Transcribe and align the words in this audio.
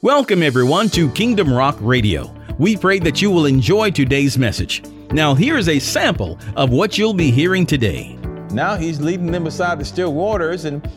Welcome, 0.00 0.44
everyone, 0.44 0.90
to 0.90 1.10
Kingdom 1.10 1.52
Rock 1.52 1.76
Radio. 1.80 2.32
We 2.56 2.76
pray 2.76 3.00
that 3.00 3.20
you 3.20 3.32
will 3.32 3.46
enjoy 3.46 3.90
today's 3.90 4.38
message. 4.38 4.84
Now, 5.10 5.34
here 5.34 5.58
is 5.58 5.68
a 5.68 5.80
sample 5.80 6.38
of 6.54 6.70
what 6.70 6.96
you'll 6.96 7.14
be 7.14 7.32
hearing 7.32 7.66
today. 7.66 8.16
Now 8.52 8.76
he's 8.76 9.00
leading 9.00 9.32
them 9.32 9.42
beside 9.42 9.80
the 9.80 9.84
still 9.84 10.14
waters 10.14 10.66
and 10.66 10.88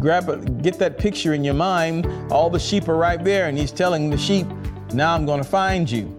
grab 0.00 0.30
a, 0.30 0.38
get 0.38 0.78
that 0.78 0.96
picture 0.96 1.34
in 1.34 1.44
your 1.44 1.52
mind. 1.52 2.06
All 2.32 2.48
the 2.48 2.58
sheep 2.58 2.88
are 2.88 2.96
right 2.96 3.22
there, 3.22 3.48
and 3.48 3.58
he's 3.58 3.72
telling 3.72 4.08
the 4.08 4.16
sheep, 4.16 4.46
Now 4.94 5.14
I'm 5.14 5.26
going 5.26 5.42
to 5.42 5.48
find 5.48 5.90
you. 5.90 6.16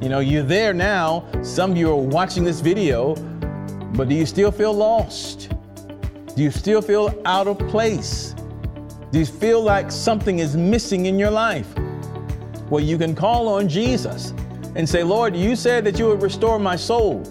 You 0.00 0.08
know, 0.08 0.20
you're 0.20 0.42
there 0.42 0.72
now. 0.72 1.26
Some 1.42 1.72
of 1.72 1.76
you 1.76 1.90
are 1.90 1.94
watching 1.94 2.42
this 2.42 2.60
video, 2.60 3.14
but 3.96 4.08
do 4.08 4.14
you 4.14 4.24
still 4.24 4.50
feel 4.50 4.72
lost? 4.72 5.52
Do 6.34 6.42
you 6.42 6.52
still 6.52 6.80
feel 6.80 7.20
out 7.26 7.48
of 7.48 7.58
place? 7.68 8.34
Do 9.12 9.18
you 9.18 9.26
feel 9.26 9.60
like 9.60 9.90
something 9.90 10.38
is 10.38 10.56
missing 10.56 11.06
in 11.06 11.18
your 11.18 11.32
life? 11.32 11.66
Well, 12.68 12.82
you 12.82 12.96
can 12.96 13.16
call 13.16 13.48
on 13.48 13.68
Jesus 13.68 14.32
and 14.76 14.88
say, 14.88 15.02
Lord, 15.02 15.34
you 15.34 15.56
said 15.56 15.84
that 15.84 15.98
you 15.98 16.06
would 16.06 16.22
restore 16.22 16.60
my 16.60 16.76
soul, 16.76 17.24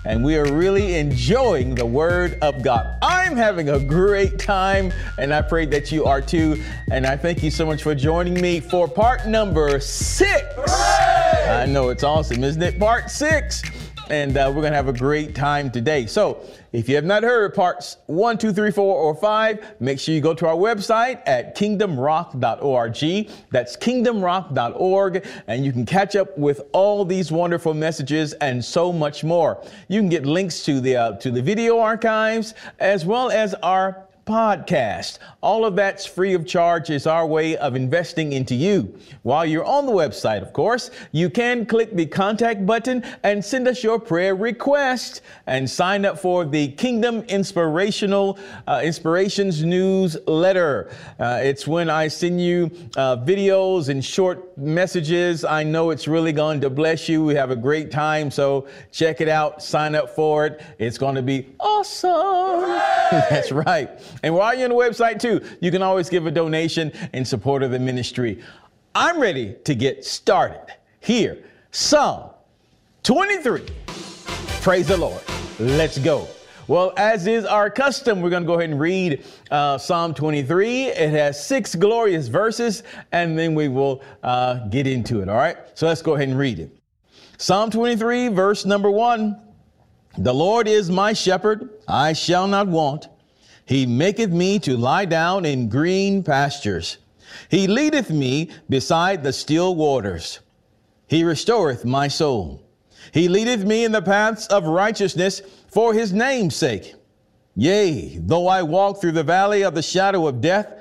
and 0.05 0.23
we 0.23 0.37
are 0.37 0.51
really 0.51 0.95
enjoying 0.95 1.75
the 1.75 1.85
Word 1.85 2.37
of 2.41 2.61
God. 2.61 2.97
I'm 3.01 3.35
having 3.35 3.69
a 3.69 3.79
great 3.79 4.39
time, 4.39 4.93
and 5.17 5.33
I 5.33 5.41
pray 5.41 5.65
that 5.67 5.91
you 5.91 6.05
are 6.05 6.21
too. 6.21 6.61
And 6.91 7.05
I 7.05 7.17
thank 7.17 7.43
you 7.43 7.51
so 7.51 7.65
much 7.65 7.83
for 7.83 7.93
joining 7.93 8.39
me 8.39 8.59
for 8.59 8.87
part 8.87 9.27
number 9.27 9.79
six. 9.79 10.45
Hooray! 10.55 11.49
I 11.49 11.65
know 11.65 11.89
it's 11.89 12.03
awesome, 12.03 12.43
isn't 12.43 12.61
it? 12.61 12.79
Part 12.79 13.09
six 13.11 13.61
and 14.09 14.37
uh, 14.37 14.51
we're 14.53 14.61
going 14.61 14.71
to 14.71 14.77
have 14.77 14.87
a 14.87 14.93
great 14.93 15.35
time 15.35 15.71
today. 15.71 16.05
So, 16.05 16.45
if 16.71 16.87
you 16.87 16.95
have 16.95 17.05
not 17.05 17.23
heard 17.23 17.55
parts 17.55 17.97
one, 18.05 18.37
two, 18.37 18.53
three, 18.53 18.71
four, 18.71 18.95
or 18.95 19.15
five, 19.15 19.65
make 19.79 19.99
sure 19.99 20.13
you 20.13 20.21
go 20.21 20.33
to 20.35 20.47
our 20.47 20.55
website 20.55 21.21
at 21.25 21.57
kingdomrock.org. 21.57 23.29
That's 23.49 23.77
kingdomrock.org, 23.77 25.27
and 25.47 25.65
you 25.65 25.71
can 25.71 25.85
catch 25.85 26.15
up 26.15 26.37
with 26.37 26.61
all 26.71 27.05
these 27.05 27.31
wonderful 27.31 27.73
messages 27.73 28.33
and 28.33 28.63
so 28.63 28.93
much 28.93 29.23
more. 29.23 29.63
You 29.87 29.99
can 29.99 30.09
get 30.09 30.25
links 30.25 30.63
to 30.65 30.79
the 30.79 30.95
uh, 30.95 31.11
to 31.17 31.31
the 31.31 31.41
video 31.41 31.79
archives 31.79 32.53
as 32.79 33.05
well 33.05 33.31
as 33.31 33.53
our 33.55 34.08
podcast. 34.29 35.17
All 35.41 35.65
of 35.65 35.75
that's 35.75 36.05
free 36.05 36.35
of 36.35 36.45
charge. 36.45 36.91
It's 36.91 37.07
our 37.07 37.25
way 37.25 37.57
of 37.57 37.75
investing 37.75 38.31
into 38.31 38.53
you. 38.53 38.95
While 39.23 39.45
you're 39.45 39.65
on 39.65 39.87
the 39.87 39.91
website, 39.91 40.43
of 40.43 40.53
course, 40.53 40.91
you 41.11 41.31
can 41.31 41.65
click 41.65 41.95
the 41.95 42.05
contact 42.05 42.63
button 42.63 43.03
and 43.23 43.43
send 43.43 43.67
us 43.67 43.83
your 43.83 43.99
prayer 43.99 44.35
request 44.35 45.21
and 45.47 45.67
sign 45.67 46.05
up 46.05 46.19
for 46.19 46.45
the 46.45 46.67
Kingdom 46.73 47.23
Inspirational 47.23 48.37
uh, 48.67 48.81
Inspirations 48.83 49.63
newsletter. 49.63 50.91
Uh, 51.19 51.39
it's 51.41 51.67
when 51.67 51.89
I 51.89 52.07
send 52.07 52.39
you 52.39 52.69
uh, 52.95 53.17
videos 53.17 53.89
and 53.89 54.05
short 54.05 54.48
messages. 54.59 55.43
I 55.43 55.63
know 55.63 55.89
it's 55.89 56.07
really 56.07 56.31
going 56.31 56.61
to 56.61 56.69
bless 56.69 57.09
you. 57.09 57.23
We 57.23 57.35
have 57.35 57.51
a 57.51 57.55
great 57.55 57.91
time. 57.91 58.29
So 58.31 58.67
check 58.91 59.21
it 59.21 59.29
out. 59.29 59.63
Sign 59.63 59.95
up 59.95 60.15
for 60.15 60.45
it. 60.45 60.61
It's 60.77 60.97
going 60.97 61.15
to 61.15 61.21
be 61.21 61.47
awesome. 61.59 62.61
That's 63.29 63.51
right. 63.51 63.89
And 64.23 64.33
while 64.33 64.53
you're 64.53 64.65
on 64.65 64.69
the 64.69 64.75
website 64.75 65.19
too, 65.19 65.41
you 65.61 65.71
can 65.71 65.81
always 65.81 66.09
give 66.09 66.25
a 66.25 66.31
donation 66.31 66.91
in 67.13 67.25
support 67.25 67.63
of 67.63 67.71
the 67.71 67.79
ministry. 67.79 68.41
I'm 68.95 69.19
ready 69.19 69.55
to 69.63 69.75
get 69.75 70.05
started. 70.05 70.65
Here, 70.99 71.43
Psalm 71.71 72.31
23. 73.03 73.65
Praise 74.61 74.87
the 74.87 74.97
Lord. 74.97 75.21
Let's 75.59 75.97
go. 75.97 76.27
Well, 76.69 76.93
as 76.97 77.25
is 77.25 77.45
our 77.45 77.71
custom, 77.71 78.21
we're 78.21 78.29
going 78.29 78.43
to 78.43 78.47
go 78.47 78.53
ahead 78.53 78.69
and 78.69 78.79
read 78.79 79.25
uh, 79.49 79.79
Psalm 79.79 80.13
23. 80.13 80.89
It 80.89 81.09
has 81.09 81.43
six 81.43 81.73
glorious 81.73 82.27
verses, 82.27 82.83
and 83.11 83.35
then 83.35 83.55
we 83.55 83.69
will 83.69 84.03
uh, 84.21 84.67
get 84.67 84.85
into 84.85 85.21
it. 85.21 85.29
All 85.29 85.35
right. 85.35 85.57
So 85.73 85.87
let's 85.87 86.03
go 86.03 86.13
ahead 86.13 86.29
and 86.29 86.37
read 86.37 86.59
it. 86.59 86.77
Psalm 87.39 87.71
23, 87.71 88.27
verse 88.27 88.67
number 88.67 88.91
one 88.91 89.41
The 90.19 90.31
Lord 90.31 90.67
is 90.67 90.91
my 90.91 91.11
shepherd, 91.11 91.71
I 91.87 92.13
shall 92.13 92.47
not 92.47 92.67
want. 92.67 93.07
He 93.65 93.87
maketh 93.87 94.29
me 94.29 94.59
to 94.59 94.77
lie 94.77 95.05
down 95.05 95.45
in 95.45 95.69
green 95.69 96.21
pastures. 96.21 96.99
He 97.49 97.65
leadeth 97.65 98.11
me 98.11 98.51
beside 98.69 99.23
the 99.23 99.33
still 99.33 99.73
waters. 99.73 100.39
He 101.07 101.23
restoreth 101.23 101.83
my 101.83 102.09
soul. 102.09 102.61
He 103.11 103.27
leadeth 103.27 103.63
me 103.63 103.85
in 103.85 103.91
the 103.91 104.01
paths 104.01 104.47
of 104.47 104.65
righteousness 104.65 105.41
for 105.67 105.93
his 105.93 106.13
name's 106.13 106.55
sake. 106.55 106.95
Yea, 107.55 108.17
though 108.19 108.47
I 108.47 108.63
walk 108.63 109.01
through 109.01 109.13
the 109.13 109.23
valley 109.23 109.63
of 109.63 109.75
the 109.75 109.81
shadow 109.81 110.27
of 110.27 110.41
death, 110.41 110.73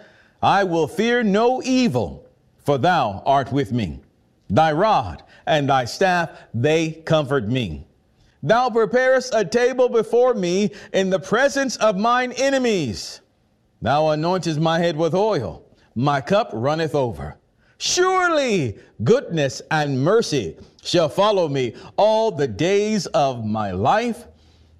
I 0.43 0.65
will 0.65 0.87
fear 0.87 1.23
no 1.23 1.63
evil, 1.63 2.27
for 2.65 2.79
thou 2.79 3.23
art 3.27 3.51
with 3.51 3.73
me. 3.73 4.01
Thy 4.49 4.73
rod 4.73 5.23
and 5.47 5.69
thy 5.69 5.85
staff, 5.85 6.31
they 6.55 6.93
comfort 6.93 7.49
me. 7.49 7.87
Thou 8.43 8.71
preparest 8.71 9.35
a 9.35 9.45
table 9.45 9.89
before 9.89 10.35
me 10.35 10.71
in 10.93 11.11
the 11.11 11.19
presence 11.19 11.77
of 11.77 11.97
mine 11.97 12.33
enemies. 12.33 13.21
Thou 13.83 14.05
anointest 14.05 14.59
my 14.59 14.79
head 14.79 14.97
with 14.97 15.15
oil, 15.15 15.65
my 15.95 16.21
cup 16.21 16.51
runneth 16.53 16.95
over. 16.95 17.37
Surely 17.79 18.77
goodness 19.05 19.63
and 19.71 20.03
mercy 20.03 20.57
shall 20.83 21.09
follow 21.09 21.49
me 21.49 21.75
all 21.97 22.33
the 22.33 22.49
days 22.49 23.07
of 23.07 23.45
my 23.45 23.71
life, 23.71 24.25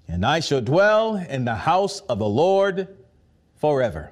and 0.09 0.25
I 0.25 0.41
shall 0.41 0.59
dwell 0.59 1.15
in 1.15 1.45
the 1.45 1.55
house 1.55 2.01
of 2.01 2.19
the 2.19 2.27
Lord 2.27 2.89
forever. 3.55 4.11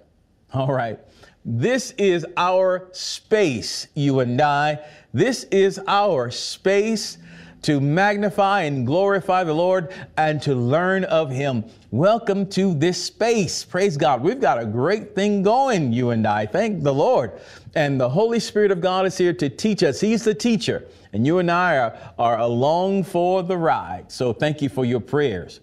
All 0.54 0.72
right. 0.72 1.00
This 1.44 1.92
is 1.98 2.26
our 2.38 2.88
space, 2.94 3.88
you 3.94 4.22
and 4.22 4.40
I. 4.42 4.80
This 5.14 5.44
is 5.46 5.80
our 5.88 6.32
space 6.32 7.18
to 7.64 7.82
magnify 7.82 8.64
and 8.64 8.86
glorify 8.86 9.44
the 9.44 9.54
Lord 9.54 9.94
and 10.18 10.42
to 10.44 10.56
learn 10.56 11.04
of 11.06 11.30
Him. 11.30 11.66
Welcome 11.92 12.48
to 12.52 12.74
this 12.74 13.04
space. 13.04 13.66
Praise 13.66 13.98
God. 13.98 14.22
We've 14.22 14.40
got 14.40 14.62
a 14.62 14.66
great 14.66 15.16
thing 15.16 15.42
going, 15.42 15.92
you 15.92 16.12
and 16.12 16.26
I. 16.28 16.46
Thank 16.46 16.84
the 16.84 16.94
Lord. 16.94 17.34
And 17.78 18.02
the 18.02 18.10
Holy 18.10 18.40
Spirit 18.40 18.72
of 18.72 18.82
God 18.82 19.06
is 19.06 19.16
here 19.16 19.34
to 19.34 19.50
teach 19.50 19.84
us. 19.84 20.02
He's 20.02 20.24
the 20.24 20.34
teacher, 20.34 20.88
and 21.14 21.28
you 21.28 21.38
and 21.38 21.52
I 21.52 21.78
are, 21.78 21.96
are 22.18 22.40
along 22.40 23.04
for 23.04 23.44
the 23.44 23.56
ride. 23.56 24.12
So 24.12 24.34
thank 24.34 24.64
you 24.64 24.68
for 24.68 24.84
your 24.84 25.00
prayers. 25.00 25.60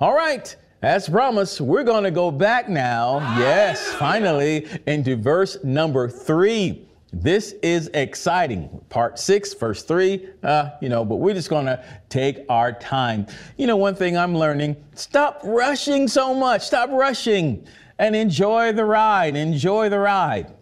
All 0.00 0.14
right. 0.14 0.56
As 0.80 1.06
promised, 1.06 1.60
we're 1.60 1.84
going 1.84 2.04
to 2.04 2.10
go 2.10 2.30
back 2.30 2.70
now, 2.70 3.18
yes, 3.38 3.92
finally, 3.96 4.66
into 4.86 5.16
verse 5.16 5.62
number 5.62 6.08
three. 6.08 6.88
This 7.12 7.52
is 7.62 7.88
exciting. 7.92 8.80
Part 8.88 9.18
six, 9.18 9.52
verse 9.52 9.82
three, 9.82 10.30
uh, 10.42 10.70
you 10.80 10.88
know, 10.88 11.04
but 11.04 11.16
we're 11.16 11.34
just 11.34 11.50
going 11.50 11.66
to 11.66 11.84
take 12.08 12.46
our 12.48 12.72
time. 12.72 13.26
You 13.58 13.66
know, 13.66 13.76
one 13.76 13.94
thing 13.94 14.16
I'm 14.16 14.34
learning 14.34 14.82
stop 14.94 15.42
rushing 15.44 16.08
so 16.08 16.32
much, 16.34 16.66
stop 16.66 16.88
rushing 16.88 17.66
and 17.98 18.16
enjoy 18.16 18.72
the 18.72 18.86
ride, 18.86 19.36
enjoy 19.36 19.90
the 19.90 19.98
ride. 19.98 20.54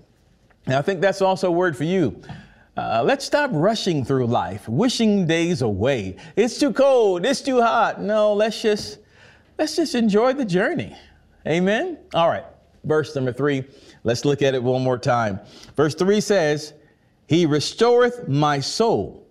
Now, 0.69 0.79
I 0.79 0.83
think 0.83 1.01
that's 1.01 1.23
also 1.23 1.49
a 1.49 1.53
word 1.53 1.77
for 1.77 1.85
you. 1.85 2.23
Uh, 2.77 3.03
let's 3.05 3.25
stop 3.25 3.51
rushing 3.53 4.05
through 4.05 4.27
life, 4.27 4.69
wishing 4.69 5.27
days 5.27 5.63
away. 5.63 6.17
It's 6.37 6.61
too 6.61 6.73
cold, 6.73 7.27
it's 7.27 7.41
too 7.41 7.61
hot. 7.61 8.01
No, 8.01 8.35
let's 8.35 8.63
just 8.63 8.99
let's 9.59 9.75
just 9.75 9.97
enjoy 9.97 10.35
the 10.35 10.45
journey. 10.45 10.95
Amen. 11.47 11.99
All 12.15 12.29
right. 12.29 12.45
Verse 12.85 13.15
number 13.17 13.33
three. 13.33 13.65
Let's 14.05 14.25
look 14.25 14.43
at 14.43 14.55
it 14.55 14.63
one 14.63 14.83
more 14.83 14.99
time. 14.99 15.41
Verse 15.77 15.95
3 15.95 16.21
says, 16.21 16.73
He 17.27 17.47
restoreth 17.47 18.29
my 18.29 18.61
soul. 18.61 19.27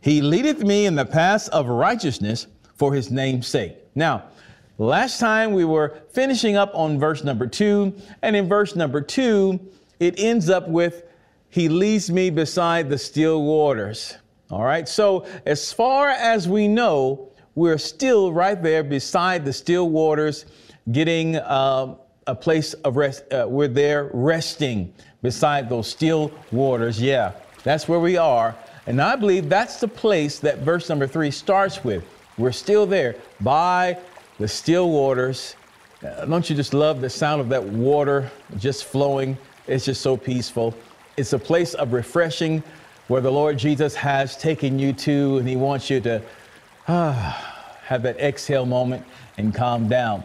He 0.00 0.20
leadeth 0.20 0.62
me 0.62 0.86
in 0.86 0.94
the 0.94 1.04
paths 1.04 1.48
of 1.48 1.68
righteousness 1.68 2.46
for 2.74 2.92
his 2.92 3.10
name's 3.10 3.46
sake. 3.46 3.76
Now, 3.94 4.24
last 4.78 5.18
time 5.18 5.52
we 5.52 5.64
were 5.64 6.02
finishing 6.12 6.56
up 6.56 6.70
on 6.74 6.98
verse 6.98 7.24
number 7.24 7.46
2, 7.46 7.94
and 8.22 8.36
in 8.36 8.48
verse 8.48 8.76
number 8.76 9.00
2, 9.00 9.58
it 10.02 10.18
ends 10.18 10.50
up 10.50 10.68
with, 10.68 11.04
He 11.48 11.68
leads 11.68 12.10
me 12.10 12.30
beside 12.30 12.90
the 12.90 12.98
still 12.98 13.42
waters. 13.42 14.16
All 14.50 14.64
right. 14.64 14.88
So, 14.88 15.26
as 15.46 15.72
far 15.72 16.08
as 16.08 16.48
we 16.48 16.66
know, 16.66 17.30
we're 17.54 17.78
still 17.78 18.32
right 18.32 18.60
there 18.60 18.82
beside 18.82 19.44
the 19.44 19.52
still 19.52 19.88
waters, 19.88 20.44
getting 20.90 21.36
uh, 21.36 21.94
a 22.26 22.34
place 22.34 22.74
of 22.74 22.96
rest. 22.96 23.32
Uh, 23.32 23.46
we're 23.48 23.68
there 23.68 24.10
resting 24.12 24.92
beside 25.22 25.68
those 25.68 25.88
still 25.88 26.32
waters. 26.50 27.00
Yeah, 27.00 27.32
that's 27.62 27.88
where 27.88 28.00
we 28.00 28.16
are. 28.16 28.56
And 28.86 29.00
I 29.00 29.14
believe 29.14 29.48
that's 29.48 29.78
the 29.78 29.88
place 29.88 30.40
that 30.40 30.58
verse 30.58 30.88
number 30.88 31.06
three 31.06 31.30
starts 31.30 31.84
with. 31.84 32.04
We're 32.36 32.52
still 32.52 32.86
there 32.86 33.14
by 33.40 33.98
the 34.38 34.48
still 34.48 34.90
waters. 34.90 35.54
Uh, 36.04 36.24
don't 36.24 36.50
you 36.50 36.56
just 36.56 36.74
love 36.74 37.00
the 37.00 37.10
sound 37.10 37.40
of 37.40 37.48
that 37.50 37.62
water 37.62 38.30
just 38.58 38.86
flowing? 38.86 39.38
It's 39.66 39.84
just 39.84 40.00
so 40.00 40.16
peaceful. 40.16 40.74
It's 41.16 41.32
a 41.32 41.38
place 41.38 41.74
of 41.74 41.92
refreshing 41.92 42.62
where 43.08 43.20
the 43.20 43.30
Lord 43.30 43.58
Jesus 43.58 43.94
has 43.94 44.36
taken 44.36 44.78
you 44.78 44.92
to, 44.94 45.38
and 45.38 45.48
He 45.48 45.56
wants 45.56 45.90
you 45.90 46.00
to 46.00 46.22
ah, 46.88 47.78
have 47.84 48.02
that 48.02 48.18
exhale 48.18 48.66
moment 48.66 49.04
and 49.38 49.54
calm 49.54 49.88
down. 49.88 50.24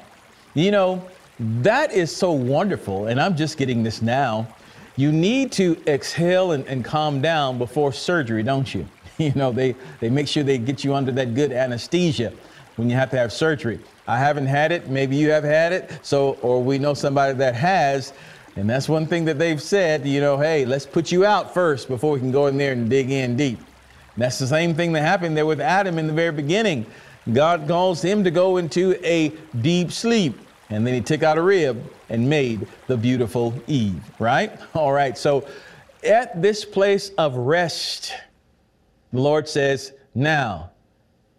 You 0.54 0.72
know, 0.72 1.08
that 1.40 1.92
is 1.92 2.16
so 2.16 2.32
wonderful, 2.32 3.08
and 3.08 3.22
I'm 3.22 3.36
just 3.36 3.58
getting 3.58 3.84
this 3.84 4.02
now. 4.02 4.48
You 4.96 5.12
need 5.12 5.52
to 5.54 5.78
exhale 5.86 6.54
and, 6.54 6.66
and 6.66 6.84
calm 6.84 7.22
down 7.22 7.60
before 7.60 7.94
surgery, 7.94 8.44
don't 8.44 8.74
you? 8.74 8.88
You 9.20 9.32
know, 9.34 9.52
they, 9.52 9.74
they 10.00 10.12
make 10.12 10.28
sure 10.28 10.44
they 10.44 10.60
get 10.60 10.84
you 10.84 10.94
under 10.94 11.12
that 11.14 11.34
good 11.34 11.52
anesthesia 11.52 12.32
when 12.76 12.88
you 12.88 12.96
have 12.96 13.10
to 13.10 13.18
have 13.18 13.34
surgery. 13.34 13.80
I 14.08 14.20
haven't 14.20 14.46
had 14.46 14.72
it, 14.72 14.90
maybe 14.90 15.16
you 15.16 15.32
have 15.32 15.44
had 15.44 15.74
it, 15.74 16.00
so, 16.04 16.34
or 16.44 16.62
we 16.64 16.78
know 16.78 16.94
somebody 16.94 17.34
that 17.34 17.56
has. 17.56 18.14
And 18.58 18.68
that's 18.68 18.90
one 18.90 19.06
thing 19.06 19.26
that 19.26 19.38
they've 19.38 19.62
said, 19.62 20.08
you 20.08 20.20
know, 20.20 20.36
hey, 20.36 20.66
let's 20.66 20.88
put 20.88 21.12
you 21.12 21.24
out 21.24 21.54
first 21.54 21.88
before 21.88 22.12
we 22.12 22.20
can 22.20 22.32
go 22.32 22.48
in 22.48 22.58
there 22.58 22.72
and 22.72 22.90
dig 22.90 23.12
in 23.12 23.38
deep. 23.38 23.60
And 23.60 24.24
that's 24.24 24.40
the 24.40 24.48
same 24.48 24.74
thing 24.74 24.94
that 24.94 25.02
happened 25.02 25.38
there 25.38 25.46
with 25.46 25.62
Adam 25.62 26.00
in 26.00 26.08
the 26.08 26.14
very 26.14 26.32
beginning. 26.32 26.88
God 27.32 27.68
caused 27.68 28.04
him 28.04 28.24
to 28.24 28.32
go 28.32 28.58
into 28.58 29.00
a 29.06 29.30
deep 29.62 29.92
sleep. 29.92 30.40
And 30.72 30.88
then 30.88 30.96
he 30.96 31.02
took 31.02 31.22
out 31.22 31.38
a 31.38 31.42
rib 31.42 31.88
and 32.10 32.28
made 32.28 32.68
the 32.88 32.98
beautiful 32.98 33.54
Eve, 33.68 34.02
right? 34.18 34.60
All 34.74 34.92
right, 34.92 35.16
so 35.16 35.48
at 36.04 36.42
this 36.42 36.66
place 36.66 37.12
of 37.20 37.36
rest, 37.36 38.12
the 39.14 39.22
Lord 39.22 39.48
says, 39.48 39.94
now, 40.16 40.72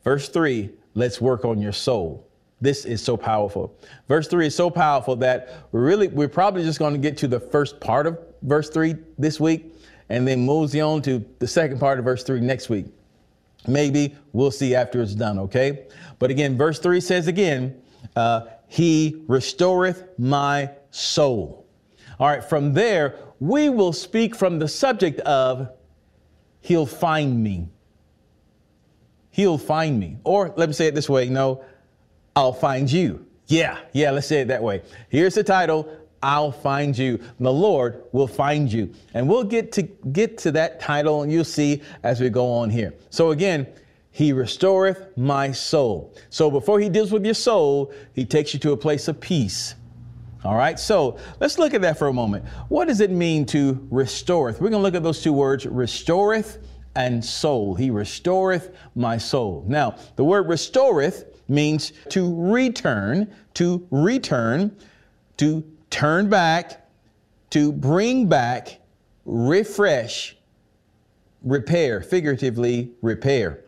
verse 0.05 0.29
3, 0.29 0.71
let's 0.95 1.21
work 1.21 1.45
on 1.45 1.61
your 1.61 1.73
soul. 1.73 2.28
This 2.61 2.85
is 2.85 3.03
so 3.03 3.17
powerful. 3.17 3.77
Verse 4.09 4.27
3 4.29 4.49
is 4.49 4.55
so 4.55 4.69
powerful 4.71 5.17
that 5.17 5.67
we're 5.73 5.85
really, 5.85 6.09
we're 6.09 6.29
probably 6.29 6.65
just 6.65 6.79
going 6.79 6.93
to 6.93 6.99
get 6.99 7.17
to 7.19 7.29
the 7.29 7.39
first 7.39 7.81
part 7.81 8.07
of 8.07 8.19
verse 8.43 8.69
3 8.71 8.97
this 9.17 9.39
week 9.39 9.75
and 10.09 10.27
then 10.27 10.45
mosey 10.45 10.81
on 10.81 11.03
to 11.03 11.25
the 11.39 11.47
second 11.47 11.79
part 11.79 11.99
of 11.99 12.05
verse 12.05 12.25
3 12.25 12.41
next 12.41 12.69
week. 12.69 12.87
Maybe 13.67 14.17
we'll 14.33 14.51
see 14.51 14.75
after 14.75 15.03
it's 15.03 15.15
done, 15.15 15.39
okay? 15.39 15.87
But 16.19 16.31
again, 16.31 16.57
verse 16.57 16.79
3 16.79 17.01
says 17.01 17.29
again, 17.29 17.81
uh, 18.17 18.47
he 18.67 19.23
restoreth 19.29 20.05
my 20.19 20.71
soul. 20.91 21.67
All 22.19 22.29
right, 22.29 22.43
from 22.43 22.73
there, 22.73 23.17
we 23.41 23.69
will 23.69 23.93
speak 23.93 24.35
from 24.35 24.59
the 24.59 24.69
subject 24.69 25.21
of 25.21 25.71
He'll 26.61 26.87
find 26.87 27.43
me. 27.43 27.69
He'll 29.31 29.59
find 29.59 29.99
me. 29.99 30.19
Or 30.25 30.53
let 30.57 30.69
me 30.69 30.73
say 30.73 30.87
it 30.87 30.95
this 30.95 31.09
way 31.09 31.29
no, 31.29 31.65
I'll 32.39 32.53
find 32.53 32.89
you. 32.89 33.27
Yeah, 33.49 33.81
yeah, 33.93 34.13
let's 34.13 34.29
say 34.29 34.43
it 34.43 34.49
that 34.49 34.63
way. 34.63 34.83
Here's 35.09 35.35
the 35.35 35.43
title 35.43 35.89
I'll 36.23 36.53
find 36.53 36.97
you. 36.97 37.19
The 37.41 37.53
Lord 37.53 38.05
will 38.13 38.29
find 38.29 38.73
you. 38.73 38.95
And 39.13 39.29
we'll 39.29 39.43
get 39.43 39.73
to 39.73 39.83
get 39.83 40.39
to 40.39 40.53
that 40.53 40.79
title 40.79 41.23
and 41.23 41.33
you'll 41.33 41.43
see 41.43 41.83
as 42.05 42.21
we 42.21 42.31
go 42.31 42.49
on 42.49 42.71
here. 42.71 42.95
So 43.11 43.33
again, 43.33 43.67
he 44.13 44.33
restoreth 44.33 45.17
my 45.17 45.51
soul. 45.51 46.15
So 46.31 46.49
before 46.49 46.79
he 46.79 46.89
deals 46.89 47.11
with 47.11 47.25
your 47.25 47.35
soul, 47.35 47.93
he 48.13 48.25
takes 48.25 48.55
you 48.55 48.61
to 48.61 48.71
a 48.71 48.77
place 48.77 49.09
of 49.09 49.19
peace. 49.19 49.75
All 50.45 50.55
right, 50.55 50.79
so 50.79 51.19
let's 51.41 51.59
look 51.59 51.75
at 51.75 51.81
that 51.81 51.99
for 51.99 52.07
a 52.07 52.13
moment. 52.13 52.45
What 52.69 52.87
does 52.87 53.01
it 53.01 53.11
mean 53.11 53.47
to 53.47 53.85
restoreth? 53.91 54.61
We're 54.61 54.71
going 54.71 54.81
to 54.81 54.85
look 54.85 54.95
at 54.95 55.03
those 55.03 55.25
two 55.25 55.33
words, 55.33 55.67
restoreth 55.67 56.59
and 56.95 57.25
soul. 57.25 57.75
He 57.75 57.91
restoreth 57.91 58.77
my 58.95 59.19
soul. 59.19 59.65
Now, 59.67 59.97
the 60.15 60.23
word 60.23 60.49
restoreth 60.49 61.28
means 61.49 61.93
to 62.11 62.35
return, 62.41 63.33
to 63.55 63.87
return, 63.91 64.77
to 65.39 65.65
turn 65.91 66.29
back, 66.29 66.87
to 67.51 67.73
bring 67.73 68.29
back, 68.29 68.81
refresh, 69.25 70.37
repair, 71.43 72.01
figuratively 72.01 72.93
repair. 73.03 73.65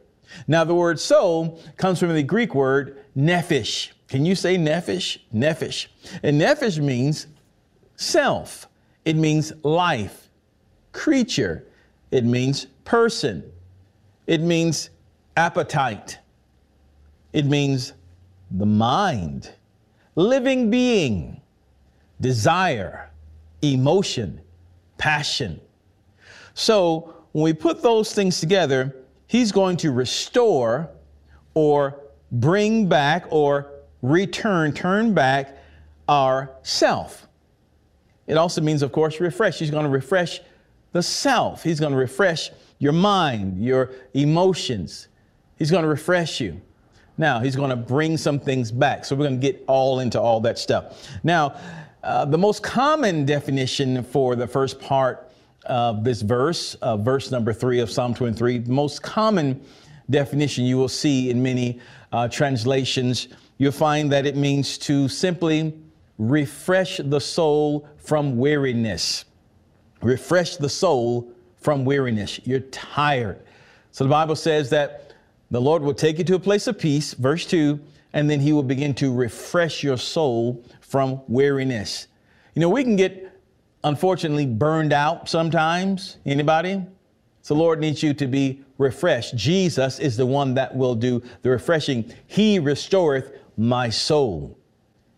Now, 0.46 0.64
the 0.64 0.74
word 0.74 1.00
soul 1.00 1.60
comes 1.76 1.98
from 1.98 2.14
the 2.14 2.22
Greek 2.22 2.54
word 2.54 3.04
nephesh. 3.16 3.90
Can 4.08 4.24
you 4.24 4.34
say 4.34 4.56
nephesh? 4.56 5.18
Nephesh. 5.34 5.86
And 6.22 6.40
nephesh 6.40 6.78
means 6.78 7.26
self, 7.96 8.68
it 9.04 9.16
means 9.16 9.52
life, 9.62 10.30
creature, 10.92 11.66
it 12.10 12.24
means 12.24 12.66
person, 12.84 13.50
it 14.26 14.40
means 14.40 14.90
appetite, 15.36 16.18
it 17.32 17.46
means 17.46 17.92
the 18.50 18.66
mind, 18.66 19.50
living 20.16 20.70
being, 20.70 21.40
desire, 22.20 23.10
emotion, 23.62 24.40
passion. 24.98 25.60
So, 26.54 27.14
when 27.32 27.44
we 27.44 27.52
put 27.52 27.82
those 27.82 28.12
things 28.12 28.40
together, 28.40 28.96
He's 29.26 29.52
going 29.52 29.76
to 29.78 29.92
restore 29.92 30.90
or 31.54 32.00
bring 32.32 32.88
back 32.88 33.26
or 33.30 33.70
return, 34.02 34.72
turn 34.72 35.14
back 35.14 35.56
our 36.08 36.50
self. 36.62 37.28
It 38.26 38.36
also 38.36 38.60
means, 38.60 38.82
of 38.82 38.90
course, 38.90 39.20
refresh. 39.20 39.58
He's 39.58 39.70
going 39.70 39.84
to 39.84 39.90
refresh 39.90 40.40
the 40.92 41.02
self. 41.02 41.62
He's 41.62 41.78
going 41.78 41.92
to 41.92 41.98
refresh 41.98 42.50
your 42.78 42.92
mind, 42.92 43.64
your 43.64 43.92
emotions. 44.14 45.08
He's 45.56 45.70
going 45.70 45.84
to 45.84 45.88
refresh 45.88 46.40
you. 46.40 46.60
Now, 47.20 47.38
he's 47.38 47.54
going 47.54 47.68
to 47.68 47.76
bring 47.76 48.16
some 48.16 48.40
things 48.40 48.72
back. 48.72 49.04
So, 49.04 49.14
we're 49.14 49.28
going 49.28 49.38
to 49.38 49.46
get 49.46 49.62
all 49.68 50.00
into 50.00 50.18
all 50.18 50.40
that 50.40 50.58
stuff. 50.58 51.06
Now, 51.22 51.54
uh, 52.02 52.24
the 52.24 52.38
most 52.38 52.62
common 52.62 53.26
definition 53.26 54.02
for 54.02 54.34
the 54.34 54.46
first 54.46 54.80
part 54.80 55.30
of 55.66 56.02
this 56.02 56.22
verse, 56.22 56.76
uh, 56.76 56.96
verse 56.96 57.30
number 57.30 57.52
three 57.52 57.80
of 57.80 57.90
Psalm 57.90 58.14
23. 58.14 58.58
The 58.58 58.72
most 58.72 59.02
common 59.02 59.62
definition 60.08 60.64
you 60.64 60.78
will 60.78 60.88
see 60.88 61.28
in 61.28 61.42
many 61.42 61.78
uh, 62.10 62.26
translations, 62.28 63.28
you'll 63.58 63.70
find 63.70 64.10
that 64.12 64.24
it 64.24 64.34
means 64.34 64.78
to 64.78 65.06
simply 65.06 65.74
refresh 66.16 67.02
the 67.04 67.20
soul 67.20 67.86
from 67.98 68.38
weariness. 68.38 69.26
Refresh 70.00 70.56
the 70.56 70.70
soul 70.70 71.30
from 71.58 71.84
weariness. 71.84 72.40
You're 72.44 72.60
tired. 72.60 73.40
So 73.92 74.04
the 74.04 74.10
Bible 74.10 74.36
says 74.36 74.70
that 74.70 75.09
the 75.50 75.60
Lord 75.60 75.82
will 75.82 75.94
take 75.94 76.18
you 76.18 76.24
to 76.24 76.34
a 76.36 76.40
place 76.40 76.66
of 76.66 76.78
peace, 76.78 77.14
verse 77.14 77.44
2, 77.46 77.80
and 78.12 78.28
then 78.28 78.40
he 78.40 78.52
will 78.52 78.62
begin 78.62 78.94
to 78.94 79.12
refresh 79.12 79.82
your 79.82 79.96
soul 79.96 80.64
from 80.80 81.20
weariness. 81.28 82.06
You 82.54 82.60
know, 82.60 82.68
we 82.68 82.84
can 82.84 82.96
get 82.96 83.38
unfortunately 83.84 84.46
burned 84.46 84.92
out 84.92 85.28
sometimes. 85.28 86.18
Anybody? 86.26 86.84
So 87.42 87.54
the 87.54 87.60
Lord 87.60 87.80
needs 87.80 88.02
you 88.02 88.14
to 88.14 88.26
be 88.26 88.62
refreshed. 88.78 89.36
Jesus 89.36 89.98
is 89.98 90.16
the 90.16 90.26
one 90.26 90.54
that 90.54 90.74
will 90.74 90.94
do 90.94 91.22
the 91.42 91.50
refreshing. 91.50 92.12
He 92.26 92.58
restoreth 92.58 93.32
my 93.56 93.90
soul. 93.90 94.58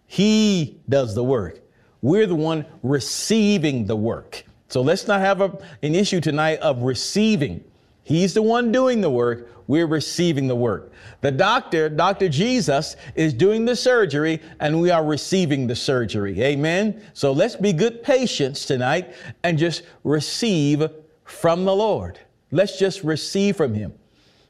He 0.06 0.80
does 0.88 1.14
the 1.14 1.24
work. 1.24 1.60
We're 2.00 2.26
the 2.26 2.34
one 2.34 2.66
receiving 2.82 3.86
the 3.86 3.96
work. 3.96 4.44
So 4.68 4.82
let's 4.82 5.06
not 5.06 5.20
have 5.20 5.40
a, 5.40 5.58
an 5.82 5.94
issue 5.94 6.20
tonight 6.20 6.58
of 6.60 6.82
receiving. 6.82 7.64
He's 8.04 8.34
the 8.34 8.42
one 8.42 8.72
doing 8.72 9.00
the 9.00 9.10
work. 9.10 9.48
We're 9.68 9.86
receiving 9.86 10.48
the 10.48 10.56
work. 10.56 10.92
The 11.20 11.30
doctor, 11.30 11.88
Dr. 11.88 12.28
Jesus, 12.28 12.96
is 13.14 13.32
doing 13.32 13.64
the 13.64 13.76
surgery 13.76 14.40
and 14.60 14.80
we 14.80 14.90
are 14.90 15.04
receiving 15.04 15.66
the 15.66 15.76
surgery. 15.76 16.42
Amen. 16.42 17.02
So 17.14 17.32
let's 17.32 17.56
be 17.56 17.72
good 17.72 18.02
patients 18.02 18.66
tonight 18.66 19.14
and 19.44 19.56
just 19.56 19.82
receive 20.04 20.88
from 21.24 21.64
the 21.64 21.74
Lord. 21.74 22.18
Let's 22.50 22.78
just 22.78 23.02
receive 23.04 23.56
from 23.56 23.72
Him. 23.72 23.94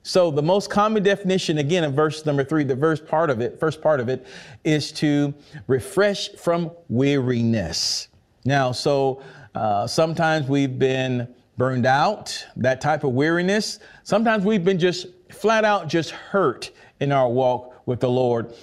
So 0.03 0.33
the 0.33 0.43
most 0.43 0.69
common 0.69 1.03
definition, 1.03 1.59
again, 1.59 1.85
in 1.85 1.95
verse 1.95 2.27
number 2.27 2.43
three, 2.43 2.65
the 2.65 2.75
verse 2.75 3.01
part 3.01 3.31
of 3.31 3.41
it, 3.41 3.61
first 3.61 3.81
part 3.81 4.01
of 4.01 4.09
it, 4.09 4.27
is 4.65 4.91
to 4.93 5.33
refresh 5.69 6.31
from 6.31 6.73
weariness. 6.89 8.09
Now, 8.45 8.73
so 8.73 9.23
uh, 9.55 9.87
sometimes 9.87 10.49
we've 10.49 10.77
been 10.77 11.33
burned 11.57 11.87
out, 11.87 12.47
that 12.57 12.81
type 12.81 13.05
of 13.05 13.13
weariness. 13.13 13.79
Sometimes 14.05 14.45
we've 14.45 14.65
been 14.65 14.79
just 14.79 15.07
flat 15.31 15.65
out 15.65 15.89
just 15.89 16.11
hurt 16.11 16.71
in 17.01 17.13
our 17.13 17.29
walk 17.29 17.75
with 17.87 18.01
the 18.01 18.09
Lord. 18.11 18.55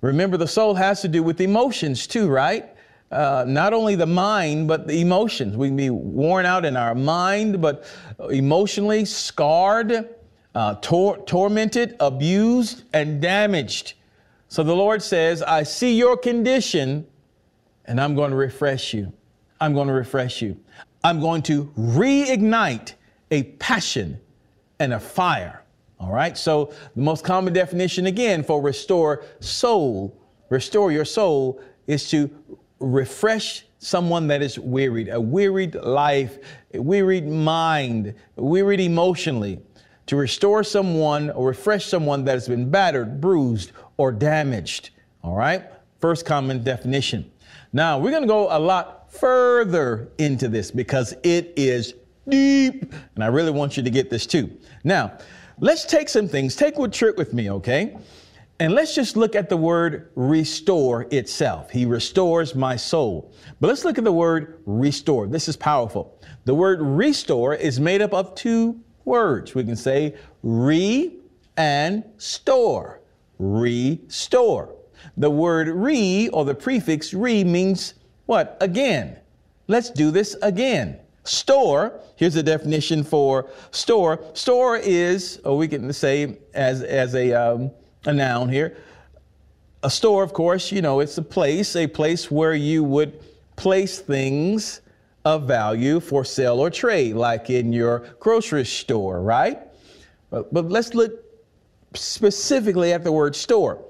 Remember, 0.00 0.36
the 0.36 0.46
soul 0.48 0.74
has 0.74 1.00
to 1.02 1.08
do 1.08 1.22
with 1.22 1.40
emotions 1.40 2.06
too, 2.06 2.28
right? 2.28 2.68
Uh, 3.10 3.44
not 3.46 3.72
only 3.72 3.94
the 3.94 4.06
mind, 4.06 4.68
but 4.68 4.86
the 4.86 5.00
emotions. 5.00 5.56
We 5.56 5.68
can 5.68 5.76
be 5.76 5.90
worn 5.90 6.44
out 6.46 6.64
in 6.64 6.76
our 6.76 6.94
mind, 6.94 7.60
but 7.60 7.84
emotionally 8.30 9.04
scarred. 9.04 10.08
uh, 10.56 10.74
tor- 10.80 11.18
tormented, 11.26 11.96
abused, 12.00 12.84
and 12.94 13.20
damaged. 13.20 13.92
So 14.48 14.62
the 14.62 14.74
Lord 14.74 15.02
says, 15.02 15.42
I 15.42 15.64
see 15.64 15.94
your 15.98 16.16
condition 16.16 17.06
and 17.84 18.00
I'm 18.00 18.14
going 18.14 18.30
to 18.30 18.36
refresh 18.36 18.94
you. 18.94 19.12
I'm 19.60 19.74
going 19.74 19.88
to 19.88 19.92
refresh 19.92 20.40
you. 20.40 20.56
I'm 21.06 21.20
going 21.20 21.42
to 21.42 21.66
reignite 21.78 22.94
a 23.30 23.44
passion 23.44 24.20
and 24.80 24.92
a 24.92 24.98
fire. 24.98 25.62
All 26.00 26.10
right. 26.10 26.36
So 26.36 26.72
the 26.96 27.00
most 27.00 27.22
common 27.22 27.52
definition 27.52 28.06
again 28.06 28.42
for 28.42 28.60
restore 28.60 29.24
soul, 29.38 30.20
restore 30.48 30.90
your 30.90 31.04
soul 31.04 31.62
is 31.86 32.10
to 32.10 32.28
refresh 32.80 33.66
someone 33.78 34.26
that 34.26 34.42
is 34.42 34.58
wearied, 34.58 35.08
a 35.08 35.20
wearied 35.20 35.76
life, 35.76 36.38
a 36.74 36.82
wearied 36.82 37.28
mind, 37.28 38.12
wearied 38.34 38.80
emotionally, 38.80 39.60
to 40.06 40.16
restore 40.16 40.64
someone 40.64 41.30
or 41.30 41.46
refresh 41.46 41.86
someone 41.86 42.24
that 42.24 42.32
has 42.32 42.48
been 42.48 42.68
battered, 42.68 43.20
bruised, 43.20 43.70
or 43.96 44.10
damaged. 44.10 44.90
All 45.22 45.36
right. 45.36 45.66
First 46.00 46.26
common 46.26 46.64
definition. 46.64 47.30
Now 47.72 47.96
we're 47.96 48.10
going 48.10 48.24
to 48.24 48.28
go 48.28 48.48
a 48.50 48.58
lot 48.58 48.95
further 49.20 50.10
into 50.18 50.48
this 50.48 50.70
because 50.70 51.14
it 51.22 51.52
is 51.56 51.94
deep. 52.28 52.92
And 53.14 53.24
I 53.24 53.28
really 53.28 53.50
want 53.50 53.76
you 53.76 53.82
to 53.82 53.90
get 53.90 54.10
this 54.10 54.26
too. 54.26 54.50
Now, 54.84 55.18
let's 55.60 55.84
take 55.84 56.08
some 56.08 56.28
things. 56.28 56.56
Take 56.56 56.78
a 56.78 56.88
trip 56.88 57.16
with 57.16 57.32
me, 57.32 57.50
okay? 57.50 57.96
And 58.58 58.72
let's 58.72 58.94
just 58.94 59.16
look 59.16 59.36
at 59.36 59.50
the 59.50 59.56
word 59.56 60.10
restore 60.14 61.06
itself. 61.10 61.70
He 61.70 61.84
restores 61.84 62.54
my 62.54 62.76
soul. 62.76 63.32
But 63.60 63.68
let's 63.68 63.84
look 63.84 63.98
at 63.98 64.04
the 64.04 64.12
word 64.12 64.62
restore. 64.64 65.26
This 65.26 65.46
is 65.46 65.56
powerful. 65.56 66.18
The 66.46 66.54
word 66.54 66.80
restore 66.80 67.54
is 67.54 67.78
made 67.78 68.00
up 68.00 68.14
of 68.14 68.34
two 68.34 68.80
words. 69.04 69.54
We 69.54 69.64
can 69.64 69.76
say 69.76 70.14
re 70.42 71.16
and 71.58 72.02
store. 72.16 73.00
Restore. 73.38 74.74
The 75.18 75.30
word 75.30 75.68
re 75.68 76.28
or 76.32 76.46
the 76.46 76.54
prefix 76.54 77.12
re 77.12 77.44
means 77.44 77.94
what? 78.26 78.56
Again. 78.60 79.16
Let's 79.68 79.90
do 79.90 80.10
this 80.10 80.36
again. 80.42 81.00
Store, 81.24 82.00
here's 82.14 82.34
the 82.34 82.42
definition 82.42 83.02
for 83.02 83.50
store. 83.72 84.20
Store 84.34 84.76
is, 84.76 85.40
or 85.44 85.56
we 85.56 85.66
can 85.66 85.92
say 85.92 86.38
as, 86.54 86.82
as 86.82 87.16
a, 87.16 87.32
um, 87.32 87.72
a 88.04 88.12
noun 88.12 88.48
here, 88.48 88.76
a 89.82 89.90
store, 89.90 90.22
of 90.22 90.32
course, 90.32 90.70
you 90.70 90.82
know, 90.82 91.00
it's 91.00 91.18
a 91.18 91.22
place, 91.22 91.74
a 91.74 91.86
place 91.86 92.30
where 92.30 92.54
you 92.54 92.84
would 92.84 93.20
place 93.56 93.98
things 93.98 94.82
of 95.24 95.48
value 95.48 95.98
for 95.98 96.24
sale 96.24 96.60
or 96.60 96.70
trade, 96.70 97.16
like 97.16 97.50
in 97.50 97.72
your 97.72 98.00
grocery 98.20 98.64
store, 98.64 99.20
right? 99.20 99.58
But, 100.30 100.54
but 100.54 100.68
let's 100.68 100.94
look 100.94 101.12
specifically 101.94 102.92
at 102.92 103.02
the 103.02 103.10
word 103.10 103.34
store. 103.34 103.84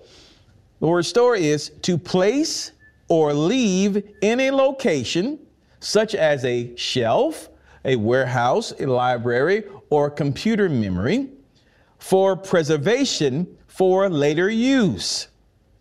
The 0.80 0.86
word 0.86 1.04
store 1.04 1.36
is 1.36 1.70
to 1.82 1.98
place 1.98 2.72
or 3.08 3.32
leave 3.32 4.02
in 4.22 4.40
a 4.40 4.50
location 4.50 5.38
such 5.80 6.14
as 6.14 6.44
a 6.44 6.74
shelf, 6.76 7.48
a 7.84 7.96
warehouse, 7.96 8.72
a 8.80 8.86
library, 8.86 9.64
or 9.90 10.10
computer 10.10 10.68
memory 10.68 11.28
for 11.98 12.36
preservation 12.36 13.46
for 13.68 14.08
later 14.08 14.50
use. 14.50 15.28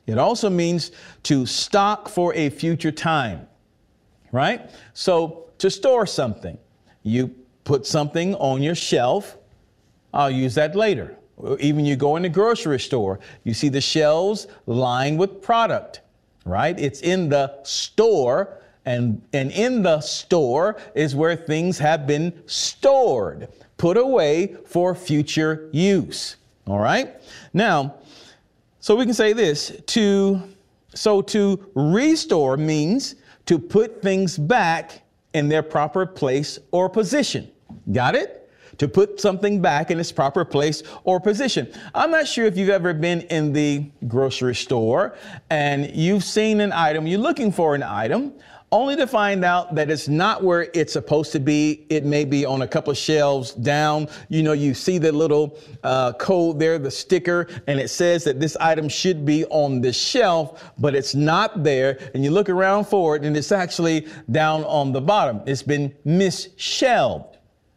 It 0.05 0.17
also 0.17 0.49
means 0.49 0.91
to 1.23 1.45
stock 1.45 2.09
for 2.09 2.33
a 2.35 2.49
future 2.49 2.91
time, 2.91 3.47
right? 4.31 4.69
So 4.93 5.49
to 5.57 5.71
store 5.71 6.05
something, 6.05 6.57
you 7.01 7.33
put 7.63 7.87
something 7.87 8.35
on 8.35 8.61
your 8.61 8.75
shelf. 8.75 9.37
I'll 10.13 10.29
use 10.29 10.55
that 10.55 10.75
later. 10.75 11.17
Even 11.59 11.85
you 11.85 11.95
go 11.95 12.15
in 12.15 12.23
the 12.23 12.29
grocery 12.29 12.79
store, 12.79 13.19
you 13.43 13.53
see 13.53 13.69
the 13.69 13.81
shelves 13.81 14.47
lined 14.67 15.19
with 15.19 15.41
product, 15.41 16.01
right? 16.45 16.79
It's 16.79 17.01
in 17.01 17.29
the 17.29 17.59
store 17.63 18.61
and, 18.85 19.21
and 19.33 19.51
in 19.51 19.81
the 19.81 19.99
store 19.99 20.77
is 20.93 21.15
where 21.15 21.35
things 21.35 21.79
have 21.79 22.05
been 22.05 22.33
stored, 22.45 23.49
put 23.77 23.97
away 23.97 24.55
for 24.65 24.93
future 24.93 25.69
use. 25.71 26.37
All 26.67 26.79
right? 26.79 27.15
Now, 27.53 27.95
so 28.79 28.95
we 28.95 29.05
can 29.05 29.15
say 29.15 29.33
this 29.33 29.81
to 29.87 30.41
so 30.93 31.21
to 31.21 31.71
restore 31.75 32.55
means 32.55 33.15
to 33.47 33.59
put 33.59 34.01
things 34.01 34.37
back 34.37 35.01
in 35.33 35.49
their 35.49 35.63
proper 35.63 36.05
place 36.05 36.57
or 36.71 36.89
position. 36.89 37.51
Got 37.91 38.15
it? 38.15 38.44
To 38.77 38.87
put 38.87 39.19
something 39.19 39.61
back 39.61 39.91
in 39.91 39.99
its 39.99 40.11
proper 40.11 40.45
place 40.45 40.83
or 41.03 41.19
position. 41.19 41.71
I'm 41.93 42.11
not 42.11 42.27
sure 42.27 42.45
if 42.45 42.57
you've 42.57 42.69
ever 42.69 42.93
been 42.93 43.21
in 43.21 43.53
the 43.53 43.89
grocery 44.07 44.55
store 44.55 45.17
and 45.49 45.95
you've 45.95 46.23
seen 46.23 46.59
an 46.59 46.71
item, 46.71 47.07
you're 47.07 47.19
looking 47.19 47.51
for 47.51 47.75
an 47.75 47.83
item, 47.83 48.33
only 48.71 48.95
to 48.95 49.07
find 49.07 49.45
out 49.45 49.75
that 49.75 49.89
it's 49.89 50.07
not 50.07 50.43
where 50.43 50.67
it's 50.73 50.91
supposed 50.91 51.31
to 51.31 51.39
be. 51.39 51.85
It 51.89 52.03
may 52.03 52.25
be 52.25 52.45
on 52.45 52.63
a 52.63 52.67
couple 52.67 52.91
of 52.91 52.97
shelves 52.97 53.53
down. 53.53 54.07
You 54.27 54.43
know, 54.43 54.53
you 54.53 54.73
see 54.73 54.97
the 54.97 55.11
little 55.11 55.57
uh, 55.83 56.13
code 56.13 56.59
there, 56.59 56.77
the 56.77 56.91
sticker, 56.91 57.47
and 57.67 57.79
it 57.79 57.89
says 57.89 58.23
that 58.25 58.39
this 58.39 58.57
item 58.57 58.89
should 58.89 59.25
be 59.25 59.45
on 59.45 59.81
the 59.81 59.93
shelf, 59.93 60.73
but 60.77 60.95
it's 60.95 61.15
not 61.15 61.63
there. 61.63 61.99
And 62.13 62.23
you 62.23 62.31
look 62.31 62.49
around 62.49 62.85
for 62.85 63.15
it, 63.15 63.23
and 63.23 63.37
it's 63.37 63.51
actually 63.51 64.07
down 64.31 64.63
on 64.65 64.91
the 64.91 65.01
bottom. 65.01 65.41
It's 65.45 65.63
been 65.63 65.93
misshelved. 66.03 67.34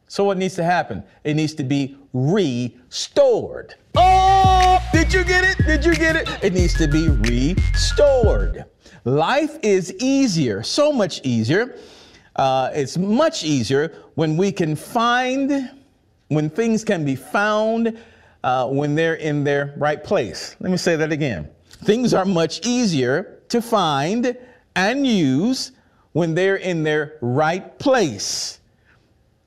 So 0.09 0.25
what 0.25 0.39
needs 0.39 0.55
to 0.55 0.65
happen? 0.65 1.05
It 1.23 1.35
needs 1.35 1.55
to 1.55 1.63
be 1.63 1.97
restored. 2.15 3.75
Oh, 3.95 4.83
did 4.93 5.13
you 5.13 5.23
get 5.23 5.45
it? 5.45 5.65
Did 5.67 5.85
you 5.85 5.95
get 5.95 6.17
it? 6.17 6.29
It 6.43 6.55
needs 6.55 6.75
to 6.79 6.89
be 6.89 7.09
restored. 7.09 8.65
Life 9.05 9.59
is 9.63 9.95
easier, 10.01 10.63
so 10.63 10.93
much 10.93 11.21
easier. 11.25 11.77
Uh, 12.37 12.71
it's 12.73 12.97
much 12.97 13.45
easier 13.45 13.95
when 14.15 14.37
we 14.37 14.51
can 14.51 14.75
find, 14.77 15.71
when 16.29 16.49
things 16.49 16.85
can 16.85 17.05
be 17.05 17.15
found, 17.15 17.99
uh, 18.45 18.67
when 18.67 18.95
they're 18.95 19.17
in 19.17 19.45
their 19.45 19.75
right 19.77 20.03
place. 20.03 20.57
Let 20.61 20.71
me 20.71 20.79
say 20.79 20.97
that 20.97 21.13
again. 21.13 21.51
Things 21.85 22.15
are 22.15 22.25
much 22.25 22.67
easier 22.67 23.41
to 23.51 23.61
find 23.61 24.37
and 24.75 25.07
use 25.07 25.73
when 26.13 26.35
they're 26.35 26.57
in 26.57 26.83
their 26.83 27.19
right 27.21 27.79
place 27.79 28.58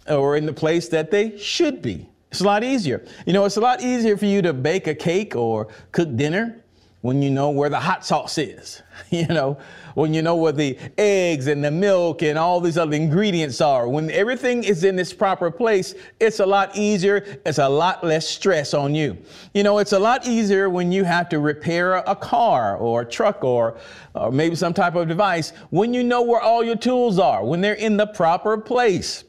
or 0.07 0.37
in 0.37 0.45
the 0.45 0.53
place 0.53 0.87
that 0.89 1.11
they 1.11 1.37
should 1.37 1.81
be. 1.81 2.07
It's 2.31 2.41
a 2.41 2.45
lot 2.45 2.63
easier. 2.63 3.05
You 3.25 3.33
know, 3.33 3.45
it's 3.45 3.57
a 3.57 3.61
lot 3.61 3.81
easier 3.81 4.15
for 4.15 4.25
you 4.25 4.41
to 4.41 4.53
bake 4.53 4.87
a 4.87 4.95
cake 4.95 5.35
or 5.35 5.67
cook 5.91 6.15
dinner 6.15 6.61
when 7.01 7.21
you 7.21 7.31
know 7.31 7.49
where 7.49 7.69
the 7.69 7.79
hot 7.79 8.05
sauce 8.05 8.37
is, 8.37 8.81
you 9.09 9.27
know, 9.27 9.57
when 9.95 10.13
you 10.13 10.21
know 10.21 10.35
where 10.35 10.51
the 10.51 10.77
eggs 10.97 11.47
and 11.47 11.63
the 11.63 11.71
milk 11.71 12.21
and 12.21 12.37
all 12.37 12.61
these 12.61 12.77
other 12.77 12.95
ingredients 12.95 13.59
are. 13.59 13.89
When 13.89 14.09
everything 14.11 14.63
is 14.63 14.83
in 14.83 14.97
its 14.99 15.11
proper 15.11 15.51
place, 15.51 15.95
it's 16.19 16.39
a 16.39 16.45
lot 16.45 16.77
easier. 16.77 17.39
It's 17.45 17.57
a 17.57 17.67
lot 17.67 18.03
less 18.03 18.29
stress 18.29 18.73
on 18.73 18.95
you. 18.95 19.17
You 19.53 19.63
know, 19.63 19.79
it's 19.79 19.93
a 19.93 19.99
lot 19.99 20.27
easier 20.27 20.69
when 20.69 20.91
you 20.91 21.03
have 21.03 21.27
to 21.29 21.39
repair 21.39 21.95
a 21.95 22.15
car 22.15 22.77
or 22.77 23.01
a 23.01 23.05
truck 23.05 23.43
or, 23.43 23.77
or 24.13 24.31
maybe 24.31 24.55
some 24.55 24.73
type 24.73 24.95
of 24.95 25.07
device 25.07 25.51
when 25.71 25.93
you 25.93 26.03
know 26.03 26.21
where 26.21 26.41
all 26.41 26.63
your 26.63 26.77
tools 26.77 27.19
are, 27.19 27.43
when 27.43 27.59
they're 27.61 27.73
in 27.73 27.97
the 27.97 28.07
proper 28.07 28.57
place 28.57 29.25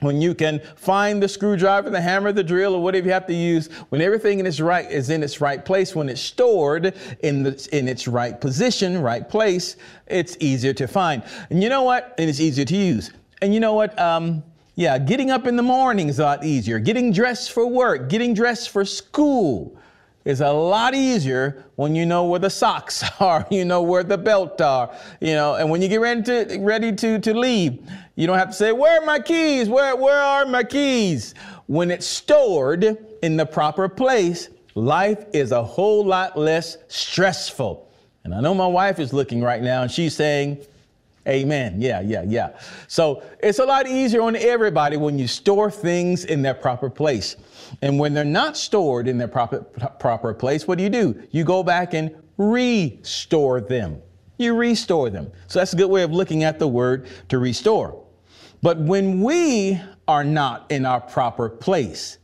when 0.00 0.20
you 0.20 0.34
can 0.34 0.60
find 0.76 1.22
the 1.22 1.28
screwdriver, 1.28 1.90
the 1.90 2.00
hammer, 2.00 2.32
the 2.32 2.42
drill, 2.42 2.74
or 2.74 2.82
whatever 2.82 3.06
you 3.06 3.12
have 3.12 3.26
to 3.26 3.34
use, 3.34 3.68
when 3.90 4.00
everything 4.00 4.40
in 4.40 4.46
its 4.46 4.60
right 4.60 4.90
is 4.90 5.10
in 5.10 5.22
its 5.22 5.40
right 5.40 5.64
place, 5.64 5.94
when 5.94 6.08
it's 6.08 6.20
stored 6.20 6.94
in 7.20 7.42
the 7.42 7.68
in 7.72 7.88
its 7.88 8.08
right 8.08 8.40
position, 8.40 9.00
right 9.00 9.28
place, 9.28 9.76
it's 10.06 10.36
easier 10.40 10.72
to 10.74 10.86
find. 10.86 11.22
And 11.50 11.62
you 11.62 11.68
know 11.68 11.82
what? 11.82 12.14
And 12.18 12.28
it's 12.28 12.40
easier 12.40 12.64
to 12.64 12.76
use. 12.76 13.10
And 13.42 13.54
you 13.54 13.60
know 13.60 13.74
what? 13.74 13.98
Um, 13.98 14.42
yeah, 14.74 14.98
getting 14.98 15.30
up 15.30 15.46
in 15.46 15.56
the 15.56 15.62
morning 15.62 16.08
is 16.08 16.18
a 16.18 16.22
lot 16.22 16.44
easier. 16.44 16.78
Getting 16.78 17.12
dressed 17.12 17.52
for 17.52 17.66
work, 17.66 18.08
getting 18.08 18.34
dressed 18.34 18.70
for 18.70 18.84
school 18.84 19.76
is 20.30 20.40
a 20.40 20.50
lot 20.50 20.94
easier 20.94 21.64
when 21.76 21.94
you 21.94 22.06
know 22.06 22.24
where 22.24 22.38
the 22.38 22.48
socks 22.48 23.04
are, 23.20 23.46
you 23.50 23.64
know 23.64 23.82
where 23.82 24.02
the 24.02 24.16
belt 24.16 24.60
are, 24.60 24.94
you 25.20 25.34
know, 25.34 25.56
and 25.56 25.68
when 25.68 25.82
you 25.82 25.88
get 25.88 26.00
ready 26.00 26.22
to 26.22 26.58
ready 26.60 26.92
to, 26.92 27.18
to 27.18 27.34
leave, 27.34 27.78
you 28.14 28.26
don't 28.26 28.38
have 28.38 28.48
to 28.48 28.54
say, 28.54 28.72
Where 28.72 29.02
are 29.02 29.04
my 29.04 29.18
keys? 29.18 29.68
Where 29.68 29.94
where 29.96 30.20
are 30.20 30.46
my 30.46 30.64
keys? 30.64 31.34
When 31.66 31.90
it's 31.90 32.06
stored 32.06 32.96
in 33.22 33.36
the 33.36 33.46
proper 33.46 33.88
place, 33.88 34.48
life 34.74 35.24
is 35.32 35.52
a 35.52 35.62
whole 35.62 36.04
lot 36.04 36.38
less 36.38 36.78
stressful. 36.88 37.88
And 38.24 38.34
I 38.34 38.40
know 38.40 38.54
my 38.54 38.66
wife 38.66 38.98
is 38.98 39.12
looking 39.12 39.42
right 39.42 39.62
now 39.62 39.82
and 39.82 39.90
she's 39.90 40.14
saying, 40.14 40.58
Amen. 41.28 41.80
Yeah, 41.80 42.00
yeah, 42.00 42.24
yeah. 42.26 42.58
So 42.88 43.22
it's 43.40 43.58
a 43.58 43.64
lot 43.64 43.86
easier 43.86 44.22
on 44.22 44.36
everybody 44.36 44.96
when 44.96 45.18
you 45.18 45.28
store 45.28 45.70
things 45.70 46.24
in 46.24 46.42
their 46.42 46.54
proper 46.54 46.88
place. 46.88 47.36
And 47.82 47.98
when 47.98 48.14
they're 48.14 48.24
not 48.24 48.56
stored 48.56 49.08
in 49.08 49.18
their 49.18 49.28
proper, 49.28 49.60
proper 49.60 50.34
place, 50.34 50.66
what 50.66 50.78
do 50.78 50.84
you 50.84 50.90
do? 50.90 51.22
You 51.30 51.44
go 51.44 51.62
back 51.62 51.94
and 51.94 52.14
restore 52.36 53.60
them. 53.60 54.00
You 54.38 54.54
restore 54.54 55.10
them. 55.10 55.30
So 55.46 55.58
that's 55.58 55.72
a 55.72 55.76
good 55.76 55.90
way 55.90 56.02
of 56.02 56.12
looking 56.12 56.44
at 56.44 56.58
the 56.58 56.68
word 56.68 57.06
to 57.28 57.38
restore. 57.38 58.02
But 58.62 58.78
when 58.78 59.22
we 59.22 59.80
are 60.08 60.24
not 60.24 60.70
in 60.70 60.86
our 60.86 61.00
proper 61.00 61.48
place, 61.48 62.18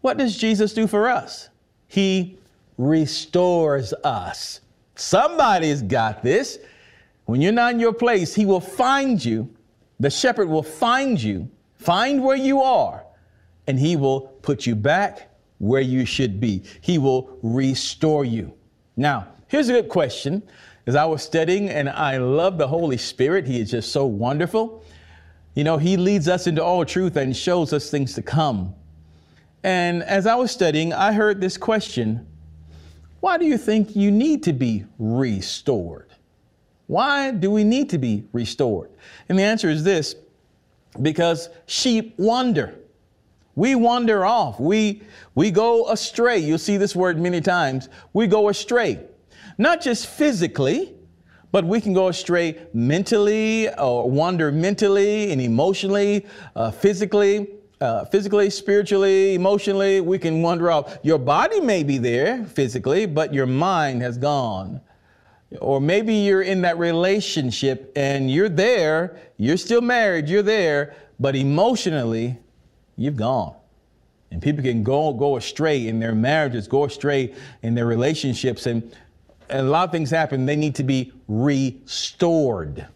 what 0.00 0.16
does 0.16 0.36
Jesus 0.36 0.72
do 0.72 0.86
for 0.86 1.08
us? 1.08 1.48
He 1.88 2.38
restores 2.76 3.92
us. 4.04 4.60
Somebody's 4.94 5.82
got 5.82 6.22
this. 6.22 6.58
When 7.26 7.40
you're 7.40 7.52
not 7.52 7.74
in 7.74 7.80
your 7.80 7.92
place, 7.92 8.34
He 8.34 8.46
will 8.46 8.60
find 8.60 9.22
you. 9.22 9.54
The 10.00 10.10
shepherd 10.10 10.48
will 10.48 10.62
find 10.62 11.20
you, 11.20 11.50
find 11.76 12.22
where 12.22 12.36
you 12.36 12.62
are, 12.62 13.04
and 13.68 13.78
He 13.78 13.94
will 13.94 14.22
put 14.22 14.66
you 14.66 14.74
back 14.74 15.30
where 15.58 15.80
you 15.80 16.04
should 16.04 16.40
be. 16.40 16.62
He 16.80 16.98
will 16.98 17.38
restore 17.42 18.24
you. 18.24 18.54
Now, 18.96 19.28
here's 19.46 19.68
a 19.68 19.72
good 19.72 19.88
question. 19.88 20.42
As 20.86 20.96
I 20.96 21.04
was 21.04 21.22
studying, 21.22 21.68
and 21.68 21.88
I 21.88 22.16
love 22.16 22.56
the 22.56 22.66
Holy 22.66 22.96
Spirit, 22.96 23.46
He 23.46 23.60
is 23.60 23.70
just 23.70 23.92
so 23.92 24.06
wonderful. 24.06 24.82
You 25.54 25.64
know, 25.64 25.76
He 25.76 25.98
leads 25.98 26.28
us 26.28 26.46
into 26.46 26.64
all 26.64 26.84
truth 26.84 27.16
and 27.16 27.36
shows 27.36 27.72
us 27.74 27.90
things 27.90 28.14
to 28.14 28.22
come. 28.22 28.74
And 29.62 30.02
as 30.02 30.26
I 30.26 30.34
was 30.34 30.50
studying, 30.50 30.94
I 30.94 31.12
heard 31.12 31.40
this 31.40 31.58
question 31.58 32.26
Why 33.20 33.36
do 33.36 33.44
you 33.44 33.58
think 33.58 33.94
you 33.94 34.10
need 34.10 34.42
to 34.44 34.54
be 34.54 34.86
restored? 34.98 36.08
Why 36.86 37.32
do 37.32 37.50
we 37.50 37.64
need 37.64 37.90
to 37.90 37.98
be 37.98 38.24
restored? 38.32 38.90
And 39.28 39.38
the 39.38 39.42
answer 39.42 39.68
is 39.68 39.84
this 39.84 40.16
because 41.02 41.50
sheep 41.66 42.14
wander. 42.16 42.74
We 43.58 43.74
wander 43.74 44.24
off. 44.24 44.60
We, 44.60 45.02
we 45.34 45.50
go 45.50 45.90
astray. 45.90 46.38
You'll 46.38 46.58
see 46.58 46.76
this 46.76 46.94
word 46.94 47.18
many 47.18 47.40
times. 47.40 47.88
We 48.12 48.28
go 48.28 48.50
astray, 48.50 49.00
not 49.58 49.80
just 49.80 50.06
physically, 50.06 50.94
but 51.50 51.64
we 51.64 51.80
can 51.80 51.92
go 51.92 52.06
astray 52.06 52.56
mentally 52.72 53.68
or 53.74 54.08
wander 54.08 54.52
mentally 54.52 55.32
and 55.32 55.40
emotionally, 55.40 56.24
uh, 56.54 56.70
physically. 56.70 57.48
Uh, 57.80 58.04
physically, 58.04 58.50
spiritually, 58.50 59.34
emotionally, 59.34 60.00
we 60.00 60.18
can 60.18 60.42
wander 60.42 60.70
off. 60.70 60.98
Your 61.02 61.18
body 61.18 61.60
may 61.60 61.82
be 61.84 61.98
there 61.98 62.44
physically, 62.44 63.06
but 63.06 63.32
your 63.34 63.46
mind 63.46 64.02
has 64.02 64.18
gone. 64.18 64.80
Or 65.60 65.80
maybe 65.80 66.14
you're 66.14 66.42
in 66.42 66.60
that 66.62 66.78
relationship 66.78 67.92
and 67.96 68.30
you're 68.30 68.48
there, 68.48 69.16
you're 69.36 69.56
still 69.56 69.80
married, 69.80 70.28
you're 70.28 70.42
there, 70.42 70.96
but 71.20 71.36
emotionally, 71.36 72.38
you've 72.98 73.16
gone. 73.16 73.54
And 74.30 74.42
people 74.42 74.62
can 74.62 74.82
go 74.82 75.12
go 75.14 75.36
astray 75.36 75.88
in 75.88 76.00
their 76.00 76.14
marriages, 76.14 76.68
go 76.68 76.84
astray 76.84 77.34
in 77.62 77.74
their 77.74 77.86
relationships, 77.86 78.66
and, 78.66 78.82
and 79.48 79.66
a 79.66 79.70
lot 79.70 79.84
of 79.84 79.92
things 79.92 80.10
happen. 80.10 80.44
They 80.44 80.56
need 80.56 80.74
to 80.74 80.82
be 80.82 81.12
restored. 81.28 82.86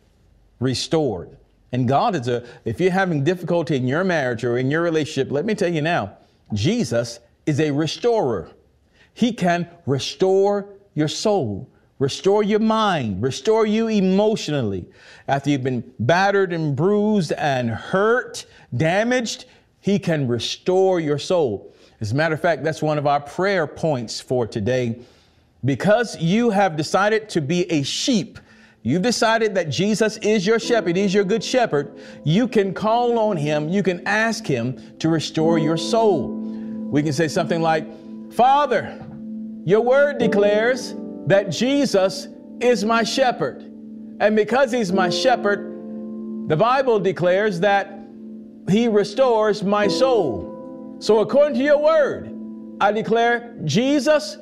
Restored. 0.60 1.36
And 1.72 1.88
God 1.88 2.14
is 2.14 2.28
a, 2.28 2.46
if 2.66 2.80
you're 2.80 2.90
having 2.90 3.24
difficulty 3.24 3.76
in 3.76 3.88
your 3.88 4.04
marriage 4.04 4.44
or 4.44 4.58
in 4.58 4.70
your 4.70 4.82
relationship, 4.82 5.32
let 5.32 5.46
me 5.46 5.54
tell 5.54 5.72
you 5.72 5.80
now, 5.80 6.18
Jesus 6.52 7.18
is 7.46 7.60
a 7.60 7.70
restorer. 7.70 8.50
He 9.14 9.32
can 9.32 9.68
restore 9.86 10.68
your 10.94 11.08
soul, 11.08 11.68
restore 11.98 12.42
your 12.42 12.58
mind, 12.60 13.22
restore 13.22 13.66
you 13.66 13.88
emotionally. 13.88 14.84
After 15.28 15.48
you've 15.48 15.62
been 15.62 15.82
battered 15.98 16.52
and 16.52 16.76
bruised 16.76 17.32
and 17.32 17.70
hurt, 17.70 18.44
damaged, 18.76 19.46
he 19.82 19.98
can 19.98 20.26
restore 20.26 21.00
your 21.00 21.18
soul. 21.18 21.74
As 22.00 22.12
a 22.12 22.14
matter 22.14 22.34
of 22.34 22.40
fact, 22.40 22.64
that's 22.64 22.80
one 22.80 22.98
of 22.98 23.06
our 23.06 23.20
prayer 23.20 23.66
points 23.66 24.20
for 24.20 24.46
today. 24.46 25.00
Because 25.64 26.18
you 26.20 26.50
have 26.50 26.76
decided 26.76 27.28
to 27.30 27.40
be 27.40 27.70
a 27.70 27.82
sheep, 27.82 28.38
you've 28.82 29.02
decided 29.02 29.54
that 29.56 29.68
Jesus 29.68 30.16
is 30.18 30.46
your 30.46 30.58
shepherd, 30.58 30.96
he's 30.96 31.12
your 31.12 31.24
good 31.24 31.44
shepherd, 31.44 32.00
you 32.24 32.48
can 32.48 32.72
call 32.72 33.18
on 33.18 33.36
him, 33.36 33.68
you 33.68 33.82
can 33.82 34.06
ask 34.06 34.46
him 34.46 34.98
to 34.98 35.08
restore 35.08 35.58
your 35.58 35.76
soul. 35.76 36.28
We 36.28 37.02
can 37.02 37.12
say 37.12 37.28
something 37.28 37.60
like, 37.60 37.86
Father, 38.32 39.04
your 39.64 39.80
word 39.82 40.18
declares 40.18 40.94
that 41.26 41.50
Jesus 41.50 42.28
is 42.60 42.84
my 42.84 43.02
shepherd. 43.02 43.62
And 44.20 44.36
because 44.36 44.70
he's 44.70 44.92
my 44.92 45.10
shepherd, 45.10 46.48
the 46.48 46.56
Bible 46.56 46.98
declares 46.98 47.60
that 47.60 48.01
he 48.70 48.88
restores 48.88 49.62
my 49.62 49.88
soul. 49.88 50.96
So, 51.00 51.20
according 51.20 51.58
to 51.58 51.64
your 51.64 51.78
word, 51.78 52.32
I 52.80 52.92
declare, 52.92 53.56
Jesus, 53.64 54.38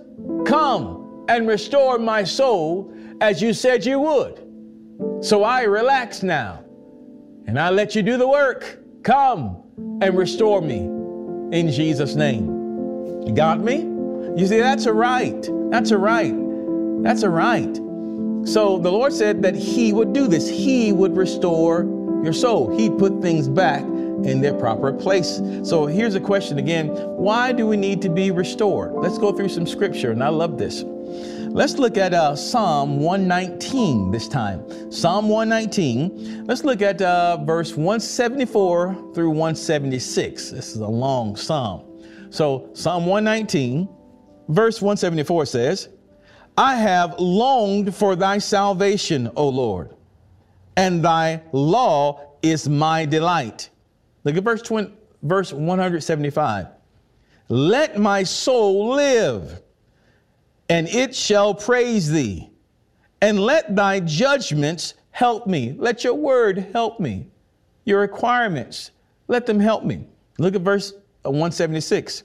come 0.47 1.25
and 1.29 1.47
restore 1.47 1.99
my 1.99 2.25
soul 2.25 2.93
as 3.21 3.41
you 3.43 3.53
said 3.53 3.85
you 3.85 4.01
would. 4.01 4.47
So 5.21 5.45
I 5.45 5.63
relax 5.63 6.23
now 6.23 6.65
and 7.47 7.59
I 7.59 7.71
let 7.71 7.95
you 7.95 8.03
do 8.03 8.17
the 8.17 8.29
work. 8.29 8.79
Come 9.03 9.63
and 10.01 10.17
restore 10.17 10.61
me 10.61 10.79
in 11.57 11.71
Jesus' 11.71 12.15
name. 12.15 12.47
You 13.27 13.33
got 13.35 13.61
me? 13.61 13.81
You 14.37 14.47
see, 14.47 14.59
that's 14.59 14.87
a 14.87 14.93
right. 14.93 15.49
That's 15.71 15.91
a 15.91 15.99
right. 15.99 16.35
That's 17.03 17.23
a 17.23 17.31
right. 17.31 17.75
So 18.47 18.79
the 18.79 18.91
Lord 18.91 19.13
said 19.13 19.43
that 19.43 19.55
He 19.55 19.93
would 19.93 20.13
do 20.13 20.27
this. 20.27 20.49
He 20.49 20.93
would 20.93 21.17
restore 21.17 21.83
your 22.25 22.33
soul. 22.33 22.77
He'd 22.77 22.99
put 22.99 23.21
things 23.21 23.49
back 23.49 23.83
in 24.25 24.41
their 24.41 24.55
proper 24.55 24.93
place. 24.93 25.41
So 25.63 25.87
here's 25.87 26.15
a 26.15 26.21
question 26.21 26.59
again 26.59 26.89
why 27.17 27.53
do 27.53 27.67
we 27.67 27.77
need 27.77 28.03
to 28.03 28.09
be 28.09 28.31
restored? 28.31 28.93
Let's 28.93 29.19
go 29.19 29.33
through 29.33 29.49
some 29.49 29.67
scripture, 29.67 30.11
and 30.11 30.23
I 30.23 30.29
love 30.29 30.59
this. 30.59 30.85
Let's 31.53 31.79
look 31.79 31.99
at 31.99 32.15
uh, 32.15 32.37
Psalm 32.37 33.01
119 33.01 34.13
this 34.13 34.29
time. 34.29 34.93
Psalm 34.93 35.29
119. 35.29 36.47
Let's 36.47 36.63
look 36.63 36.81
at 36.81 37.03
uh, 37.03 37.39
verse 37.39 37.71
174 37.71 39.13
through 39.15 39.31
176. 39.31 40.51
This 40.51 40.77
is 40.77 40.77
a 40.77 40.87
long 40.87 41.35
psalm. 41.35 41.83
So, 42.31 42.71
Psalm 42.75 43.07
119, 43.07 43.89
verse 44.49 44.81
174 44.81 45.47
says, 45.47 45.89
I 46.57 46.77
have 46.77 47.19
longed 47.19 47.97
for 47.97 48.15
thy 48.15 48.39
salvation, 48.39 49.29
O 49.35 49.49
Lord, 49.49 49.97
and 50.77 51.05
thy 51.05 51.43
law 51.51 52.37
is 52.43 52.69
my 52.69 53.05
delight. 53.07 53.71
Look 54.25 54.37
at 54.37 54.43
verse 54.43 54.63
20, 54.63 54.93
verse 55.23 55.53
175. 55.53 56.67
Let 57.49 57.99
my 57.99 58.23
soul 58.23 58.91
live, 58.95 59.61
and 60.69 60.89
it 60.89 61.15
shall 61.15 61.55
praise 61.55 62.11
thee. 62.11 62.51
And 63.23 63.41
let 63.41 63.75
thy 63.77 64.01
judgments 64.01 64.95
help 65.11 65.47
me. 65.47 65.75
Let 65.77 66.05
your 66.05 66.15
word 66.15 66.69
help 66.73 67.01
me. 67.01 67.27
Your 67.85 68.01
requirements, 68.01 68.93
let 69.29 69.47
them 69.47 69.59
help 69.59 69.85
me. 69.85 70.07
Look 70.39 70.55
at 70.55 70.63
verse 70.63 70.93
176. 71.23 72.23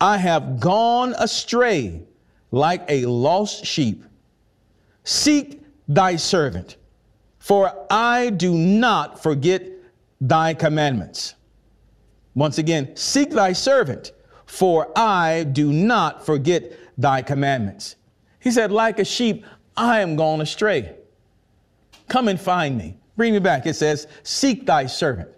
I 0.00 0.16
have 0.16 0.58
gone 0.58 1.14
astray 1.18 2.02
like 2.50 2.84
a 2.88 3.04
lost 3.06 3.64
sheep. 3.64 4.04
Seek 5.04 5.62
thy 5.86 6.16
servant, 6.16 6.76
for 7.38 7.86
I 7.90 8.30
do 8.30 8.54
not 8.54 9.22
forget 9.22 9.68
thy 10.20 10.54
commandments. 10.54 11.34
Once 12.34 12.58
again, 12.58 12.94
seek 12.96 13.30
thy 13.30 13.52
servant, 13.52 14.12
for 14.46 14.90
I 14.96 15.44
do 15.44 15.72
not 15.72 16.24
forget 16.24 16.72
thy 16.98 17.22
commandments. 17.22 17.96
He 18.38 18.50
said, 18.50 18.72
like 18.72 18.98
a 18.98 19.04
sheep, 19.04 19.44
I 19.76 20.00
am 20.00 20.16
gone 20.16 20.40
astray. 20.40 20.96
Come 22.08 22.28
and 22.28 22.40
find 22.40 22.76
me. 22.76 22.96
Bring 23.16 23.32
me 23.32 23.38
back. 23.38 23.66
It 23.66 23.74
says, 23.74 24.06
seek 24.22 24.66
thy 24.66 24.86
servant. 24.86 25.28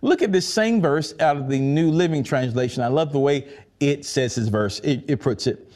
Look 0.00 0.22
at 0.22 0.32
this 0.32 0.52
same 0.52 0.80
verse 0.80 1.14
out 1.20 1.36
of 1.36 1.48
the 1.48 1.58
New 1.58 1.90
Living 1.90 2.24
Translation. 2.24 2.82
I 2.82 2.88
love 2.88 3.12
the 3.12 3.18
way 3.18 3.48
it 3.80 4.04
says 4.04 4.34
this 4.34 4.48
verse. 4.48 4.80
It, 4.80 5.04
it 5.08 5.20
puts 5.20 5.46
it. 5.46 5.70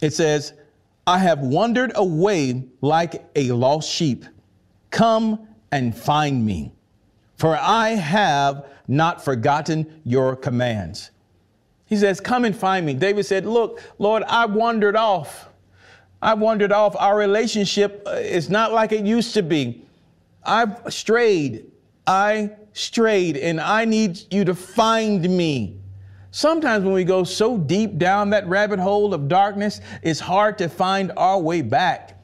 It 0.00 0.12
says, 0.12 0.52
I 1.06 1.18
have 1.18 1.40
wandered 1.40 1.92
away 1.94 2.64
like 2.80 3.24
a 3.34 3.52
lost 3.52 3.90
sheep. 3.90 4.24
Come 4.90 5.48
and 5.72 5.96
find 5.96 6.44
me 6.44 6.72
for 7.38 7.56
I 7.56 7.90
have 7.90 8.66
not 8.88 9.24
forgotten 9.24 10.00
your 10.04 10.36
commands. 10.36 11.12
He 11.86 11.96
says, 11.96 12.20
Come 12.20 12.44
and 12.44 12.54
find 12.54 12.84
me. 12.84 12.94
David 12.94 13.24
said, 13.24 13.46
Look, 13.46 13.80
Lord, 13.98 14.24
I 14.24 14.44
wandered 14.46 14.96
off. 14.96 15.48
I 16.20 16.34
wandered 16.34 16.72
off. 16.72 16.96
Our 16.98 17.16
relationship 17.16 18.02
uh, 18.06 18.10
is 18.10 18.50
not 18.50 18.72
like 18.72 18.92
it 18.92 19.06
used 19.06 19.34
to 19.34 19.42
be. 19.42 19.82
I've 20.44 20.80
strayed. 20.92 21.70
I 22.06 22.50
strayed, 22.72 23.36
and 23.36 23.60
I 23.60 23.84
need 23.84 24.20
you 24.32 24.44
to 24.44 24.54
find 24.54 25.22
me. 25.22 25.78
Sometimes 26.30 26.84
when 26.84 26.92
we 26.92 27.04
go 27.04 27.24
so 27.24 27.56
deep 27.56 27.98
down 27.98 28.30
that 28.30 28.46
rabbit 28.48 28.78
hole 28.78 29.14
of 29.14 29.28
darkness, 29.28 29.80
it's 30.02 30.20
hard 30.20 30.58
to 30.58 30.68
find 30.68 31.12
our 31.16 31.38
way 31.40 31.62
back. 31.62 32.22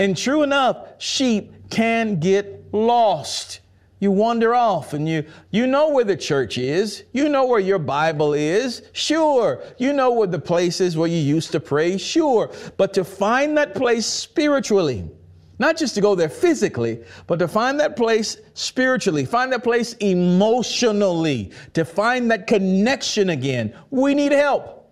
And 0.00 0.16
true 0.16 0.42
enough, 0.42 0.88
sheep 0.98 1.70
can 1.70 2.20
get 2.20 2.72
lost. 2.72 3.60
You 4.00 4.12
wander 4.12 4.54
off 4.54 4.92
and 4.92 5.08
you, 5.08 5.24
you 5.50 5.66
know 5.66 5.90
where 5.90 6.04
the 6.04 6.16
church 6.16 6.56
is. 6.56 7.04
You 7.12 7.28
know 7.28 7.46
where 7.46 7.60
your 7.60 7.80
Bible 7.80 8.32
is. 8.32 8.82
Sure. 8.92 9.62
You 9.78 9.92
know 9.92 10.12
where 10.12 10.28
the 10.28 10.38
place 10.38 10.80
is 10.80 10.96
where 10.96 11.08
you 11.08 11.18
used 11.18 11.50
to 11.52 11.60
pray. 11.60 11.98
Sure. 11.98 12.52
But 12.76 12.94
to 12.94 13.04
find 13.04 13.56
that 13.56 13.74
place 13.74 14.06
spiritually, 14.06 15.10
Not 15.58 15.76
just 15.76 15.96
to 15.96 16.00
go 16.00 16.14
there 16.14 16.28
physically, 16.28 17.02
but 17.26 17.40
to 17.40 17.48
find 17.48 17.80
that 17.80 17.96
place 17.96 18.36
spiritually, 18.54 19.24
find 19.24 19.52
that 19.52 19.64
place 19.64 19.94
emotionally, 19.94 21.50
to 21.74 21.84
find 21.84 22.30
that 22.30 22.46
connection 22.46 23.30
again. 23.30 23.74
We 23.90 24.14
need 24.14 24.30
help. 24.30 24.88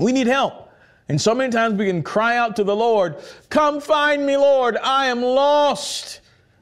We 0.00 0.12
need 0.12 0.26
help. 0.26 0.70
And 1.08 1.20
so 1.20 1.34
many 1.34 1.52
times 1.52 1.74
we 1.74 1.86
can 1.86 2.02
cry 2.02 2.36
out 2.36 2.56
to 2.56 2.64
the 2.64 2.74
Lord, 2.74 3.16
Come 3.50 3.80
find 3.80 4.24
me, 4.24 4.36
Lord. 4.36 4.76
I 4.78 5.06
am 5.06 5.22
lost. 5.22 6.19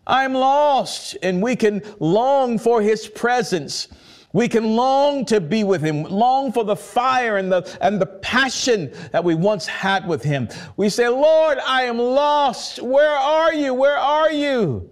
I'm 0.08 0.32
lost. 0.32 1.16
And 1.22 1.40
we 1.40 1.54
can 1.54 1.82
long 2.00 2.58
for 2.58 2.82
his 2.82 3.06
presence. 3.06 3.88
We 4.32 4.48
can 4.48 4.76
long 4.76 5.24
to 5.26 5.40
be 5.40 5.64
with 5.64 5.80
him, 5.80 6.02
long 6.02 6.52
for 6.52 6.64
the 6.64 6.76
fire 6.76 7.38
and 7.38 7.50
the, 7.50 7.78
and 7.80 8.00
the 8.00 8.06
passion 8.06 8.92
that 9.12 9.24
we 9.24 9.34
once 9.34 9.66
had 9.66 10.06
with 10.06 10.22
him. 10.22 10.48
We 10.76 10.88
say, 10.88 11.08
Lord, 11.08 11.58
I 11.66 11.84
am 11.84 11.98
lost. 11.98 12.82
Where 12.82 13.16
are 13.16 13.54
you? 13.54 13.72
Where 13.72 13.96
are 13.96 14.30
you? 14.30 14.90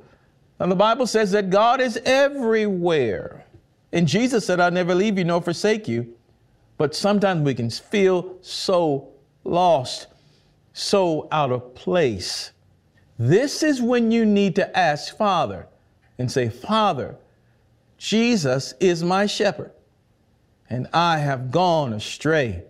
And 0.59 0.73
the 0.73 0.77
Bible 0.77 1.07
says 1.07 1.33
that 1.33 1.51
God 1.51 1.81
is 1.81 2.01
everywhere. 2.05 3.45
And 3.93 4.09
Jesus 4.09 4.47
said, 4.47 4.59
I'll 4.59 4.71
never 4.71 4.95
leave 4.95 5.19
you 5.19 5.25
nor 5.25 5.43
forsake 5.43 5.87
you. 5.87 6.15
But 6.79 6.95
sometimes 6.95 7.43
we 7.43 7.55
can 7.55 7.71
feel 7.71 8.37
so 8.43 9.09
lost, 9.45 10.09
so 10.73 11.29
out 11.31 11.53
of 11.53 11.75
place. 11.75 12.53
This 13.19 13.63
is 13.63 13.81
when 13.81 14.11
you 14.11 14.25
need 14.25 14.57
to 14.57 14.79
ask 14.79 15.17
Father 15.17 15.67
and 16.19 16.31
say, 16.31 16.49
Father, 16.49 17.17
Jesus 17.99 18.75
is 18.79 19.03
my 19.03 19.27
shepherd, 19.27 19.73
and 20.69 20.87
I 20.93 21.19
have 21.19 21.51
gone 21.51 21.93
astray. 21.93 22.65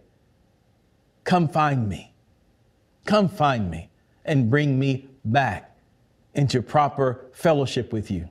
Come 1.24 1.48
find 1.48 1.88
me. 1.88 2.12
Come 3.04 3.28
find 3.28 3.70
me 3.70 3.88
and 4.24 4.50
bring 4.50 4.78
me 4.78 5.08
back 5.24 5.76
into 6.34 6.62
proper 6.62 7.26
fellowship 7.32 7.92
with 7.92 8.10
you. 8.10 8.28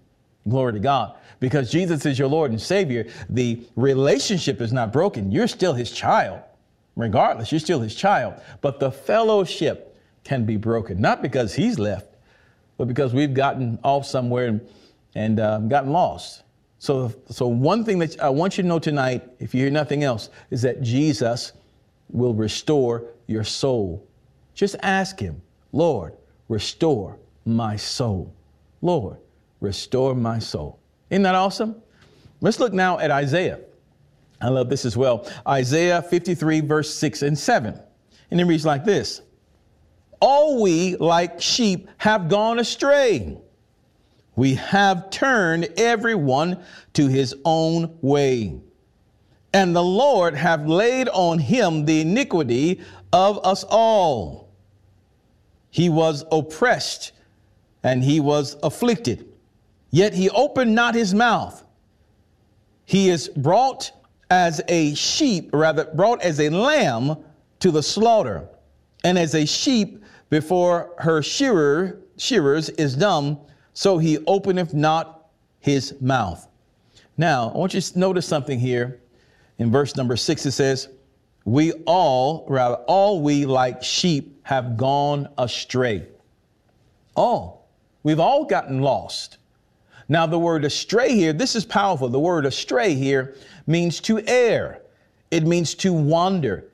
Glory 0.48 0.74
to 0.74 0.80
God. 0.80 1.16
Because 1.40 1.72
Jesus 1.72 2.06
is 2.06 2.20
your 2.20 2.28
Lord 2.28 2.52
and 2.52 2.62
Savior, 2.62 3.08
the 3.30 3.66
relationship 3.76 4.62
is 4.62 4.72
not 4.72 4.94
broken. 4.94 5.32
You're 5.32 5.48
still 5.48 5.74
His 5.74 5.92
child. 5.92 6.40
Regardless, 6.96 7.52
you're 7.52 7.60
still 7.60 7.82
His 7.82 7.96
child. 7.96 8.36
But 8.62 8.80
the 8.80 8.92
fellowship 8.92 9.95
can 10.26 10.46
be 10.46 10.58
broken, 10.58 11.00
not 11.00 11.22
because 11.22 11.54
He's 11.56 11.80
left, 11.80 12.16
but 12.78 12.90
because 12.90 13.14
we've 13.14 13.34
gotten 13.34 13.80
off 13.84 14.06
somewhere 14.06 14.48
and, 14.48 14.70
and 15.14 15.40
uh, 15.40 15.60
gotten 15.60 15.92
lost. 15.92 16.44
So, 16.80 17.14
so 17.30 17.48
one 17.48 17.86
thing 17.86 18.00
that 18.00 18.20
I 18.20 18.30
want 18.30 18.58
you 18.58 18.64
to 18.64 18.68
know 18.68 18.80
tonight, 18.80 19.24
if 19.40 19.54
you 19.54 19.62
hear 19.62 19.72
nothing 19.72 20.04
else, 20.04 20.30
is 20.52 20.62
that 20.64 20.82
Jesus 20.82 21.54
will 22.10 22.34
restore 22.34 23.06
your 23.28 23.44
soul. 23.44 24.06
Just 24.54 24.76
ask 24.82 25.20
Him, 25.20 25.42
Lord, 25.72 26.14
restore 26.50 27.18
my 27.46 27.76
soul. 27.76 28.34
Lord, 28.82 29.18
restore 29.62 30.16
my 30.16 30.40
soul. 30.40 30.80
Isn't 31.10 31.24
that 31.24 31.36
awesome? 31.36 31.82
Let's 32.42 32.60
look 32.60 32.74
now 32.74 33.00
at 33.00 33.12
Isaiah. 33.12 33.60
I 34.42 34.50
love 34.50 34.70
this 34.70 34.86
as 34.86 34.98
well. 34.98 35.28
Isaiah 35.48 36.02
53, 36.02 36.60
verse 36.62 36.94
6 36.94 37.22
and 37.22 37.38
7. 37.38 37.80
And 38.32 38.42
it 38.42 38.44
reads 38.46 38.66
like 38.66 38.84
this 38.84 39.22
All 40.20 40.62
we 40.62 40.96
like 40.96 41.42
sheep 41.42 41.90
have 41.98 42.30
gone 42.30 42.60
astray. 42.60 43.38
We 44.36 44.56
have 44.56 45.10
turned 45.10 45.70
everyone 45.78 46.64
to 46.94 47.08
his 47.08 47.36
own 47.46 47.98
way. 48.02 48.60
And 49.54 49.76
the 49.76 49.84
Lord 49.84 50.36
hath 50.36 50.66
laid 50.66 51.08
on 51.10 51.40
him 51.40 51.86
the 51.86 52.02
iniquity 52.02 52.82
of 53.14 53.40
us 53.46 53.64
all. 53.64 54.50
He 55.70 55.90
was 55.90 56.26
oppressed 56.32 57.14
and 57.84 58.04
he 58.04 58.20
was 58.20 58.58
afflicted, 58.64 59.28
yet 59.92 60.14
he 60.14 60.30
opened 60.30 60.74
not 60.74 60.96
his 60.96 61.14
mouth. 61.14 61.64
He 62.86 63.10
is 63.10 63.30
brought 63.30 63.92
as 64.30 64.62
a 64.68 64.96
sheep, 64.96 65.50
rather, 65.54 65.86
brought 65.94 66.22
as 66.22 66.40
a 66.40 66.50
lamb 66.50 67.18
to 67.60 67.72
the 67.72 67.84
slaughter, 67.84 68.48
and 69.04 69.18
as 69.18 69.36
a 69.36 69.46
sheep 69.46 70.04
before 70.30 70.94
her 71.00 71.22
shearer, 71.22 72.00
shearers 72.18 72.70
is 72.70 72.96
dumb 72.96 73.40
so 73.76 73.98
he 73.98 74.18
openeth 74.26 74.74
not 74.74 75.28
his 75.60 76.00
mouth. 76.02 76.48
Now, 77.18 77.52
I 77.54 77.58
want 77.58 77.74
you 77.74 77.82
to 77.82 78.00
notice 78.00 78.26
something 78.26 78.58
here. 78.58 79.02
In 79.60 79.70
verse 79.70 79.96
number 79.96 80.16
six, 80.16 80.46
it 80.46 80.52
says, 80.52 80.88
We 81.44 81.74
all, 81.86 82.46
rather, 82.48 82.76
all 82.88 83.22
we 83.22 83.46
like 83.46 83.84
sheep 83.84 84.40
have 84.44 84.78
gone 84.78 85.28
astray. 85.38 86.08
All. 87.16 87.68
We've 88.04 88.20
all 88.20 88.46
gotten 88.46 88.82
lost. 88.82 89.38
Now, 90.08 90.26
the 90.26 90.40
word 90.40 90.64
astray 90.64 91.14
here, 91.14 91.34
this 91.34 91.56
is 91.56 91.66
powerful. 91.66 92.08
The 92.10 92.20
word 92.20 92.46
astray 92.46 92.94
here 92.94 93.36
means 93.68 94.00
to 94.02 94.20
err, 94.26 94.82
it 95.32 95.46
means 95.46 95.76
to 95.76 95.92
wander. 95.92 96.66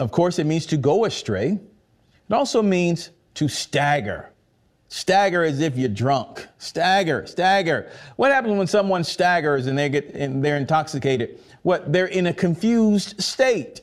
Of 0.00 0.10
course, 0.10 0.38
it 0.40 0.46
means 0.46 0.66
to 0.66 0.76
go 0.76 1.04
astray. 1.04 1.60
It 2.32 2.34
also 2.34 2.62
means 2.62 3.10
to 3.34 3.46
stagger. 3.46 4.30
Stagger 4.88 5.44
as 5.44 5.60
if 5.60 5.76
you're 5.76 5.90
drunk. 5.90 6.48
Stagger, 6.56 7.26
stagger. 7.26 7.90
What 8.16 8.32
happens 8.32 8.56
when 8.56 8.66
someone 8.66 9.04
staggers 9.04 9.66
and 9.66 9.76
they 9.76 9.90
get 9.90 10.14
and 10.14 10.42
they're 10.42 10.56
intoxicated? 10.56 11.38
What 11.60 11.92
they're 11.92 12.06
in 12.06 12.28
a 12.28 12.32
confused 12.32 13.20
state. 13.22 13.82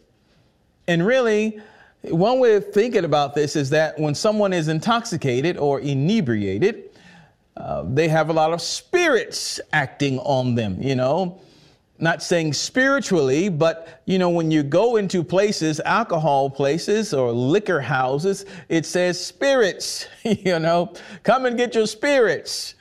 And 0.88 1.06
really, 1.06 1.62
one 2.02 2.40
way 2.40 2.56
of 2.56 2.74
thinking 2.74 3.06
about 3.06 3.36
this 3.36 3.56
is 3.56 3.70
that 3.70 4.00
when 4.00 4.16
someone 4.16 4.52
is 4.52 4.68
intoxicated 4.68 5.56
or 5.56 5.80
inebriated, 5.80 6.90
uh, 7.56 7.84
they 7.86 8.08
have 8.08 8.32
a 8.32 8.34
lot 8.34 8.52
of 8.52 8.64
spirits 8.64 9.60
acting 9.74 10.18
on 10.18 10.56
them, 10.56 10.82
you 10.82 10.96
know 10.96 11.40
not 12.00 12.24
saying 12.24 12.54
spiritually, 12.54 13.50
but 13.50 14.02
you 14.06 14.18
know, 14.18 14.30
when 14.30 14.52
you 14.52 14.64
go 14.64 14.96
into 14.96 15.24
places, 15.24 15.80
alcohol 15.82 16.50
places 16.50 17.14
or 17.14 17.32
liquor 17.32 17.82
houses, 17.82 18.46
it 18.70 18.86
says 18.86 19.24
spirits, 19.24 20.08
you 20.24 20.60
know, 20.60 20.94
come 21.24 21.46
and 21.46 21.58
get 21.58 21.76
your 21.76 21.88
spirits. 21.88 22.76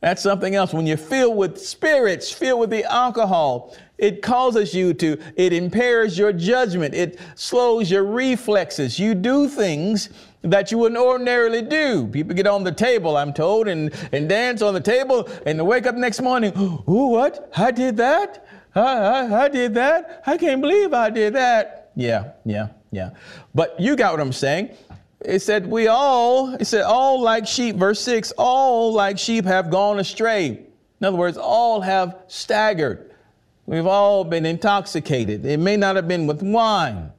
That's 0.00 0.22
something 0.22 0.54
else. 0.54 0.72
When 0.72 0.86
you're 0.86 0.96
filled 0.96 1.36
with 1.36 1.60
spirits, 1.60 2.30
filled 2.32 2.60
with 2.60 2.70
the 2.70 2.84
alcohol, 2.84 3.76
it 3.98 4.22
causes 4.22 4.72
you 4.72 4.94
to, 4.94 5.18
it 5.36 5.52
impairs 5.52 6.16
your 6.16 6.32
judgment. 6.32 6.94
It 6.94 7.20
slows 7.34 7.90
your 7.90 8.04
reflexes. 8.04 8.98
You 8.98 9.14
do 9.14 9.46
things 9.46 10.08
that 10.42 10.72
you 10.72 10.78
wouldn't 10.78 10.98
ordinarily 10.98 11.60
do. 11.60 12.06
People 12.06 12.34
get 12.34 12.46
on 12.46 12.64
the 12.64 12.72
table, 12.72 13.16
I'm 13.16 13.34
told, 13.34 13.68
and, 13.68 13.92
and 14.12 14.26
dance 14.26 14.62
on 14.62 14.72
the 14.72 14.80
table, 14.80 15.28
and 15.44 15.58
they 15.58 15.62
wake 15.62 15.86
up 15.86 15.96
next 15.96 16.22
morning, 16.22 16.52
oh, 16.56 17.08
what? 17.08 17.52
I 17.56 17.70
did 17.70 17.98
that? 17.98 18.46
I, 18.74 18.80
I, 18.80 19.44
I 19.44 19.48
did 19.48 19.74
that. 19.74 20.22
I 20.26 20.36
can't 20.36 20.60
believe 20.60 20.92
I 20.92 21.10
did 21.10 21.34
that. 21.34 21.90
Yeah, 21.96 22.32
yeah, 22.44 22.68
yeah. 22.90 23.10
But 23.54 23.78
you 23.80 23.96
got 23.96 24.12
what 24.12 24.20
I'm 24.20 24.32
saying. 24.32 24.70
It 25.20 25.40
said, 25.40 25.66
we 25.66 25.88
all, 25.88 26.54
it 26.54 26.64
said, 26.64 26.82
all 26.82 27.20
like 27.20 27.46
sheep, 27.46 27.76
verse 27.76 28.00
6, 28.00 28.32
all 28.38 28.92
like 28.92 29.18
sheep 29.18 29.44
have 29.44 29.70
gone 29.70 29.98
astray. 29.98 30.48
In 31.00 31.06
other 31.06 31.16
words, 31.16 31.36
all 31.36 31.80
have 31.80 32.16
staggered. 32.28 33.14
We've 33.66 33.86
all 33.86 34.24
been 34.24 34.46
intoxicated. 34.46 35.44
It 35.44 35.58
may 35.58 35.76
not 35.76 35.96
have 35.96 36.08
been 36.08 36.26
with 36.26 36.42
wine. 36.42 37.12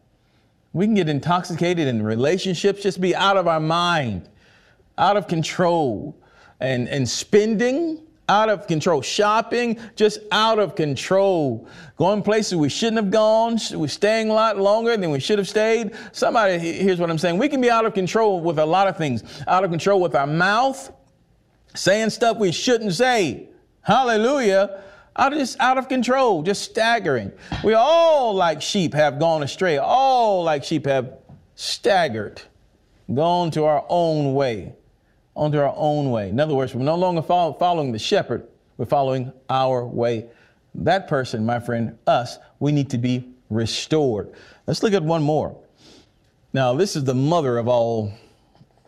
We 0.74 0.86
can 0.86 0.96
get 0.96 1.10
intoxicated 1.10 1.88
in 1.88 2.02
relationships, 2.02 2.82
just 2.82 3.02
be 3.02 3.16
out 3.16 3.38
of 3.38 3.48
our 3.48 3.60
mind, 3.60 4.30
out 4.98 5.18
of 5.18 5.28
control, 5.28 6.18
and, 6.60 6.88
and 6.90 7.08
spending 7.08 8.02
out 8.30 8.50
of 8.50 8.68
control. 8.68 9.02
Shopping, 9.02 9.80
just 9.96 10.20
out 10.32 10.60
of 10.60 10.76
control. 10.76 11.68
Going 11.98 12.22
places 12.22 12.56
we 12.56 12.70
shouldn't 12.70 12.98
have 12.98 13.12
gone. 13.12 13.60
We're 13.74 13.88
staying 13.88 14.30
a 14.30 14.34
lot 14.34 14.58
longer 14.58 14.96
than 14.96 15.12
we 15.12 15.20
should 15.20 15.38
have 15.38 15.48
stayed. 15.48 15.92
Somebody, 16.12 16.58
here's 16.58 17.00
what 17.00 17.10
I'm 17.10 17.18
saying. 17.18 17.38
We 17.38 17.50
can 17.50 17.62
be 17.62 17.70
out 17.70 17.86
of 17.86 17.94
control 17.94 18.42
with 18.42 18.60
a 18.60 18.66
lot 18.66 18.88
of 18.88 18.98
things. 18.98 19.24
Out 19.48 19.64
of 19.64 19.70
control 19.70 20.00
with 20.00 20.16
our 20.16 20.28
mouth, 20.28 20.92
saying 21.76 22.12
stuff 22.12 22.38
we 22.38 22.52
shouldn't 22.52 22.94
say. 22.94 23.50
Hallelujah. 23.82 24.84
Out 25.18 25.34
of 25.34 25.40
just 25.40 25.60
out 25.60 25.78
of 25.78 25.90
control, 25.90 26.42
just 26.42 26.64
staggering. 26.64 27.34
We 27.64 27.74
all 27.74 28.34
like 28.34 28.62
sheep 28.62 28.94
have 28.94 29.20
gone 29.20 29.44
astray. 29.44 29.78
All 29.78 30.44
like 30.44 30.64
sheep 30.64 30.86
have 30.86 31.18
staggered, 31.56 32.42
gone 33.14 33.52
to 33.52 33.66
our 33.66 33.86
own 33.90 34.34
way 34.34 34.74
onto 35.36 35.58
our 35.58 35.74
own 35.76 36.12
way. 36.12 36.30
In 36.30 36.39
other 36.39 36.56
words, 36.56 36.76
we're 36.76 36.84
no 36.84 36.96
longer 36.96 37.22
follow, 37.22 37.54
following 37.54 37.91
the 37.91 38.00
shepherd, 38.00 38.48
we're 38.78 38.86
following 38.86 39.32
our 39.50 39.86
way. 39.86 40.28
That 40.76 41.08
person, 41.08 41.46
my 41.46 41.60
friend, 41.60 41.98
us, 42.08 42.38
we 42.60 42.72
need 42.72 42.89
to 42.91 42.98
be 42.98 43.28
restored. 43.50 44.32
Let's 44.67 44.84
look 44.84 44.94
at 44.94 45.04
one 45.04 45.24
more. 45.24 45.58
Now, 46.54 46.74
this 46.74 46.96
is 46.96 47.04
the 47.04 47.13
mother 47.13 47.58
of 47.58 47.67
all 47.67 48.13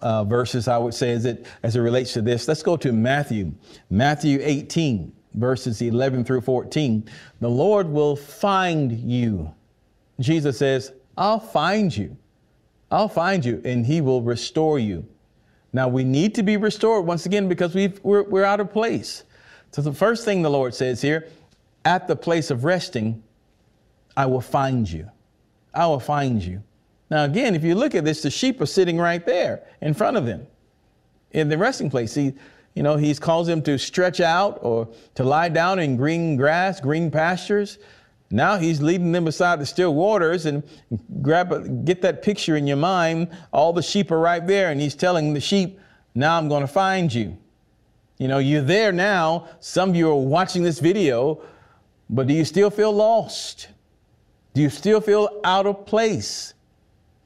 uh, 0.02 0.24
verses, 0.26 0.68
I 0.68 0.78
would 0.78 0.94
say, 0.94 1.12
as 1.12 1.26
it, 1.26 1.46
as 1.64 1.76
it 1.76 1.80
relates 1.80 2.14
to 2.14 2.22
this. 2.22 2.48
Let's 2.48 2.64
go 2.64 2.76
to 2.78 2.92
Matthew, 2.92 3.54
Matthew 3.90 4.40
18, 4.42 5.14
verses 5.34 5.82
11 5.82 6.26
through 6.26 6.42
14. 6.42 7.10
The 7.40 7.50
Lord 7.50 7.88
will 7.88 8.16
find 8.16 8.92
you. 8.92 9.54
Jesus 10.20 10.58
says, 10.58 10.92
I'll 11.18 11.40
find 11.40 11.96
you. 11.96 12.18
I'll 12.92 13.10
find 13.10 13.44
you, 13.44 13.62
and 13.66 13.86
he 13.86 14.02
will 14.02 14.22
restore 14.22 14.78
you. 14.78 15.08
Now 15.74 15.88
we 15.88 16.04
need 16.04 16.36
to 16.36 16.44
be 16.44 16.56
restored 16.56 17.06
once 17.06 17.26
again 17.26 17.50
because 17.50 17.74
we 17.74 17.94
we're, 18.04 18.24
we're 18.24 18.44
out 18.44 18.60
of 18.60 18.72
place. 18.72 19.24
So 19.72 19.82
the 19.82 19.92
first 19.92 20.24
thing 20.24 20.44
the 20.44 20.52
Lord 20.52 20.76
says 20.76 21.02
here, 21.02 21.28
at 21.84 22.08
the 22.08 22.16
place 22.16 22.52
of 22.52 22.64
resting, 22.64 23.24
I 24.16 24.28
will 24.28 24.42
find 24.42 24.90
you. 24.90 25.10
I 25.74 25.88
will 25.88 26.00
find 26.00 26.44
you. 26.44 26.62
Now, 27.10 27.26
again, 27.26 27.56
if 27.56 27.64
you 27.64 27.76
look 27.76 27.96
at 27.96 28.06
this, 28.06 28.22
the 28.22 28.30
sheep 28.30 28.62
are 28.62 28.68
sitting 28.68 28.98
right 28.98 29.26
there 29.26 29.64
in 29.82 29.94
front 29.94 30.18
of 30.18 30.26
him 30.26 30.46
in 31.32 31.50
the 31.50 31.58
resting 31.58 31.90
place. 31.90 32.14
He, 32.14 32.34
you 32.76 32.84
know, 32.84 32.96
he's 32.96 33.20
calls 33.20 33.48
them 33.48 33.62
to 33.64 33.78
stretch 33.78 34.20
out 34.20 34.60
or 34.62 34.88
to 35.16 35.24
lie 35.24 35.50
down 35.50 35.80
in 35.80 35.98
green 35.98 36.38
grass, 36.38 36.80
green 36.80 37.12
pastures. 37.12 37.80
Now 38.34 38.58
he's 38.58 38.82
leading 38.82 39.12
them 39.12 39.26
beside 39.26 39.60
the 39.60 39.66
still 39.68 39.94
waters 39.94 40.48
and 40.48 40.64
grab 41.22 41.52
a, 41.52 41.70
get 41.70 42.02
that 42.02 42.24
picture 42.24 42.56
in 42.56 42.66
your 42.66 42.78
mind. 42.78 43.28
All 43.52 43.74
the 43.74 43.84
sheep 43.84 44.10
are 44.10 44.20
right 44.20 44.46
there, 44.46 44.72
and 44.72 44.82
he's 44.82 44.96
telling 44.96 45.36
the 45.36 45.40
sheep, 45.40 45.80
Now 46.16 46.40
I'm 46.40 46.50
going 46.50 46.62
to 46.62 46.68
find 46.68 47.14
you. 47.14 47.38
You 48.18 48.28
know, 48.28 48.40
you're 48.40 48.64
there 48.64 48.92
now. 48.92 49.50
Some 49.60 49.92
of 49.92 49.96
you 49.96 50.10
are 50.10 50.16
watching 50.16 50.64
this 50.64 50.80
video, 50.80 51.44
but 52.10 52.26
do 52.26 52.34
you 52.34 52.44
still 52.44 52.72
feel 52.72 52.92
lost? 52.92 53.68
Do 54.56 54.62
you 54.62 54.70
still 54.72 55.00
feel 55.00 55.40
out 55.44 55.68
of 55.68 55.86
place? 55.86 56.56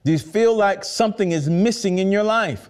Do 0.03 0.11
you 0.11 0.19
feel 0.19 0.57
like 0.57 0.83
something 0.83 1.31
is 1.31 1.49
missing 1.49 1.99
in 1.99 2.11
your 2.11 2.23
life? 2.23 2.69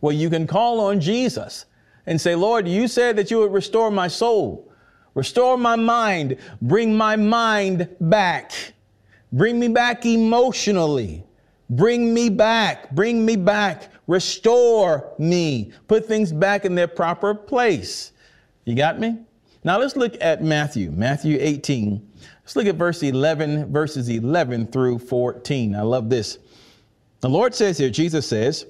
Well, 0.00 0.12
you 0.12 0.30
can 0.30 0.48
call 0.48 0.80
on 0.80 1.00
Jesus 1.00 1.66
and 2.06 2.20
say, 2.20 2.34
Lord, 2.34 2.66
you 2.66 2.88
said 2.88 3.14
that 3.16 3.30
you 3.30 3.38
would 3.38 3.52
restore 3.52 3.92
my 3.92 4.08
soul, 4.08 4.68
restore 5.16 5.58
my 5.58 5.74
mind, 5.74 6.36
bring 6.62 6.96
my 6.96 7.16
mind 7.16 7.88
back, 8.00 8.52
bring 9.32 9.58
me 9.58 9.66
back 9.66 10.06
emotionally, 10.06 11.24
bring 11.70 12.14
me 12.14 12.28
back, 12.28 12.92
bring 12.92 13.26
me 13.26 13.34
back, 13.34 13.90
restore 14.06 15.12
me, 15.18 15.72
put 15.88 16.06
things 16.06 16.32
back 16.32 16.64
in 16.64 16.76
their 16.76 16.86
proper 16.86 17.34
place. 17.34 18.12
You 18.64 18.76
got 18.76 19.00
me? 19.00 19.18
Now 19.64 19.78
let's 19.78 19.96
look 19.96 20.16
at 20.20 20.44
Matthew, 20.44 20.92
Matthew 20.92 21.38
18. 21.40 22.12
Let's 22.42 22.54
look 22.54 22.66
at 22.66 22.76
verse 22.76 23.02
11, 23.02 23.72
verses 23.72 24.08
11 24.08 24.68
through 24.68 25.00
14. 25.00 25.74
I 25.74 25.82
love 25.82 26.08
this. 26.08 26.38
The 27.20 27.28
Lord 27.28 27.54
says 27.54 27.78
here, 27.78 27.90
Jesus 27.90 28.28
says, 28.28 28.66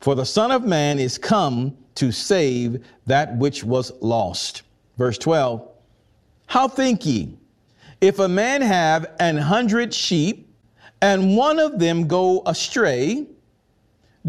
For 0.00 0.14
the 0.14 0.26
Son 0.26 0.50
of 0.50 0.64
Man 0.64 0.98
is 0.98 1.16
come 1.16 1.76
to 1.94 2.12
save 2.12 2.84
that 3.06 3.36
which 3.38 3.64
was 3.64 3.92
lost. 4.02 4.62
Verse 4.98 5.16
12, 5.16 5.67
How 6.48 6.66
think 6.66 7.04
ye? 7.04 7.36
If 8.00 8.18
a 8.20 8.28
man 8.28 8.62
have 8.62 9.12
an 9.20 9.36
hundred 9.36 9.92
sheep, 9.92 10.48
and 11.02 11.36
one 11.36 11.58
of 11.58 11.78
them 11.78 12.08
go 12.08 12.42
astray, 12.46 13.26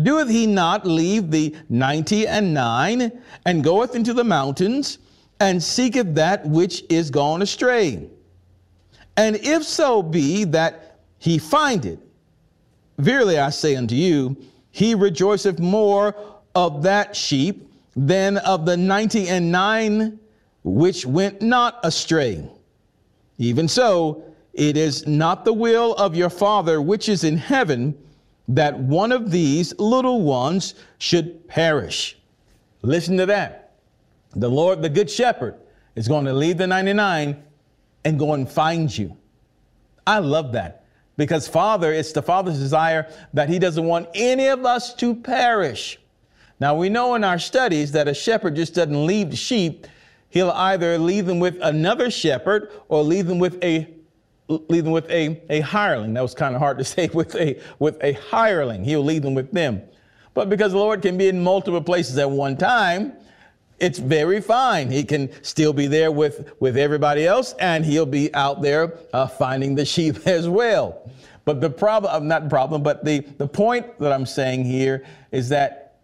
doeth 0.03 0.29
he 0.29 0.45
not 0.45 0.86
leave 0.86 1.32
the 1.32 1.55
ninety 1.69 2.27
and 2.27 2.53
nine, 2.53 3.21
and 3.45 3.63
goeth 3.63 3.95
into 3.95 4.13
the 4.13 4.25
mountains, 4.25 4.99
and 5.39 5.63
seeketh 5.63 6.13
that 6.15 6.45
which 6.45 6.84
is 6.89 7.10
gone 7.10 7.41
astray? 7.41 8.10
And 9.15 9.38
if 9.38 9.63
so 9.63 10.03
be 10.03 10.43
that 10.43 10.99
he 11.19 11.38
find 11.38 11.86
it, 11.86 11.99
verily 12.97 13.39
I 13.39 13.49
say 13.49 13.77
unto 13.77 13.95
you, 13.95 14.36
he 14.71 14.93
rejoiceth 14.93 15.60
more 15.60 16.13
of 16.53 16.84
that 16.84 17.15
sheep 17.15 17.71
than 17.95 18.38
of 18.39 18.65
the 18.65 18.75
ninety 18.75 19.29
and 19.29 19.53
nine 19.53 20.18
which 20.63 21.06
went 21.06 21.41
not 21.41 21.80
astray. 21.84 22.48
Even 23.38 23.67
so, 23.67 24.24
it 24.54 24.76
is 24.76 25.08
not 25.08 25.45
the 25.45 25.54
will 25.54 25.93
of 25.95 26.15
your 26.15 26.30
Father 26.30 26.82
which 26.82 27.08
is 27.08 27.24
in 27.24 27.38
heaven 27.38 27.98
that 28.50 28.78
one 28.78 29.12
of 29.12 29.32
these 29.32 29.78
little 29.80 30.22
ones 30.22 30.76
should 30.98 31.48
perish. 31.48 32.17
Listen 32.82 33.17
to 33.17 33.26
that. 33.28 33.74
The 34.36 34.50
Lord, 34.50 34.82
the 34.82 34.89
Good 34.89 35.10
Shepherd, 35.10 35.56
is 35.95 36.08
going 36.08 36.26
to 36.26 36.34
leave 36.34 36.58
the 36.58 36.67
99 36.67 37.41
and 38.06 38.19
go 38.19 38.34
and 38.34 38.50
find 38.50 38.95
you. 38.95 39.15
I 40.06 40.19
love 40.19 40.52
that 40.54 40.86
because 41.17 41.48
Father, 41.48 41.93
it's 41.93 42.12
the 42.12 42.22
Father's 42.22 42.58
desire 42.58 43.12
that 43.34 43.50
He 43.50 43.60
doesn't 43.60 43.86
want 43.86 44.10
any 44.15 44.48
of 44.48 44.65
us 44.65 44.93
to 44.95 45.13
perish. 45.13 46.00
Now 46.60 46.76
we 46.76 46.89
know 46.89 47.15
in 47.15 47.24
our 47.24 47.39
studies 47.39 47.91
that 47.91 48.08
a 48.08 48.13
shepherd 48.13 48.56
just 48.56 48.74
doesn't 48.76 49.06
leave 49.06 49.30
the 49.30 49.36
sheep. 49.36 49.86
He'll 50.30 50.52
either 50.52 50.98
leave 50.98 51.26
them 51.26 51.39
with 51.39 51.58
another 51.62 52.12
shepherd 52.12 52.72
or 52.88 53.04
leave 53.04 53.28
them 53.28 53.39
with 53.39 53.63
a 53.63 53.88
leave 54.48 54.84
them 54.84 54.94
with 54.94 55.10
a, 55.12 55.42
a 55.50 55.60
hireling. 55.60 56.13
That 56.13 56.22
was 56.22 56.34
kind 56.34 56.56
of 56.56 56.62
hard 56.62 56.80
to 56.80 56.84
say 56.86 57.10
with 57.13 57.36
a 57.36 57.60
with 57.80 57.98
a 58.04 58.13
hireling. 58.13 58.84
He'll 58.84 59.04
leave 59.04 59.24
them 59.24 59.34
with 59.34 59.52
them. 59.52 59.82
But 60.34 60.50
because 60.50 60.72
the 60.72 60.78
Lord 60.78 61.02
can 61.02 61.18
be 61.18 61.28
in 61.28 61.44
multiple 61.44 61.82
places 61.82 62.18
at 62.18 62.30
one 62.30 62.56
time, 62.56 63.13
it's 63.80 64.00
very 64.00 64.42
fine. 64.42 64.92
He 64.92 65.04
can 65.04 65.30
still 65.44 65.74
be 65.74 65.88
there 65.88 66.12
with, 66.12 66.54
with 66.60 66.78
everybody 66.78 67.26
else 67.26 67.54
and 67.60 67.86
he'll 67.86 68.06
be 68.06 68.34
out 68.34 68.62
there 68.62 68.98
uh, 69.13 69.28
finding 69.28 69.76
the 69.76 69.86
sheep 69.86 70.15
as 70.28 70.48
well. 70.48 71.10
But 71.46 71.62
the 71.62 71.70
problem, 71.70 72.13
uh, 72.13 72.20
not 72.20 72.50
problem, 72.50 72.84
but 72.84 73.04
the, 73.04 73.20
the 73.38 73.48
point 73.48 73.98
that 74.00 74.12
I'm 74.12 74.26
saying 74.26 74.65
here 74.65 75.06
is 75.32 75.50
that 75.50 75.98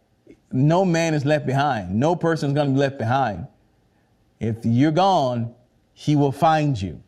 no 0.52 0.86
man 0.86 1.14
is 1.14 1.26
left 1.26 1.46
behind. 1.46 1.94
No 1.94 2.16
person 2.16 2.50
is 2.50 2.56
going 2.56 2.70
to 2.70 2.74
be 2.74 2.80
left 2.80 2.98
behind. 2.98 3.48
If 4.40 4.58
you're 4.64 4.92
gone, 4.92 5.54
he 5.94 6.16
will 6.16 6.32
find 6.32 6.80
you. 6.80 7.02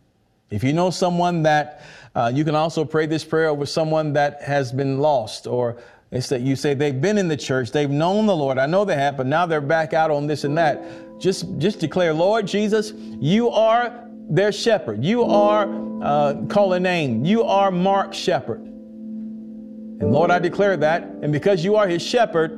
If 0.50 0.64
you 0.64 0.72
know 0.72 0.90
someone 0.90 1.44
that, 1.44 1.82
uh, 2.16 2.32
you 2.34 2.46
can 2.46 2.56
also 2.56 2.86
pray 2.86 3.06
this 3.06 3.26
prayer 3.26 3.50
over 3.50 3.66
someone 3.66 4.14
that 4.14 4.42
has 4.42 4.72
been 4.72 5.00
lost 5.00 5.46
or 5.46 5.78
it's 6.10 6.30
that 6.30 6.42
you 6.42 6.56
say 6.56 6.74
they've 6.74 7.00
been 7.00 7.18
in 7.18 7.28
the 7.28 7.36
church, 7.36 7.72
they've 7.72 7.90
known 7.90 8.28
the 8.28 8.36
Lord. 8.36 8.58
I 8.58 8.66
know 8.66 8.86
they 8.86 8.96
have, 8.96 9.18
but 9.18 9.26
now 9.26 9.46
they're 9.46 9.60
back 9.60 9.94
out 9.94 10.10
on 10.10 10.26
this 10.26 10.46
and 10.46 10.58
that. 10.58 11.20
Just, 11.20 11.58
just 11.58 11.80
declare, 11.80 12.14
Lord 12.14 12.48
Jesus, 12.48 12.94
you 13.20 13.50
are 13.50 14.08
their 14.30 14.52
shepherd. 14.52 15.04
You 15.04 15.24
are, 15.24 15.68
uh, 16.02 16.46
call 16.48 16.74
a 16.74 16.80
name. 16.80 17.26
You 17.26 17.44
are 17.44 17.72
Mark 17.72 18.14
Shepherd. 18.14 18.62
And 18.62 20.12
Lord, 20.12 20.32
I 20.32 20.40
declare 20.40 20.78
that. 20.78 21.04
And 21.22 21.34
because 21.34 21.64
you 21.64 21.76
are 21.76 21.88
his 21.88 22.02
shepherd, 22.02 22.52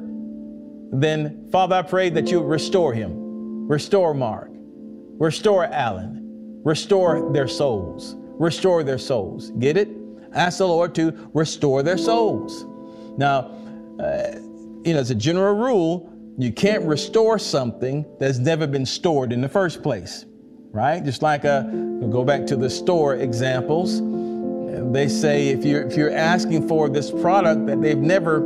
then 0.91 1.47
Father, 1.51 1.75
I 1.75 1.81
pray 1.81 2.09
that 2.09 2.29
you 2.29 2.41
restore 2.41 2.93
him. 2.93 3.67
Restore 3.67 4.13
Mark. 4.13 4.48
Restore 5.19 5.65
Alan. 5.65 6.61
Restore 6.63 7.31
their 7.33 7.47
souls. 7.47 8.15
Restore 8.39 8.83
their 8.83 8.97
souls. 8.97 9.51
Get 9.59 9.75
it? 9.75 9.89
Ask 10.33 10.59
the 10.59 10.67
Lord 10.67 10.95
to 10.95 11.29
restore 11.33 11.83
their 11.83 11.97
souls. 11.97 12.65
Now, 13.17 13.51
uh, 13.99 14.39
you 14.85 14.93
know, 14.93 14.99
as 14.99 15.11
a 15.11 15.15
general 15.15 15.55
rule, 15.55 16.09
you 16.37 16.53
can't 16.53 16.85
restore 16.85 17.37
something 17.37 18.05
that's 18.17 18.37
never 18.37 18.65
been 18.65 18.85
stored 18.85 19.33
in 19.33 19.41
the 19.41 19.49
first 19.49 19.83
place, 19.83 20.25
right? 20.71 21.03
Just 21.03 21.21
like 21.21 21.43
a, 21.43 21.69
we'll 21.69 22.09
go 22.09 22.23
back 22.23 22.45
to 22.47 22.55
the 22.55 22.69
store 22.69 23.15
examples. 23.15 24.01
They 24.93 25.09
say 25.09 25.49
if 25.49 25.65
you're 25.65 25.83
if 25.83 25.97
you're 25.97 26.15
asking 26.15 26.67
for 26.67 26.87
this 26.89 27.11
product 27.11 27.65
that 27.67 27.81
they've 27.81 27.97
never 27.97 28.39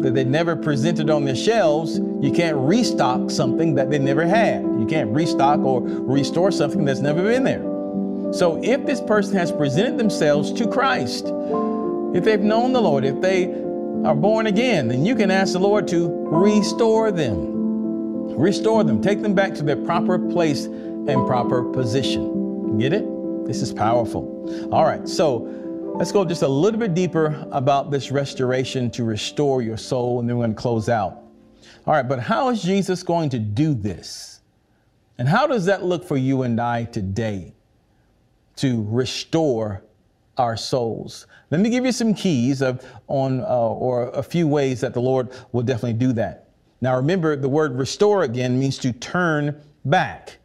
that 0.00 0.14
they 0.14 0.24
never 0.24 0.56
presented 0.56 1.10
on 1.10 1.24
their 1.24 1.36
shelves, 1.36 1.98
you 2.20 2.32
can't 2.32 2.56
restock 2.56 3.30
something 3.30 3.74
that 3.74 3.90
they 3.90 3.98
never 3.98 4.26
had. 4.26 4.62
You 4.62 4.86
can't 4.88 5.10
restock 5.10 5.60
or 5.60 5.82
restore 5.82 6.50
something 6.50 6.84
that's 6.84 7.00
never 7.00 7.22
been 7.22 7.44
there. 7.44 7.62
So 8.32 8.60
if 8.62 8.86
this 8.86 9.00
person 9.00 9.36
has 9.36 9.50
presented 9.52 9.98
themselves 9.98 10.52
to 10.52 10.68
Christ, 10.68 11.26
if 12.14 12.24
they've 12.24 12.40
known 12.40 12.72
the 12.72 12.80
Lord, 12.80 13.04
if 13.04 13.20
they 13.20 13.46
are 14.04 14.14
born 14.14 14.46
again, 14.46 14.88
then 14.88 15.04
you 15.04 15.14
can 15.14 15.30
ask 15.30 15.52
the 15.52 15.58
Lord 15.58 15.86
to 15.88 16.08
restore 16.28 17.10
them. 17.10 18.38
Restore 18.38 18.84
them. 18.84 19.02
Take 19.02 19.20
them 19.20 19.34
back 19.34 19.54
to 19.54 19.62
their 19.62 19.76
proper 19.76 20.18
place 20.18 20.64
and 20.64 21.26
proper 21.26 21.62
position. 21.64 22.78
Get 22.78 22.92
it? 22.92 23.04
This 23.46 23.62
is 23.62 23.72
powerful. 23.72 24.68
All 24.72 24.84
right, 24.84 25.08
so 25.08 25.48
let's 26.00 26.12
go 26.12 26.24
just 26.24 26.40
a 26.40 26.48
little 26.48 26.80
bit 26.80 26.94
deeper 26.94 27.46
about 27.52 27.90
this 27.90 28.10
restoration 28.10 28.90
to 28.90 29.04
restore 29.04 29.60
your 29.60 29.76
soul, 29.76 30.18
and 30.18 30.26
then 30.26 30.38
we're 30.38 30.46
going 30.46 30.56
to 30.56 30.60
close 30.60 30.88
out. 30.88 31.24
All 31.86 31.92
right, 31.92 32.08
but 32.08 32.18
how 32.18 32.48
is 32.48 32.62
Jesus 32.62 33.02
going 33.02 33.28
to 33.28 33.38
do 33.38 33.74
this? 33.74 34.40
And 35.18 35.28
how 35.28 35.46
does 35.46 35.66
that 35.66 35.84
look 35.84 36.02
for 36.02 36.16
you 36.16 36.40
and 36.40 36.58
I 36.58 36.84
today 36.84 37.52
to 38.56 38.82
restore 38.88 39.84
our 40.38 40.56
souls? 40.56 41.26
Let 41.50 41.60
me 41.60 41.68
give 41.68 41.84
you 41.84 41.92
some 41.92 42.14
keys 42.14 42.62
of, 42.62 42.82
on, 43.06 43.42
uh, 43.42 43.44
or 43.44 44.08
a 44.08 44.22
few 44.22 44.48
ways 44.48 44.80
that 44.80 44.94
the 44.94 45.02
Lord 45.02 45.28
will 45.52 45.64
definitely 45.64 45.98
do 45.98 46.14
that. 46.14 46.48
Now, 46.80 46.96
remember, 46.96 47.36
the 47.36 47.50
word 47.50 47.76
restore 47.76 48.22
again 48.22 48.58
means 48.58 48.78
to 48.78 48.94
turn 48.94 49.62
back. 49.84 50.38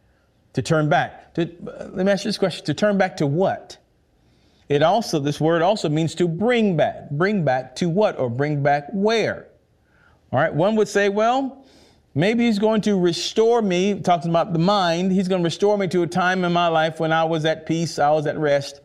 To 0.52 0.60
turn 0.60 0.90
back. 0.90 1.32
To, 1.32 1.44
uh, 1.44 1.88
let 1.94 2.04
me 2.04 2.12
ask 2.12 2.26
you 2.26 2.28
this 2.28 2.36
question 2.36 2.66
to 2.66 2.74
turn 2.74 2.98
back 2.98 3.16
to 3.16 3.26
what? 3.26 3.78
It 4.68 4.82
also, 4.82 5.20
this 5.20 5.40
word 5.40 5.62
also 5.62 5.88
means 5.88 6.14
to 6.16 6.26
bring 6.26 6.76
back. 6.76 7.10
Bring 7.10 7.44
back 7.44 7.76
to 7.76 7.88
what 7.88 8.18
or 8.18 8.28
bring 8.28 8.62
back 8.62 8.88
where? 8.92 9.48
All 10.32 10.40
right, 10.40 10.52
one 10.52 10.74
would 10.76 10.88
say, 10.88 11.08
well, 11.08 11.64
maybe 12.14 12.46
he's 12.46 12.58
going 12.58 12.80
to 12.82 12.98
restore 12.98 13.62
me, 13.62 14.00
talking 14.00 14.30
about 14.30 14.52
the 14.52 14.58
mind, 14.58 15.12
he's 15.12 15.28
going 15.28 15.40
to 15.40 15.44
restore 15.44 15.78
me 15.78 15.86
to 15.88 16.02
a 16.02 16.06
time 16.06 16.44
in 16.44 16.52
my 16.52 16.66
life 16.66 16.98
when 16.98 17.12
I 17.12 17.24
was 17.24 17.44
at 17.44 17.66
peace, 17.66 17.98
I 17.98 18.10
was 18.10 18.26
at 18.26 18.36
rest. 18.36 18.80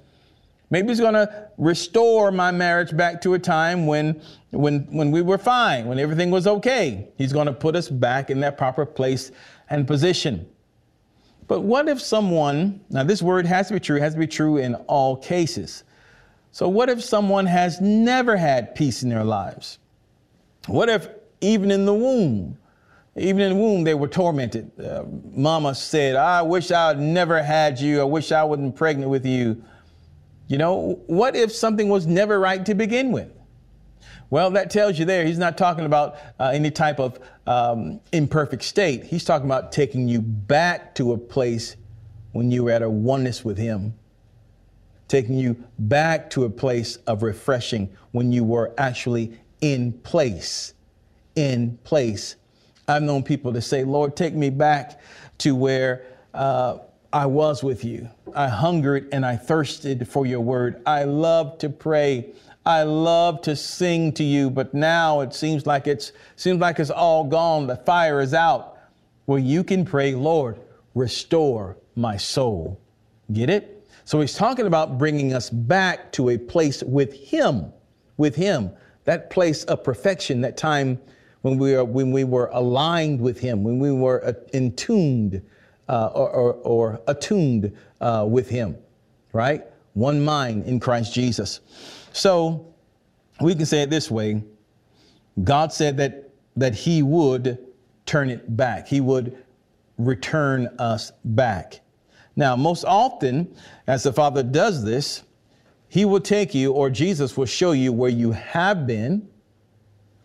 Maybe 0.69 0.87
he's 0.87 0.99
going 1.01 1.15
to 1.15 1.49
restore 1.57 2.31
my 2.31 2.51
marriage 2.51 2.95
back 2.95 3.21
to 3.21 3.33
a 3.33 3.39
time 3.39 3.87
when, 3.87 4.21
when, 4.51 4.81
when 4.91 5.11
we 5.11 5.21
were 5.21 5.37
fine, 5.37 5.87
when 5.87 5.99
everything 5.99 6.31
was 6.31 6.47
okay. 6.47 7.09
He's 7.17 7.33
going 7.33 7.47
to 7.47 7.53
put 7.53 7.75
us 7.75 7.89
back 7.89 8.29
in 8.29 8.39
that 8.39 8.57
proper 8.57 8.85
place 8.85 9.31
and 9.69 9.85
position. 9.85 10.47
But 11.51 11.63
what 11.63 11.89
if 11.89 11.99
someone, 11.99 12.79
now 12.89 13.03
this 13.03 13.21
word 13.21 13.45
has 13.45 13.67
to 13.67 13.73
be 13.73 13.81
true, 13.81 13.99
has 13.99 14.13
to 14.13 14.19
be 14.21 14.25
true 14.25 14.55
in 14.55 14.75
all 14.87 15.17
cases. 15.17 15.83
So, 16.53 16.69
what 16.69 16.87
if 16.87 17.03
someone 17.03 17.45
has 17.45 17.81
never 17.81 18.37
had 18.37 18.73
peace 18.73 19.03
in 19.03 19.09
their 19.09 19.25
lives? 19.25 19.77
What 20.67 20.87
if 20.87 21.09
even 21.41 21.69
in 21.69 21.85
the 21.85 21.93
womb, 21.93 22.57
even 23.17 23.41
in 23.41 23.49
the 23.49 23.59
womb, 23.59 23.83
they 23.83 23.95
were 23.95 24.07
tormented? 24.07 24.71
Uh, 24.79 25.03
mama 25.35 25.75
said, 25.75 26.15
I 26.15 26.41
wish 26.41 26.71
I 26.71 26.93
never 26.93 27.43
had 27.43 27.77
you. 27.81 27.99
I 27.99 28.05
wish 28.05 28.31
I 28.31 28.45
wasn't 28.45 28.77
pregnant 28.77 29.11
with 29.11 29.25
you. 29.25 29.61
You 30.47 30.57
know, 30.57 31.01
what 31.07 31.35
if 31.35 31.51
something 31.51 31.89
was 31.89 32.07
never 32.07 32.39
right 32.39 32.65
to 32.65 32.73
begin 32.73 33.11
with? 33.11 33.29
Well, 34.29 34.51
that 34.51 34.69
tells 34.69 34.97
you 34.97 35.05
there, 35.05 35.25
he's 35.25 35.37
not 35.37 35.57
talking 35.57 35.85
about 35.85 36.17
uh, 36.39 36.51
any 36.53 36.71
type 36.71 36.99
of 36.99 37.19
um, 37.47 37.99
imperfect 38.11 38.63
state. 38.63 39.03
He's 39.03 39.23
talking 39.23 39.45
about 39.45 39.71
taking 39.71 40.07
you 40.07 40.21
back 40.21 40.95
to 40.95 41.13
a 41.13 41.17
place 41.17 41.75
when 42.31 42.51
you 42.51 42.63
were 42.63 42.71
at 42.71 42.81
a 42.81 42.89
oneness 42.89 43.43
with 43.43 43.57
him 43.57 43.93
taking 45.11 45.37
you 45.37 45.61
back 45.77 46.29
to 46.29 46.45
a 46.45 46.49
place 46.49 46.95
of 47.05 47.21
refreshing 47.21 47.89
when 48.11 48.31
you 48.31 48.45
were 48.45 48.73
actually 48.77 49.37
in 49.59 49.91
place. 49.91 50.73
In 51.35 51.77
place. 51.83 52.37
I've 52.87 53.03
known 53.03 53.21
people 53.21 53.51
to 53.51 53.61
say, 53.61 53.83
Lord, 53.83 54.15
take 54.15 54.33
me 54.33 54.49
back 54.49 55.01
to 55.39 55.53
where 55.53 56.05
uh, 56.33 56.77
I 57.11 57.25
was 57.25 57.61
with 57.61 57.83
you. 57.83 58.09
I 58.33 58.47
hungered 58.47 59.09
and 59.11 59.25
I 59.25 59.35
thirsted 59.35 60.07
for 60.07 60.25
your 60.25 60.39
word. 60.39 60.81
I 60.85 61.03
love 61.03 61.57
to 61.57 61.69
pray. 61.69 62.31
I 62.65 62.83
love 62.83 63.41
to 63.43 63.55
sing 63.55 64.11
to 64.13 64.23
you, 64.23 64.49
but 64.49 64.73
now 64.73 65.21
it 65.21 65.33
seems 65.33 65.65
like 65.65 65.87
it's 65.87 66.11
seems 66.35 66.59
like 66.59 66.79
it's 66.79 66.91
all 66.91 67.23
gone. 67.23 67.67
The 67.67 67.77
fire 67.77 68.21
is 68.21 68.33
out. 68.33 68.77
Well, 69.25 69.39
you 69.39 69.63
can 69.63 69.85
pray, 69.85 70.13
Lord, 70.13 70.59
restore 70.93 71.77
my 71.95 72.17
soul. 72.17 72.79
Get 73.31 73.49
it? 73.49 73.87
So 74.05 74.19
he's 74.19 74.35
talking 74.35 74.67
about 74.67 74.97
bringing 74.97 75.33
us 75.33 75.49
back 75.49 76.11
to 76.13 76.29
a 76.29 76.37
place 76.37 76.83
with 76.83 77.13
him, 77.13 77.71
with 78.17 78.35
him, 78.35 78.71
that 79.05 79.29
place 79.29 79.63
of 79.65 79.83
perfection, 79.83 80.41
that 80.41 80.57
time 80.57 80.99
when 81.41 81.57
we, 81.57 81.75
are, 81.75 81.85
when 81.85 82.11
we 82.11 82.23
were 82.23 82.49
aligned 82.53 83.19
with 83.19 83.39
him, 83.39 83.63
when 83.63 83.79
we 83.79 83.91
were 83.91 84.23
uh, 84.23 84.33
uh, 85.89 86.07
or, 86.07 86.29
or, 86.29 86.53
or, 86.53 87.01
attuned 87.07 87.75
uh, 87.99 88.25
with 88.29 88.49
him, 88.49 88.77
right? 89.33 89.63
One 89.93 90.23
mind 90.23 90.65
in 90.65 90.79
Christ 90.79 91.13
Jesus. 91.13 91.59
So 92.11 92.73
we 93.39 93.55
can 93.55 93.65
say 93.65 93.83
it 93.83 93.89
this 93.89 94.11
way 94.11 94.43
God 95.43 95.71
said 95.71 95.97
that, 95.97 96.29
that 96.55 96.75
he 96.75 97.01
would 97.01 97.57
turn 98.05 98.29
it 98.29 98.55
back, 98.55 98.87
he 98.87 99.01
would 99.01 99.43
return 99.97 100.67
us 100.79 101.11
back. 101.23 101.81
Now, 102.35 102.55
most 102.55 102.85
often, 102.85 103.53
as 103.87 104.03
the 104.03 104.13
Father 104.13 104.43
does 104.43 104.83
this, 104.83 105.23
He 105.89 106.05
will 106.05 106.19
take 106.19 106.55
you, 106.55 106.71
or 106.71 106.89
Jesus 106.89 107.35
will 107.35 107.45
show 107.45 107.73
you 107.73 107.91
where 107.91 108.09
you 108.09 108.31
have 108.31 108.87
been, 108.87 109.27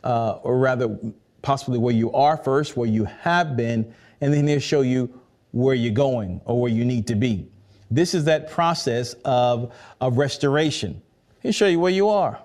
uh, 0.04 0.38
or 0.42 0.58
rather, 0.58 0.98
possibly 1.42 1.78
where 1.78 1.94
you 1.94 2.12
are 2.12 2.36
first, 2.36 2.76
where 2.76 2.88
you 2.88 3.04
have 3.04 3.56
been, 3.56 3.92
and 4.20 4.32
then 4.32 4.46
He'll 4.46 4.60
show 4.60 4.82
you 4.82 5.20
where 5.52 5.74
you're 5.74 5.92
going 5.92 6.40
or 6.44 6.60
where 6.60 6.70
you 6.70 6.84
need 6.84 7.06
to 7.08 7.14
be. 7.14 7.48
This 7.90 8.14
is 8.14 8.24
that 8.24 8.50
process 8.50 9.14
of, 9.24 9.72
of 10.00 10.18
restoration. 10.18 11.02
He'll 11.46 11.52
show 11.52 11.68
you 11.68 11.78
where 11.78 11.92
you 11.92 12.08
are, 12.08 12.40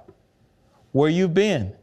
where 0.92 1.10
you've 1.10 1.34
been, 1.34 1.74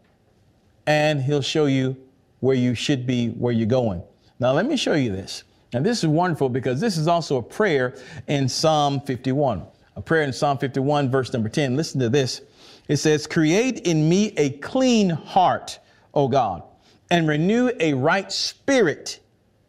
and 0.86 1.20
He'll 1.20 1.42
show 1.42 1.66
you 1.66 1.96
where 2.38 2.54
you 2.54 2.76
should 2.76 3.08
be, 3.08 3.30
where 3.30 3.52
you're 3.52 3.66
going. 3.66 4.04
Now, 4.38 4.52
let 4.52 4.66
me 4.66 4.76
show 4.76 4.94
you 4.94 5.10
this. 5.10 5.42
And 5.72 5.84
this 5.84 5.98
is 5.98 6.06
wonderful 6.06 6.48
because 6.48 6.80
this 6.80 6.96
is 6.96 7.08
also 7.08 7.38
a 7.38 7.42
prayer 7.42 7.96
in 8.28 8.48
Psalm 8.48 9.00
51. 9.00 9.66
A 9.96 10.00
prayer 10.00 10.22
in 10.22 10.32
Psalm 10.32 10.58
51, 10.58 11.10
verse 11.10 11.32
number 11.32 11.48
10. 11.48 11.74
Listen 11.74 11.98
to 11.98 12.08
this. 12.08 12.40
It 12.86 12.98
says, 12.98 13.26
Create 13.26 13.80
in 13.80 14.08
me 14.08 14.32
a 14.36 14.50
clean 14.50 15.10
heart, 15.10 15.80
O 16.14 16.28
God, 16.28 16.62
and 17.10 17.26
renew 17.26 17.68
a 17.80 17.94
right 17.94 18.30
spirit 18.30 19.18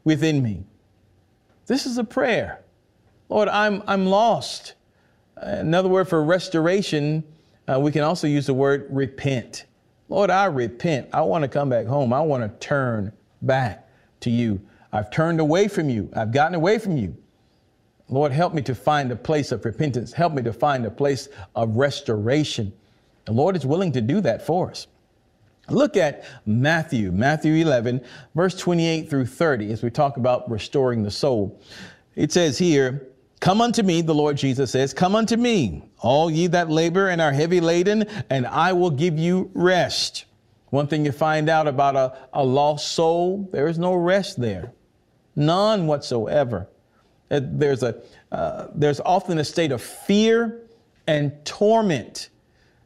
within 0.03 0.43
me. 0.43 0.65
This 1.65 1.87
is 1.87 1.97
a 1.97 2.03
prayer. 2.03 2.61
Lord, 3.27 3.49
I'm, 3.49 3.81
I'm 3.87 4.05
lost. 4.05 4.75
Another 5.35 5.89
word 5.89 6.07
for 6.07 6.23
restoration, 6.23 7.23
uh, 7.69 7.79
we 7.79 7.91
can 7.91 8.03
also 8.03 8.27
use 8.27 8.47
the 8.47 8.53
word 8.53 8.87
repent. 8.89 9.65
Lord, 10.07 10.29
I 10.29 10.45
repent. 10.45 11.09
I 11.13 11.21
want 11.21 11.43
to 11.43 11.47
come 11.47 11.69
back 11.69 11.85
home. 11.85 12.11
I 12.13 12.21
want 12.21 12.43
to 12.43 12.67
turn 12.67 13.13
back 13.43 13.87
to 14.21 14.29
you. 14.29 14.59
I've 14.91 15.11
turned 15.11 15.39
away 15.39 15.67
from 15.67 15.89
you. 15.89 16.09
I've 16.15 16.31
gotten 16.31 16.55
away 16.55 16.79
from 16.79 16.97
you. 16.97 17.15
Lord, 18.09 18.31
help 18.31 18.55
me 18.55 18.63
to 18.63 18.73
find 18.73 19.11
a 19.11 19.15
place 19.15 19.51
of 19.51 19.63
repentance. 19.63 20.11
Help 20.11 20.33
me 20.33 20.41
to 20.41 20.51
find 20.51 20.83
a 20.85 20.89
place 20.89 21.29
of 21.55 21.77
restoration. 21.77 22.73
The 23.25 23.33
Lord 23.33 23.55
is 23.55 23.67
willing 23.67 23.91
to 23.91 24.01
do 24.01 24.19
that 24.21 24.43
for 24.43 24.71
us. 24.71 24.87
Look 25.69 25.95
at 25.95 26.25
Matthew, 26.47 27.11
Matthew 27.11 27.53
11, 27.53 28.01
verse 28.33 28.57
28 28.57 29.07
through 29.07 29.27
30, 29.27 29.71
as 29.71 29.83
we 29.83 29.91
talk 29.91 30.17
about 30.17 30.49
restoring 30.49 31.03
the 31.03 31.11
soul. 31.11 31.61
It 32.15 32.31
says 32.31 32.57
here, 32.57 33.08
Come 33.39 33.61
unto 33.61 33.83
me, 33.83 34.01
the 34.01 34.13
Lord 34.13 34.35
Jesus 34.35 34.71
says, 34.71 34.93
Come 34.93 35.15
unto 35.15 35.37
me, 35.37 35.89
all 35.99 36.29
ye 36.29 36.47
that 36.47 36.69
labor 36.69 37.07
and 37.07 37.21
are 37.21 37.31
heavy 37.31 37.61
laden, 37.61 38.05
and 38.29 38.45
I 38.45 38.73
will 38.73 38.89
give 38.89 39.17
you 39.17 39.49
rest. 39.53 40.25
One 40.71 40.87
thing 40.87 41.05
you 41.05 41.11
find 41.11 41.49
out 41.49 41.67
about 41.67 41.95
a, 41.95 42.17
a 42.33 42.43
lost 42.43 42.91
soul, 42.91 43.49
there 43.51 43.67
is 43.67 43.79
no 43.79 43.95
rest 43.95 44.39
there. 44.39 44.73
None 45.35 45.87
whatsoever. 45.87 46.67
There's, 47.29 47.83
a, 47.83 48.01
uh, 48.31 48.67
there's 48.75 48.99
often 48.99 49.37
a 49.37 49.45
state 49.45 49.71
of 49.71 49.81
fear 49.81 50.61
and 51.07 51.33
torment. 51.45 52.29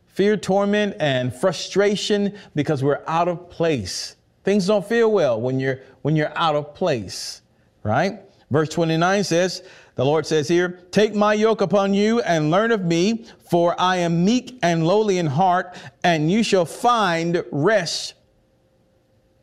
Fear, 0.07 0.37
torment, 0.37 0.95
and 0.99 1.33
frustration 1.33 2.37
because 2.53 2.83
we're 2.83 3.01
out 3.07 3.27
of 3.27 3.49
place. 3.49 4.17
Things 4.43 4.67
don't 4.67 4.85
feel 4.85 5.11
well 5.11 5.41
when 5.41 5.59
you're, 5.59 5.79
when 6.03 6.15
you're 6.15 6.37
out 6.37 6.55
of 6.55 6.75
place, 6.75 7.41
right? 7.81 8.19
Verse 8.51 8.69
29 8.69 9.23
says, 9.23 9.63
the 9.95 10.05
Lord 10.05 10.25
says 10.25 10.47
here, 10.47 10.79
Take 10.91 11.13
my 11.13 11.33
yoke 11.33 11.61
upon 11.61 11.93
you 11.93 12.21
and 12.21 12.49
learn 12.49 12.71
of 12.71 12.83
me, 12.83 13.25
for 13.49 13.79
I 13.79 13.97
am 13.97 14.25
meek 14.25 14.57
and 14.63 14.87
lowly 14.87 15.17
in 15.17 15.27
heart, 15.27 15.75
and 16.03 16.31
you 16.31 16.43
shall 16.43 16.65
find 16.65 17.43
rest 17.51 18.15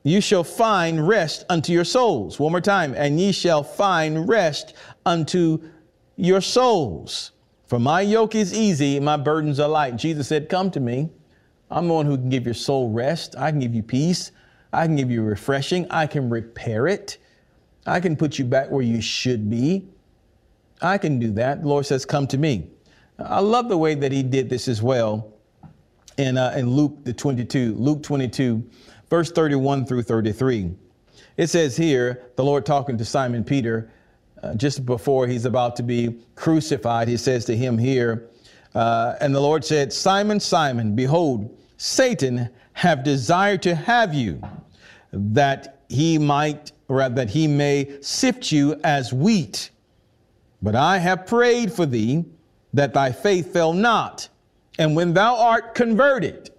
you 0.02 0.20
shall 0.20 0.44
find 0.44 1.06
rest 1.06 1.44
unto 1.50 1.72
your 1.72 1.84
souls. 1.84 2.40
One 2.40 2.52
more 2.52 2.60
time. 2.60 2.94
And 2.96 3.20
ye 3.20 3.32
shall 3.32 3.62
find 3.62 4.28
rest 4.28 4.74
unto 5.04 5.62
your 6.16 6.40
souls. 6.40 7.32
For 7.66 7.78
my 7.78 8.00
yoke 8.00 8.34
is 8.34 8.52
easy, 8.52 8.98
my 8.98 9.16
burdens 9.16 9.60
are 9.60 9.68
light. 9.68 9.96
Jesus 9.96 10.28
said, 10.28 10.48
Come 10.48 10.70
to 10.72 10.80
me. 10.80 11.10
I'm 11.70 11.86
the 11.86 11.94
one 11.94 12.06
who 12.06 12.16
can 12.16 12.30
give 12.30 12.44
your 12.44 12.54
soul 12.54 12.90
rest. 12.90 13.36
I 13.38 13.50
can 13.50 13.60
give 13.60 13.74
you 13.74 13.82
peace. 13.82 14.32
I 14.72 14.86
can 14.86 14.96
give 14.96 15.10
you 15.10 15.22
refreshing. 15.22 15.86
I 15.90 16.06
can 16.06 16.30
repair 16.30 16.88
it. 16.88 17.18
I 17.86 18.00
can 18.00 18.16
put 18.16 18.38
you 18.38 18.44
back 18.44 18.70
where 18.70 18.82
you 18.82 19.00
should 19.00 19.48
be. 19.48 19.86
I 20.82 20.98
can 20.98 21.18
do 21.18 21.32
that. 21.32 21.62
The 21.62 21.68
Lord 21.68 21.86
says, 21.86 22.04
Come 22.04 22.26
to 22.28 22.38
me. 22.38 22.68
I 23.18 23.40
love 23.40 23.68
the 23.68 23.76
way 23.76 23.94
that 23.94 24.12
He 24.12 24.22
did 24.22 24.48
this 24.48 24.68
as 24.68 24.82
well 24.82 25.34
in, 26.16 26.38
uh, 26.38 26.54
in 26.56 26.70
Luke 26.70 27.04
the 27.04 27.12
22, 27.12 27.74
Luke 27.74 28.02
22 28.02 28.64
verse 29.10 29.30
31 29.32 29.84
through 29.84 30.02
33. 30.02 30.72
It 31.36 31.48
says 31.48 31.76
here, 31.76 32.22
the 32.36 32.44
Lord 32.44 32.64
talking 32.64 32.96
to 32.96 33.04
Simon 33.04 33.44
Peter 33.44 33.90
uh, 34.42 34.54
just 34.54 34.86
before 34.86 35.26
he's 35.26 35.44
about 35.44 35.76
to 35.76 35.82
be 35.82 36.20
crucified, 36.36 37.08
he 37.08 37.16
says 37.16 37.44
to 37.46 37.56
him 37.56 37.76
here, 37.76 38.30
uh, 38.74 39.16
and 39.20 39.34
the 39.34 39.40
Lord 39.40 39.64
said, 39.64 39.92
Simon, 39.92 40.40
Simon, 40.40 40.94
behold, 40.94 41.58
Satan 41.76 42.48
have 42.72 43.02
desired 43.02 43.62
to 43.62 43.74
have 43.74 44.14
you, 44.14 44.40
that 45.12 45.82
he 45.88 46.18
might, 46.18 46.72
that 46.88 47.28
he 47.28 47.46
may 47.48 48.00
sift 48.00 48.52
you 48.52 48.80
as 48.84 49.12
wheat. 49.12 49.70
But 50.62 50.76
I 50.76 50.98
have 50.98 51.26
prayed 51.26 51.72
for 51.72 51.86
thee 51.86 52.24
that 52.74 52.94
thy 52.94 53.12
faith 53.12 53.52
fail 53.52 53.72
not. 53.72 54.28
And 54.78 54.94
when 54.94 55.14
thou 55.14 55.36
art 55.36 55.74
converted, 55.74 56.50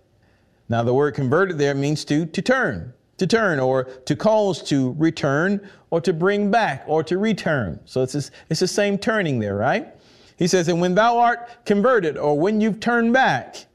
now, 0.72 0.84
the 0.84 0.94
word 0.94 1.16
converted 1.16 1.58
there 1.58 1.76
means 1.76 2.06
to, 2.06 2.26
to 2.26 2.42
turn, 2.42 2.94
to 3.18 3.28
turn, 3.28 3.60
or 3.60 3.84
to 4.06 4.16
cause 4.16 4.64
to 4.70 4.94
return, 4.98 5.70
or 5.90 6.00
to 6.00 6.14
bring 6.14 6.50
back, 6.50 6.86
or 6.88 7.04
to 7.04 7.18
return. 7.18 7.78
So 7.84 8.04
it's, 8.04 8.14
this, 8.14 8.32
it's 8.50 8.62
the 8.62 8.68
same 8.70 8.98
turning 8.98 9.38
there, 9.38 9.58
right? 9.58 9.90
He 10.38 10.48
says, 10.48 10.70
And 10.70 10.80
when 10.80 10.96
thou 10.96 11.18
art 11.18 11.66
converted, 11.66 12.18
or 12.18 12.40
when 12.40 12.62
you've 12.62 12.80
turned 12.80 13.12
back, 13.12 13.66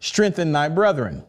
strengthen 0.00 0.52
thy 0.52 0.68
brethren. 0.68 1.24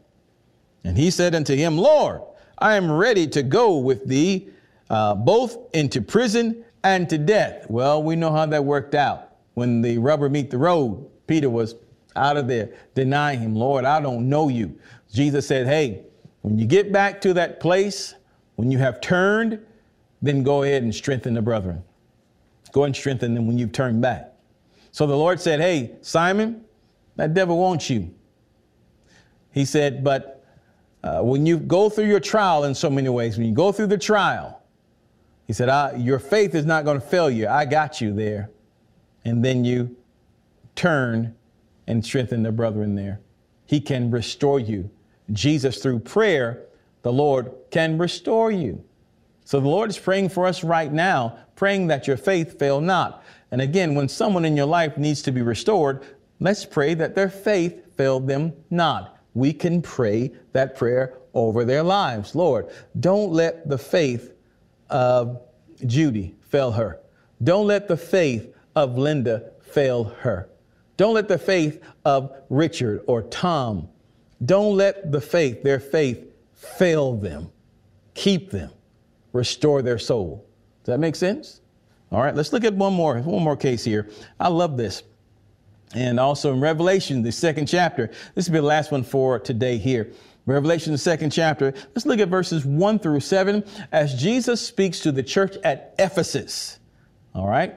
And 0.83 0.97
he 0.97 1.09
said 1.09 1.33
unto 1.33 1.55
him, 1.55 1.77
Lord, 1.77 2.21
I 2.57 2.75
am 2.75 2.91
ready 2.91 3.25
to 3.27 3.41
go 3.41 3.77
with 3.77 4.03
thee 4.03 4.49
uh, 4.89 5.15
both 5.15 5.73
into 5.73 6.01
prison 6.01 6.65
and 6.85 7.09
to 7.09 7.17
death. 7.17 7.65
Well, 7.67 8.03
we 8.03 8.15
know 8.15 8.31
how 8.31 8.45
that 8.45 8.63
worked 8.63 8.93
out. 8.93 9.31
When 9.55 9.81
the 9.81 9.97
rubber 9.97 10.29
meet 10.29 10.51
the 10.51 10.59
road, 10.59 11.09
Peter 11.25 11.49
was 11.49 11.73
out 12.15 12.37
of 12.37 12.47
there. 12.47 12.69
denying 12.93 13.39
him, 13.39 13.55
Lord, 13.55 13.85
I 13.85 13.99
don't 13.99 14.29
know 14.29 14.49
you. 14.49 14.77
Jesus 15.11 15.47
said, 15.47 15.65
Hey, 15.65 16.03
when 16.41 16.59
you 16.59 16.67
get 16.67 16.91
back 16.91 17.19
to 17.21 17.33
that 17.33 17.59
place, 17.59 18.13
when 18.55 18.69
you 18.69 18.77
have 18.77 19.01
turned, 19.01 19.59
then 20.21 20.43
go 20.43 20.61
ahead 20.61 20.83
and 20.83 20.93
strengthen 20.93 21.33
the 21.33 21.41
brethren. 21.41 21.83
Go 22.71 22.83
and 22.83 22.95
strengthen 22.95 23.33
them 23.33 23.47
when 23.47 23.57
you've 23.57 23.71
turned 23.71 24.01
back. 24.01 24.33
So 24.91 25.07
the 25.07 25.17
Lord 25.17 25.41
said, 25.41 25.59
Hey, 25.59 25.95
Simon, 26.01 26.65
that 27.15 27.33
devil 27.33 27.57
wants 27.57 27.89
you. 27.89 28.13
He 29.51 29.65
said, 29.65 30.03
But 30.03 30.45
uh, 31.03 31.21
when 31.21 31.47
you 31.47 31.57
go 31.57 31.89
through 31.89 32.07
your 32.07 32.19
trial 32.19 32.65
in 32.65 32.75
so 32.75 32.91
many 32.91 33.09
ways, 33.09 33.37
when 33.37 33.47
you 33.47 33.55
go 33.55 33.71
through 33.71 33.87
the 33.87 33.97
trial, 33.97 34.61
he 35.47 35.53
said, 35.53 35.99
Your 35.99 36.19
faith 36.19 36.55
is 36.55 36.65
not 36.65 36.85
going 36.85 36.99
to 36.99 37.05
fail 37.05 37.29
you. 37.29 37.47
I 37.47 37.65
got 37.65 38.01
you 38.01 38.13
there. 38.13 38.49
And 39.23 39.43
then 39.43 39.63
you 39.63 39.95
turn 40.75 41.35
and 41.87 42.03
strengthen 42.03 42.43
the 42.43 42.51
brethren 42.51 42.95
there. 42.95 43.19
He 43.65 43.79
can 43.79 44.11
restore 44.11 44.59
you. 44.59 44.89
Jesus, 45.31 45.81
through 45.81 45.99
prayer, 45.99 46.65
the 47.01 47.13
Lord 47.13 47.51
can 47.71 47.97
restore 47.97 48.51
you. 48.51 48.83
So 49.43 49.59
the 49.59 49.67
Lord 49.67 49.89
is 49.89 49.97
praying 49.97 50.29
for 50.29 50.47
us 50.47 50.63
right 50.63 50.91
now, 50.91 51.37
praying 51.55 51.87
that 51.87 52.07
your 52.07 52.17
faith 52.17 52.57
fail 52.57 52.81
not. 52.81 53.23
And 53.51 53.61
again, 53.61 53.95
when 53.95 54.09
someone 54.09 54.45
in 54.45 54.57
your 54.57 54.65
life 54.65 54.97
needs 54.97 55.21
to 55.23 55.31
be 55.31 55.41
restored, 55.41 56.03
let's 56.39 56.65
pray 56.65 56.95
that 56.95 57.15
their 57.15 57.29
faith 57.29 57.95
failed 57.95 58.27
them 58.27 58.53
not. 58.69 59.17
We 59.35 59.53
can 59.53 59.81
pray 59.81 60.31
that 60.53 60.75
prayer 60.75 61.17
over 61.33 61.63
their 61.63 61.83
lives. 61.83 62.33
Lord, 62.33 62.69
don't 62.99 63.31
let 63.31 63.69
the 63.69 63.77
faith 63.77 64.34
of 64.89 65.41
Judy 65.85 66.35
fail 66.41 66.71
her. 66.71 66.99
Don't 67.43 67.67
let 67.67 67.87
the 67.87 67.97
faith 67.97 68.53
of 68.75 68.97
Linda 68.97 69.51
fail 69.61 70.05
her. 70.21 70.49
Don't 70.97 71.13
let 71.13 71.27
the 71.27 71.37
faith 71.37 71.81
of 72.05 72.31
Richard 72.49 73.03
or 73.07 73.23
Tom, 73.23 73.89
don't 74.45 74.75
let 74.75 75.11
the 75.11 75.21
faith, 75.21 75.63
their 75.63 75.79
faith, 75.79 76.25
fail 76.53 77.15
them. 77.15 77.51
Keep 78.13 78.51
them. 78.51 78.71
Restore 79.33 79.81
their 79.81 79.97
soul. 79.97 80.45
Does 80.83 80.93
that 80.93 80.99
make 80.99 81.15
sense? 81.15 81.61
All 82.11 82.21
right, 82.21 82.35
let's 82.35 82.53
look 82.53 82.63
at 82.63 82.73
one 82.73 82.93
more, 82.93 83.19
one 83.19 83.43
more 83.43 83.57
case 83.57 83.83
here. 83.83 84.09
I 84.39 84.47
love 84.49 84.77
this. 84.77 85.03
And 85.93 86.19
also 86.19 86.53
in 86.53 86.59
Revelation, 86.59 87.21
the 87.21 87.31
second 87.31 87.67
chapter. 87.67 88.11
This 88.33 88.47
will 88.47 88.53
be 88.53 88.59
the 88.59 88.65
last 88.65 88.91
one 88.91 89.03
for 89.03 89.39
today 89.39 89.77
here. 89.77 90.11
Revelation, 90.45 90.91
the 90.91 90.97
second 90.97 91.31
chapter. 91.31 91.73
Let's 91.95 92.05
look 92.05 92.19
at 92.19 92.29
verses 92.29 92.65
one 92.65 92.99
through 92.99 93.19
seven 93.21 93.63
as 93.91 94.13
Jesus 94.13 94.65
speaks 94.65 94.99
to 95.01 95.11
the 95.11 95.23
church 95.23 95.57
at 95.63 95.95
Ephesus. 95.97 96.79
All 97.33 97.47
right. 97.47 97.75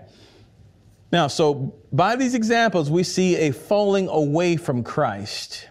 Now, 1.11 1.29
so 1.29 1.75
by 1.93 2.17
these 2.17 2.35
examples, 2.35 2.91
we 2.91 3.03
see 3.03 3.37
a 3.37 3.53
falling 3.53 4.09
away 4.09 4.57
from 4.57 4.85
Christ, 4.85 5.69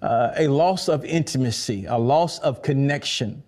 uh, 0.00 0.32
a 0.36 0.48
loss 0.48 0.88
of 0.88 1.04
intimacy, 1.04 1.84
a 1.84 1.98
loss 1.98 2.38
of 2.38 2.62
connection. 2.62 3.42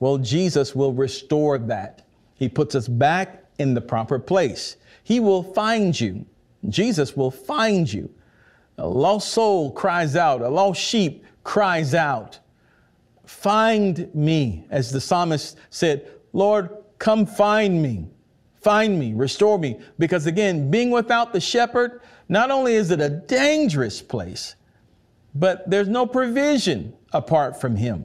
Well, 0.00 0.18
Jesus 0.18 0.74
will 0.74 0.92
restore 0.92 1.58
that. 1.58 2.04
He 2.34 2.48
puts 2.48 2.74
us 2.74 2.88
back 2.88 3.44
in 3.60 3.74
the 3.74 3.80
proper 3.80 4.18
place. 4.18 4.76
He 5.04 5.20
will 5.20 5.44
find 5.44 5.98
you. 5.98 6.26
Jesus 6.68 7.16
will 7.16 7.30
find 7.30 7.92
you. 7.92 8.10
A 8.78 8.88
lost 8.88 9.28
soul 9.28 9.70
cries 9.70 10.16
out, 10.16 10.40
a 10.40 10.48
lost 10.48 10.80
sheep 10.80 11.24
cries 11.44 11.94
out, 11.94 12.38
Find 13.24 14.14
me, 14.14 14.64
as 14.70 14.90
the 14.90 15.00
psalmist 15.00 15.56
said, 15.70 16.10
Lord, 16.32 16.70
come 16.98 17.24
find 17.24 17.82
me. 17.82 18.08
Find 18.60 18.98
me, 18.98 19.14
restore 19.14 19.58
me. 19.58 19.80
Because 19.98 20.26
again, 20.26 20.70
being 20.70 20.90
without 20.90 21.32
the 21.32 21.40
shepherd, 21.40 22.02
not 22.28 22.50
only 22.50 22.74
is 22.74 22.90
it 22.90 23.00
a 23.00 23.08
dangerous 23.08 24.02
place, 24.02 24.54
but 25.34 25.68
there's 25.68 25.88
no 25.88 26.06
provision 26.06 26.94
apart 27.12 27.60
from 27.60 27.76
him. 27.76 28.04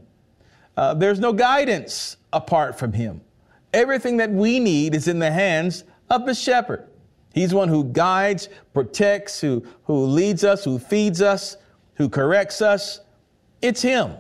Uh, 0.76 0.94
there's 0.94 1.20
no 1.20 1.34
guidance 1.34 2.18
apart 2.34 2.78
from 2.78 2.94
him. 2.94 3.22
Everything 3.74 4.18
that 4.18 4.32
we 4.32 4.60
need 4.60 4.96
is 4.96 5.08
in 5.08 5.20
the 5.20 5.32
hands 5.32 5.84
of 6.10 6.26
the 6.26 6.34
shepherd. 6.34 6.88
He's 7.34 7.54
one 7.54 7.70
who 7.70 7.84
guides, 7.84 8.50
protects, 8.74 9.40
who, 9.40 9.64
who 9.84 10.06
leads 10.06 10.44
us, 10.44 10.64
who 10.64 10.80
feeds 10.80 11.22
us, 11.22 11.58
who 11.96 12.10
corrects 12.10 12.62
us. 12.62 13.02
It's 13.62 13.82
him, 13.82 14.14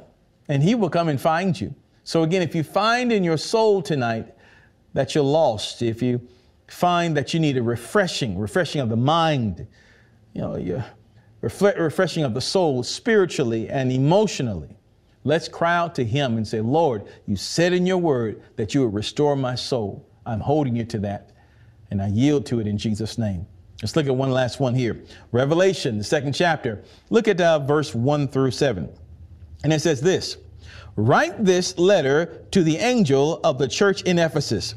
and 0.47 0.63
he 0.63 0.75
will 0.75 0.89
come 0.89 1.09
and 1.09 1.19
find 1.19 1.59
you. 1.59 1.73
So 2.03 2.23
again, 2.23 2.41
if 2.41 2.55
you 2.55 2.63
find 2.63 3.11
in 3.11 3.23
your 3.23 3.37
soul 3.37 3.81
tonight 3.81 4.33
that 4.93 5.13
you're 5.13 5.23
lost, 5.23 5.81
if 5.81 6.01
you 6.01 6.25
find 6.67 7.15
that 7.17 7.33
you 7.33 7.39
need 7.39 7.57
a 7.57 7.61
refreshing, 7.61 8.37
refreshing 8.37 8.81
of 8.81 8.89
the 8.89 8.97
mind, 8.97 9.67
you 10.33 10.41
know, 10.41 10.55
your 10.55 10.85
refreshing 11.41 12.23
of 12.23 12.33
the 12.33 12.41
soul 12.41 12.83
spiritually 12.83 13.69
and 13.69 13.91
emotionally, 13.91 14.77
let's 15.23 15.47
cry 15.47 15.75
out 15.75 15.95
to 15.95 16.05
Him 16.05 16.37
and 16.37 16.47
say, 16.47 16.61
Lord, 16.61 17.03
you 17.25 17.35
said 17.35 17.73
in 17.73 17.85
your 17.85 17.97
word 17.97 18.41
that 18.55 18.73
you 18.73 18.83
would 18.83 18.93
restore 18.93 19.35
my 19.35 19.55
soul. 19.55 20.07
I'm 20.25 20.39
holding 20.39 20.75
you 20.75 20.85
to 20.85 20.99
that, 20.99 21.31
and 21.91 22.01
I 22.01 22.07
yield 22.07 22.45
to 22.47 22.59
it 22.59 22.67
in 22.67 22.77
Jesus' 22.77 23.17
name. 23.17 23.45
Let's 23.81 23.95
look 23.95 24.07
at 24.07 24.15
one 24.15 24.31
last 24.31 24.59
one 24.59 24.73
here. 24.73 25.03
Revelation, 25.31 25.97
the 25.97 26.03
second 26.03 26.33
chapter. 26.33 26.83
Look 27.09 27.27
at 27.27 27.39
uh, 27.39 27.59
verse 27.59 27.93
1 27.93 28.27
through 28.29 28.51
7. 28.51 28.89
And 29.67 29.73
it 29.73 29.81
says 29.81 29.99
this 29.99 30.37
Write 30.95 31.43
this 31.43 31.77
letter 31.77 32.41
to 32.51 32.63
the 32.63 32.77
angel 32.77 33.41
of 33.43 33.57
the 33.57 33.67
church 33.67 34.01
in 34.03 34.17
Ephesus. 34.17 34.75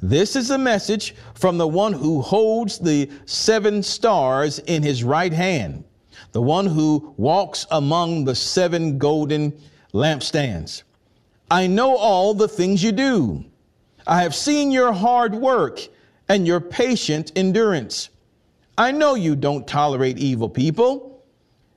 This 0.00 0.34
is 0.34 0.50
a 0.50 0.56
message 0.56 1.14
from 1.34 1.58
the 1.58 1.68
one 1.68 1.92
who 1.92 2.22
holds 2.22 2.78
the 2.78 3.10
seven 3.26 3.82
stars 3.82 4.60
in 4.60 4.82
his 4.82 5.04
right 5.04 5.30
hand, 5.30 5.84
the 6.32 6.40
one 6.40 6.64
who 6.64 7.12
walks 7.18 7.66
among 7.70 8.24
the 8.24 8.34
seven 8.34 8.96
golden 8.96 9.52
lampstands. 9.92 10.84
I 11.50 11.66
know 11.66 11.94
all 11.94 12.32
the 12.32 12.48
things 12.48 12.82
you 12.82 12.92
do. 12.92 13.44
I 14.06 14.22
have 14.22 14.34
seen 14.34 14.70
your 14.70 14.94
hard 14.94 15.34
work 15.34 15.86
and 16.30 16.46
your 16.46 16.62
patient 16.62 17.30
endurance. 17.36 18.08
I 18.78 18.90
know 18.90 19.16
you 19.16 19.36
don't 19.36 19.66
tolerate 19.66 20.16
evil 20.16 20.48
people 20.48 21.13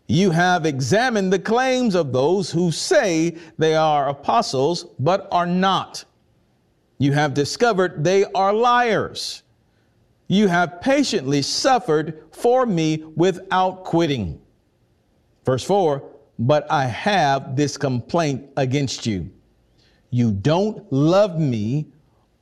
you 0.07 0.31
have 0.31 0.65
examined 0.65 1.33
the 1.33 1.39
claims 1.39 1.93
of 1.93 2.13
those 2.13 2.49
who 2.49 2.71
say 2.71 3.37
they 3.57 3.75
are 3.75 4.07
apostles, 4.07 4.85
but 4.99 5.27
are 5.31 5.45
not. 5.45 6.05
You 6.97 7.11
have 7.11 7.33
discovered 7.33 8.03
they 8.03 8.23
are 8.23 8.53
liars. 8.53 9.43
You 10.27 10.47
have 10.47 10.81
patiently 10.81 11.41
suffered 11.41 12.23
for 12.31 12.65
me 12.65 13.03
without 13.15 13.83
quitting. 13.83 14.39
Verse 15.45 15.63
4 15.63 16.03
But 16.39 16.69
I 16.71 16.85
have 16.85 17.55
this 17.55 17.77
complaint 17.77 18.45
against 18.55 19.05
you. 19.05 19.29
You 20.09 20.31
don't 20.31 20.89
love 20.91 21.37
me 21.37 21.87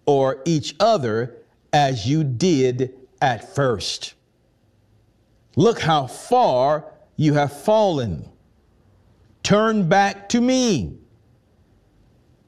or 0.05 0.41
each 0.45 0.75
other 0.79 1.37
as 1.73 2.07
you 2.07 2.23
did 2.23 2.93
at 3.21 3.55
first. 3.55 4.13
Look 5.55 5.79
how 5.79 6.05
far 6.07 6.94
you 7.15 7.33
have 7.33 7.51
fallen. 7.63 8.29
Turn 9.43 9.87
back 9.87 10.29
to 10.29 10.41
me 10.41 10.97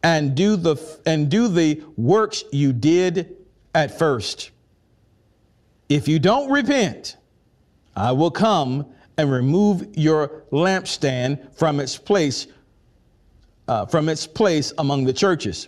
and 0.04 0.36
do 0.36 0.56
the 0.56 0.76
and 1.06 1.30
do 1.30 1.48
the 1.48 1.84
works 1.96 2.44
you 2.52 2.74
did 2.74 3.36
at 3.76 3.98
first. 3.98 4.52
If 5.90 6.08
you 6.08 6.20
don't 6.20 6.50
repent, 6.50 7.18
I 7.96 8.12
will 8.12 8.32
come 8.32 8.86
and 9.18 9.32
remove 9.32 9.88
your 9.96 10.44
lampstand 10.52 11.56
from 11.56 11.80
its 11.80 11.98
place 11.98 12.48
uh, 13.68 13.86
from 13.86 14.10
its 14.10 14.26
place 14.26 14.74
among 14.78 15.04
the 15.06 15.14
churches. 15.14 15.68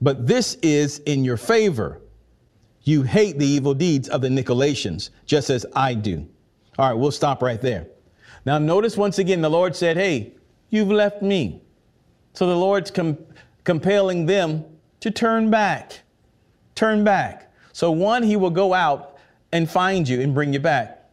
But 0.00 0.26
this 0.26 0.54
is 0.62 0.98
in 1.00 1.24
your 1.24 1.36
favor. 1.36 2.00
You 2.82 3.02
hate 3.02 3.38
the 3.38 3.46
evil 3.46 3.74
deeds 3.74 4.08
of 4.08 4.20
the 4.20 4.28
Nicolaitans, 4.28 5.10
just 5.26 5.50
as 5.50 5.64
I 5.74 5.94
do. 5.94 6.28
All 6.78 6.88
right, 6.88 6.94
we'll 6.94 7.12
stop 7.12 7.42
right 7.42 7.60
there. 7.60 7.86
Now, 8.46 8.58
notice 8.58 8.96
once 8.96 9.18
again, 9.18 9.40
the 9.40 9.50
Lord 9.50 9.74
said, 9.76 9.96
Hey, 9.96 10.32
you've 10.70 10.90
left 10.90 11.22
me. 11.22 11.62
So 12.34 12.46
the 12.46 12.56
Lord's 12.56 12.90
com- 12.90 13.18
compelling 13.62 14.26
them 14.26 14.64
to 15.00 15.10
turn 15.10 15.50
back. 15.50 16.00
Turn 16.74 17.04
back. 17.04 17.52
So, 17.72 17.90
one, 17.90 18.22
He 18.22 18.36
will 18.36 18.50
go 18.50 18.74
out 18.74 19.16
and 19.52 19.70
find 19.70 20.08
you 20.08 20.20
and 20.20 20.34
bring 20.34 20.52
you 20.52 20.60
back. 20.60 21.10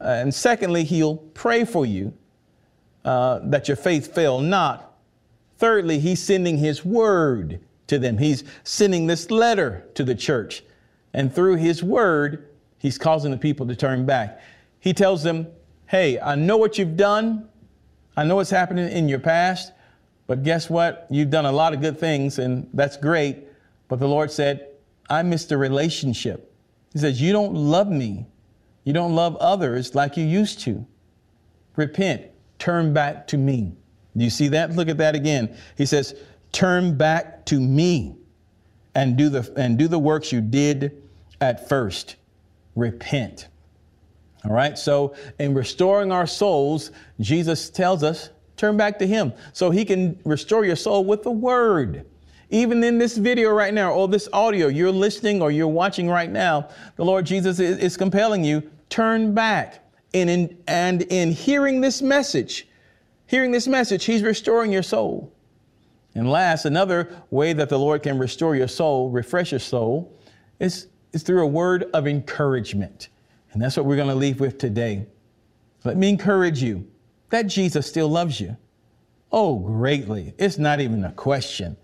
Uh, 0.00 0.04
and 0.04 0.34
secondly, 0.34 0.84
He'll 0.84 1.16
pray 1.16 1.64
for 1.64 1.84
you 1.84 2.12
uh, 3.04 3.40
that 3.44 3.68
your 3.68 3.76
faith 3.76 4.14
fail 4.14 4.40
not. 4.40 4.94
Thirdly, 5.58 5.98
He's 5.98 6.22
sending 6.22 6.56
His 6.56 6.84
word 6.84 7.60
to 7.86 7.98
them. 7.98 8.18
He's 8.18 8.44
sending 8.64 9.06
this 9.06 9.30
letter 9.30 9.86
to 9.94 10.04
the 10.04 10.14
church. 10.14 10.64
And 11.12 11.32
through 11.32 11.56
His 11.56 11.82
word, 11.82 12.48
He's 12.78 12.98
causing 12.98 13.30
the 13.30 13.38
people 13.38 13.66
to 13.66 13.76
turn 13.76 14.06
back. 14.06 14.40
He 14.82 14.92
tells 14.92 15.22
them, 15.22 15.46
Hey, 15.86 16.20
I 16.20 16.34
know 16.34 16.58
what 16.58 16.76
you've 16.76 16.96
done. 16.96 17.48
I 18.16 18.24
know 18.24 18.36
what's 18.36 18.50
happening 18.50 18.90
in 18.90 19.08
your 19.08 19.20
past, 19.20 19.72
but 20.26 20.42
guess 20.42 20.68
what? 20.68 21.06
You've 21.08 21.30
done 21.30 21.46
a 21.46 21.52
lot 21.52 21.72
of 21.72 21.80
good 21.80 21.98
things, 21.98 22.38
and 22.38 22.68
that's 22.74 22.98
great. 22.98 23.46
But 23.88 24.00
the 24.00 24.08
Lord 24.08 24.30
said, 24.30 24.68
I 25.08 25.22
missed 25.22 25.48
the 25.48 25.56
relationship. 25.56 26.54
He 26.92 26.98
says, 26.98 27.22
You 27.22 27.32
don't 27.32 27.54
love 27.54 27.88
me. 27.88 28.26
You 28.84 28.92
don't 28.92 29.14
love 29.14 29.36
others 29.36 29.94
like 29.94 30.18
you 30.18 30.24
used 30.24 30.60
to. 30.60 30.84
repent, 31.76 32.26
turn 32.58 32.92
back 32.92 33.26
to 33.28 33.38
me. 33.38 33.72
Do 34.16 34.24
you 34.24 34.30
see 34.30 34.48
that? 34.48 34.72
Look 34.72 34.88
at 34.88 34.98
that 34.98 35.14
again. 35.14 35.56
He 35.78 35.86
says, 35.86 36.14
turn 36.52 36.96
back 36.96 37.46
to 37.46 37.58
me 37.58 38.16
and 38.94 39.16
do 39.16 39.28
the 39.28 39.50
and 39.56 39.78
do 39.78 39.88
the 39.88 39.98
works 39.98 40.32
you 40.32 40.40
did 40.40 41.02
at 41.40 41.68
first. 41.68 42.16
Repent. 42.76 43.48
All 44.44 44.52
right. 44.52 44.76
So 44.76 45.14
in 45.38 45.54
restoring 45.54 46.10
our 46.10 46.26
souls, 46.26 46.90
Jesus 47.20 47.70
tells 47.70 48.02
us 48.02 48.30
turn 48.56 48.76
back 48.76 48.98
to 48.98 49.06
him 49.06 49.32
so 49.52 49.70
he 49.70 49.84
can 49.84 50.18
restore 50.24 50.64
your 50.64 50.76
soul 50.76 51.04
with 51.04 51.22
the 51.22 51.30
word. 51.30 52.06
Even 52.50 52.84
in 52.84 52.98
this 52.98 53.16
video 53.16 53.50
right 53.50 53.72
now, 53.72 53.92
or 53.92 54.06
this 54.08 54.28
audio 54.32 54.66
you're 54.66 54.90
listening 54.90 55.40
or 55.40 55.50
you're 55.50 55.66
watching 55.66 56.08
right 56.08 56.30
now, 56.30 56.68
the 56.96 57.04
Lord 57.04 57.24
Jesus 57.24 57.58
is, 57.58 57.96
compelling 57.96 58.44
you, 58.44 58.62
turn 58.90 59.32
back. 59.32 59.78
And 60.12 60.28
in, 60.28 60.58
and 60.68 61.02
in 61.02 61.32
hearing 61.32 61.80
this 61.80 62.02
message, 62.02 62.68
hearing 63.26 63.52
this 63.52 63.66
message, 63.66 64.04
He's 64.04 64.22
restoring 64.22 64.70
your 64.70 64.82
soul. 64.82 65.32
And 66.14 66.30
last, 66.30 66.66
another 66.66 67.16
way 67.30 67.54
that 67.54 67.70
the 67.70 67.78
Lord 67.78 68.02
can 68.02 68.18
restore 68.18 68.54
your 68.54 68.68
soul, 68.68 69.08
refresh 69.08 69.52
your 69.52 69.60
soul, 69.60 70.14
is, 70.60 70.88
is 71.14 71.22
through 71.22 71.42
a 71.42 71.46
word 71.46 71.88
of 71.94 72.06
encouragement. 72.06 73.08
And 73.52 73.60
that's 73.60 73.76
what 73.76 73.86
we're 73.86 73.96
going 73.96 74.08
to 74.08 74.14
leave 74.14 74.40
with 74.40 74.58
today. 74.58 75.06
Let 75.84 75.96
me 75.96 76.08
encourage 76.08 76.62
you 76.62 76.88
that 77.30 77.46
Jesus 77.46 77.86
still 77.86 78.08
loves 78.08 78.40
you. 78.40 78.56
Oh, 79.30 79.58
greatly. 79.58 80.34
It's 80.38 80.58
not 80.58 80.80
even 80.80 81.04
a 81.04 81.12
question. 81.12 81.76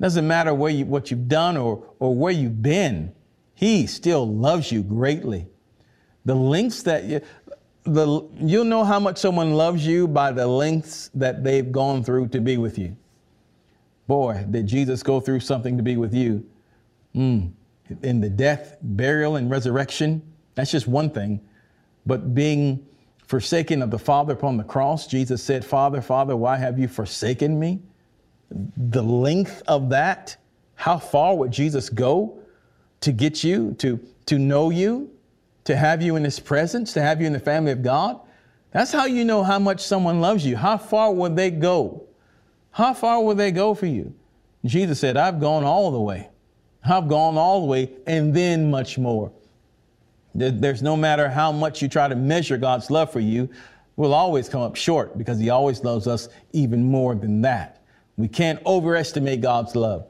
Doesn't 0.00 0.26
matter 0.26 0.54
where 0.54 0.70
you, 0.70 0.86
what 0.86 1.10
you've 1.10 1.28
done 1.28 1.56
or, 1.56 1.84
or 1.98 2.14
where 2.14 2.32
you've 2.32 2.62
been. 2.62 3.12
He 3.54 3.86
still 3.86 4.26
loves 4.26 4.70
you 4.72 4.82
greatly. 4.82 5.46
The 6.24 6.34
lengths 6.34 6.82
that 6.82 7.04
you, 7.04 7.20
the, 7.84 8.26
you'll 8.36 8.64
know 8.64 8.84
how 8.84 8.98
much 8.98 9.18
someone 9.18 9.54
loves 9.54 9.86
you 9.86 10.08
by 10.08 10.32
the 10.32 10.46
lengths 10.46 11.10
that 11.14 11.44
they've 11.44 11.70
gone 11.70 12.02
through 12.02 12.28
to 12.28 12.40
be 12.40 12.56
with 12.56 12.78
you. 12.78 12.96
Boy, 14.06 14.44
did 14.50 14.66
Jesus 14.66 15.02
go 15.02 15.20
through 15.20 15.40
something 15.40 15.76
to 15.76 15.82
be 15.82 15.96
with 15.96 16.14
you. 16.14 16.46
Mm. 17.14 17.52
In 18.02 18.20
the 18.20 18.30
death, 18.30 18.76
burial, 18.82 19.36
and 19.36 19.50
resurrection, 19.50 20.22
that's 20.54 20.70
just 20.70 20.86
one 20.86 21.10
thing. 21.10 21.40
But 22.06 22.34
being 22.34 22.86
forsaken 23.26 23.82
of 23.82 23.90
the 23.90 23.98
Father 23.98 24.34
upon 24.34 24.56
the 24.56 24.64
cross, 24.64 25.06
Jesus 25.06 25.42
said, 25.42 25.64
Father, 25.64 26.00
Father, 26.00 26.36
why 26.36 26.56
have 26.56 26.78
you 26.78 26.88
forsaken 26.88 27.58
me? 27.58 27.80
The 28.76 29.02
length 29.02 29.62
of 29.66 29.88
that, 29.90 30.36
how 30.74 30.98
far 30.98 31.34
would 31.36 31.50
Jesus 31.50 31.88
go 31.88 32.38
to 33.00 33.12
get 33.12 33.42
you, 33.42 33.72
to, 33.78 33.98
to 34.26 34.38
know 34.38 34.70
you, 34.70 35.10
to 35.64 35.76
have 35.76 36.02
you 36.02 36.16
in 36.16 36.24
his 36.24 36.38
presence, 36.38 36.92
to 36.92 37.02
have 37.02 37.20
you 37.20 37.26
in 37.26 37.32
the 37.32 37.40
family 37.40 37.72
of 37.72 37.82
God? 37.82 38.20
That's 38.70 38.92
how 38.92 39.06
you 39.06 39.24
know 39.24 39.42
how 39.42 39.58
much 39.58 39.80
someone 39.80 40.20
loves 40.20 40.44
you. 40.44 40.56
How 40.56 40.76
far 40.76 41.12
would 41.12 41.36
they 41.36 41.50
go? 41.50 42.04
How 42.72 42.92
far 42.92 43.22
will 43.22 43.36
they 43.36 43.52
go 43.52 43.72
for 43.74 43.86
you? 43.86 44.14
Jesus 44.64 44.98
said, 44.98 45.16
I've 45.16 45.40
gone 45.40 45.64
all 45.64 45.90
the 45.90 46.00
way. 46.00 46.28
I've 46.84 47.08
gone 47.08 47.38
all 47.38 47.60
the 47.60 47.66
way 47.66 47.90
and 48.06 48.34
then 48.34 48.70
much 48.70 48.98
more. 48.98 49.32
There's 50.34 50.82
no 50.82 50.96
matter 50.96 51.28
how 51.28 51.52
much 51.52 51.80
you 51.80 51.88
try 51.88 52.08
to 52.08 52.16
measure 52.16 52.56
God's 52.56 52.90
love 52.90 53.12
for 53.12 53.20
you, 53.20 53.48
we'll 53.96 54.14
always 54.14 54.48
come 54.48 54.62
up 54.62 54.74
short 54.76 55.16
because 55.16 55.38
He 55.38 55.50
always 55.50 55.84
loves 55.84 56.06
us 56.06 56.28
even 56.52 56.82
more 56.82 57.14
than 57.14 57.42
that. 57.42 57.82
We 58.16 58.28
can't 58.28 58.64
overestimate 58.66 59.40
God's 59.40 59.76
love 59.76 60.06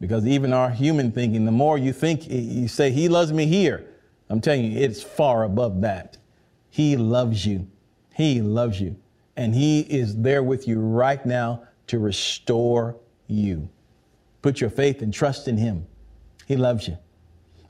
because 0.00 0.26
even 0.26 0.52
our 0.52 0.70
human 0.70 1.10
thinking, 1.10 1.44
the 1.44 1.52
more 1.52 1.76
you 1.76 1.92
think, 1.92 2.28
you 2.28 2.68
say, 2.68 2.90
He 2.90 3.08
loves 3.08 3.32
me 3.32 3.46
here, 3.46 3.84
I'm 4.30 4.40
telling 4.40 4.64
you, 4.64 4.78
it's 4.78 5.02
far 5.02 5.44
above 5.44 5.80
that. 5.80 6.18
He 6.70 6.96
loves 6.96 7.44
you. 7.44 7.66
He 8.14 8.40
loves 8.40 8.80
you. 8.80 8.96
And 9.36 9.54
He 9.54 9.80
is 9.80 10.16
there 10.16 10.42
with 10.42 10.68
you 10.68 10.80
right 10.80 11.24
now 11.24 11.64
to 11.88 11.98
restore 11.98 12.96
you. 13.26 13.68
Put 14.42 14.60
your 14.60 14.70
faith 14.70 15.02
and 15.02 15.12
trust 15.12 15.48
in 15.48 15.56
Him. 15.56 15.86
He 16.46 16.56
loves 16.56 16.86
you. 16.86 16.98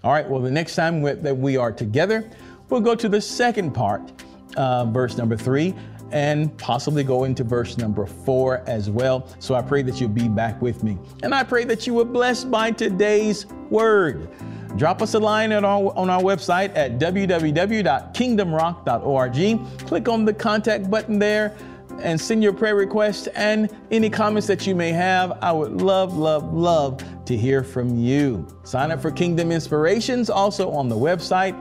All 0.05 0.13
right, 0.13 0.29
well, 0.29 0.41
the 0.41 0.51
next 0.51 0.77
time 0.77 1.03
that 1.03 1.37
we 1.37 1.57
are 1.57 1.73
together, 1.73 2.31
we'll 2.69 2.81
go 2.81 2.95
to 2.95 3.09
the 3.09 3.21
second 3.21 3.73
part, 3.73 4.13
uh, 4.57 4.85
verse 4.85 5.17
number 5.17 5.37
three, 5.37 5.75
and 6.13 6.57
possibly 6.57 7.03
go 7.03 7.25
into 7.25 7.43
verse 7.43 7.77
number 7.79 8.07
four 8.07 8.63
as 8.69 8.91
well. 8.91 9.27
So 9.41 9.57
I 9.57 9.63
pray 9.63 9.83
that 9.83 10.01
you'll 10.01 10.11
be 10.11 10.29
back 10.29 10.63
with 10.63 10.85
me. 10.85 10.99
And 11.25 11.35
I 11.35 11.43
pray 11.43 11.65
that 11.65 11.85
you 11.87 11.95
were 11.95 12.05
blessed 12.05 12.49
by 12.49 12.71
today's 12.71 13.47
word. 13.71 14.29
Drop 14.77 15.03
us 15.03 15.15
a 15.15 15.19
line 15.19 15.51
our, 15.53 15.93
on 15.97 16.11
our 16.11 16.23
website 16.23 16.71
at 16.77 17.01
www.kingdomrock.org. 17.01 19.87
Click 19.87 20.09
on 20.09 20.25
the 20.25 20.35
contact 20.35 20.89
button 20.89 21.19
there 21.19 21.57
and 22.01 22.21
send 22.21 22.43
your 22.43 22.53
prayer 22.53 22.77
requests 22.77 23.27
and 23.29 23.75
any 23.91 24.11
comments 24.11 24.47
that 24.47 24.67
you 24.67 24.75
may 24.75 24.93
have. 24.93 25.39
I 25.43 25.53
would 25.53 25.81
love, 25.83 26.17
love, 26.17 26.53
love 26.53 27.03
to 27.25 27.37
hear 27.37 27.63
from 27.63 27.97
you. 27.97 28.47
Sign 28.65 28.91
up 28.91 29.01
for 29.01 29.11
Kingdom 29.11 29.53
Inspirations 29.53 30.31
also 30.31 30.71
on 30.71 30.89
the 30.89 30.97
website. 30.97 31.55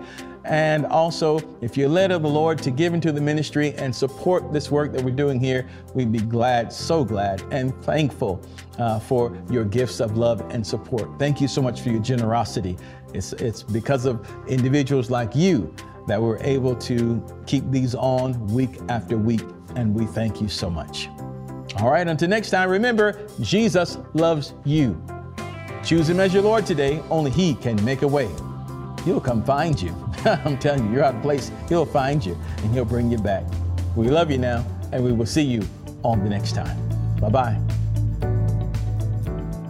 And 0.45 0.85
also, 0.85 1.39
if 1.59 1.75
you're 1.75 1.89
led 1.89 2.09
of 2.11 2.21
the 2.21 2.29
Lord 2.29 2.57
to 2.59 2.71
give 2.71 2.93
into 2.93 3.11
the 3.11 3.19
ministry 3.19 3.73
and 3.73 3.93
support 3.93 4.53
this 4.53 4.71
work 4.71 4.93
that 4.93 5.03
we're 5.03 5.11
doing 5.11 5.41
here, 5.41 5.67
we'd 5.93 6.11
be 6.13 6.19
glad, 6.19 6.71
so 6.71 7.03
glad, 7.03 7.43
and 7.51 7.75
thankful 7.83 8.41
uh, 8.79 8.97
for 8.97 9.37
your 9.49 9.65
gifts 9.65 9.99
of 9.99 10.15
love 10.17 10.39
and 10.51 10.65
support. 10.65 11.09
Thank 11.19 11.41
you 11.41 11.49
so 11.49 11.61
much 11.61 11.81
for 11.81 11.89
your 11.89 12.01
generosity. 12.01 12.77
It's, 13.13 13.33
it's 13.33 13.61
because 13.61 14.05
of 14.05 14.25
individuals 14.47 15.09
like 15.09 15.35
you 15.35 15.73
that 16.07 16.21
we're 16.21 16.41
able 16.41 16.75
to 16.75 17.21
keep 17.45 17.69
these 17.69 17.93
on 17.93 18.47
week 18.47 18.79
after 18.87 19.17
week 19.17 19.41
and 19.75 19.93
we 19.93 20.05
thank 20.05 20.41
you 20.41 20.47
so 20.47 20.69
much. 20.69 21.09
All 21.81 21.91
right, 21.91 22.07
until 22.07 22.29
next 22.29 22.49
time, 22.49 22.69
remember, 22.69 23.27
Jesus 23.41 23.97
loves 24.13 24.53
you. 24.65 25.01
Choose 25.83 26.09
Him 26.09 26.19
as 26.19 26.33
your 26.33 26.43
Lord 26.43 26.65
today, 26.65 27.03
only 27.09 27.29
He 27.31 27.55
can 27.55 27.83
make 27.85 28.01
a 28.01 28.07
way. 28.07 28.29
He'll 29.05 29.21
come 29.21 29.43
find 29.43 29.79
you. 29.79 29.95
I'm 30.25 30.57
telling 30.57 30.87
you, 30.87 30.93
you're 30.93 31.03
out 31.03 31.15
of 31.15 31.21
place. 31.21 31.51
He'll 31.69 31.85
find 31.85 32.25
you 32.25 32.37
and 32.63 32.73
He'll 32.73 32.85
bring 32.85 33.11
you 33.11 33.17
back. 33.17 33.43
We 33.95 34.09
love 34.09 34.31
you 34.31 34.37
now, 34.37 34.65
and 34.91 35.03
we 35.03 35.11
will 35.11 35.25
see 35.25 35.43
you 35.43 35.63
on 36.03 36.23
the 36.23 36.29
next 36.29 36.53
time. 36.53 36.77
Bye 37.19 37.29
bye. 37.29 37.59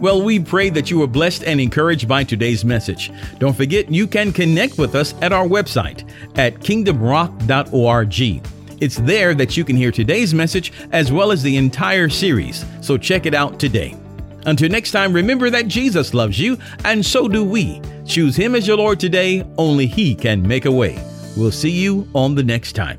Well, 0.00 0.22
we 0.22 0.38
pray 0.38 0.70
that 0.70 0.90
you 0.90 1.00
were 1.00 1.08
blessed 1.08 1.42
and 1.42 1.60
encouraged 1.60 2.06
by 2.06 2.22
today's 2.22 2.64
message. 2.64 3.10
Don't 3.38 3.56
forget, 3.56 3.90
you 3.90 4.06
can 4.06 4.32
connect 4.32 4.78
with 4.78 4.94
us 4.94 5.12
at 5.22 5.32
our 5.32 5.46
website 5.46 6.08
at 6.36 6.60
kingdomrock.org. 6.60 8.57
It's 8.80 8.96
there 8.96 9.34
that 9.34 9.56
you 9.56 9.64
can 9.64 9.76
hear 9.76 9.90
today's 9.90 10.32
message 10.32 10.72
as 10.92 11.10
well 11.10 11.32
as 11.32 11.42
the 11.42 11.56
entire 11.56 12.08
series, 12.08 12.64
so 12.80 12.96
check 12.96 13.26
it 13.26 13.34
out 13.34 13.58
today. 13.58 13.96
Until 14.46 14.70
next 14.70 14.92
time, 14.92 15.12
remember 15.12 15.50
that 15.50 15.68
Jesus 15.68 16.14
loves 16.14 16.38
you, 16.38 16.56
and 16.84 17.04
so 17.04 17.28
do 17.28 17.44
we. 17.44 17.82
Choose 18.06 18.36
Him 18.36 18.54
as 18.54 18.66
your 18.66 18.76
Lord 18.76 19.00
today, 19.00 19.44
only 19.58 19.86
He 19.86 20.14
can 20.14 20.46
make 20.46 20.64
a 20.64 20.72
way. 20.72 21.02
We'll 21.36 21.50
see 21.50 21.70
you 21.70 22.08
on 22.14 22.34
the 22.34 22.44
next 22.44 22.72
time. 22.72 22.98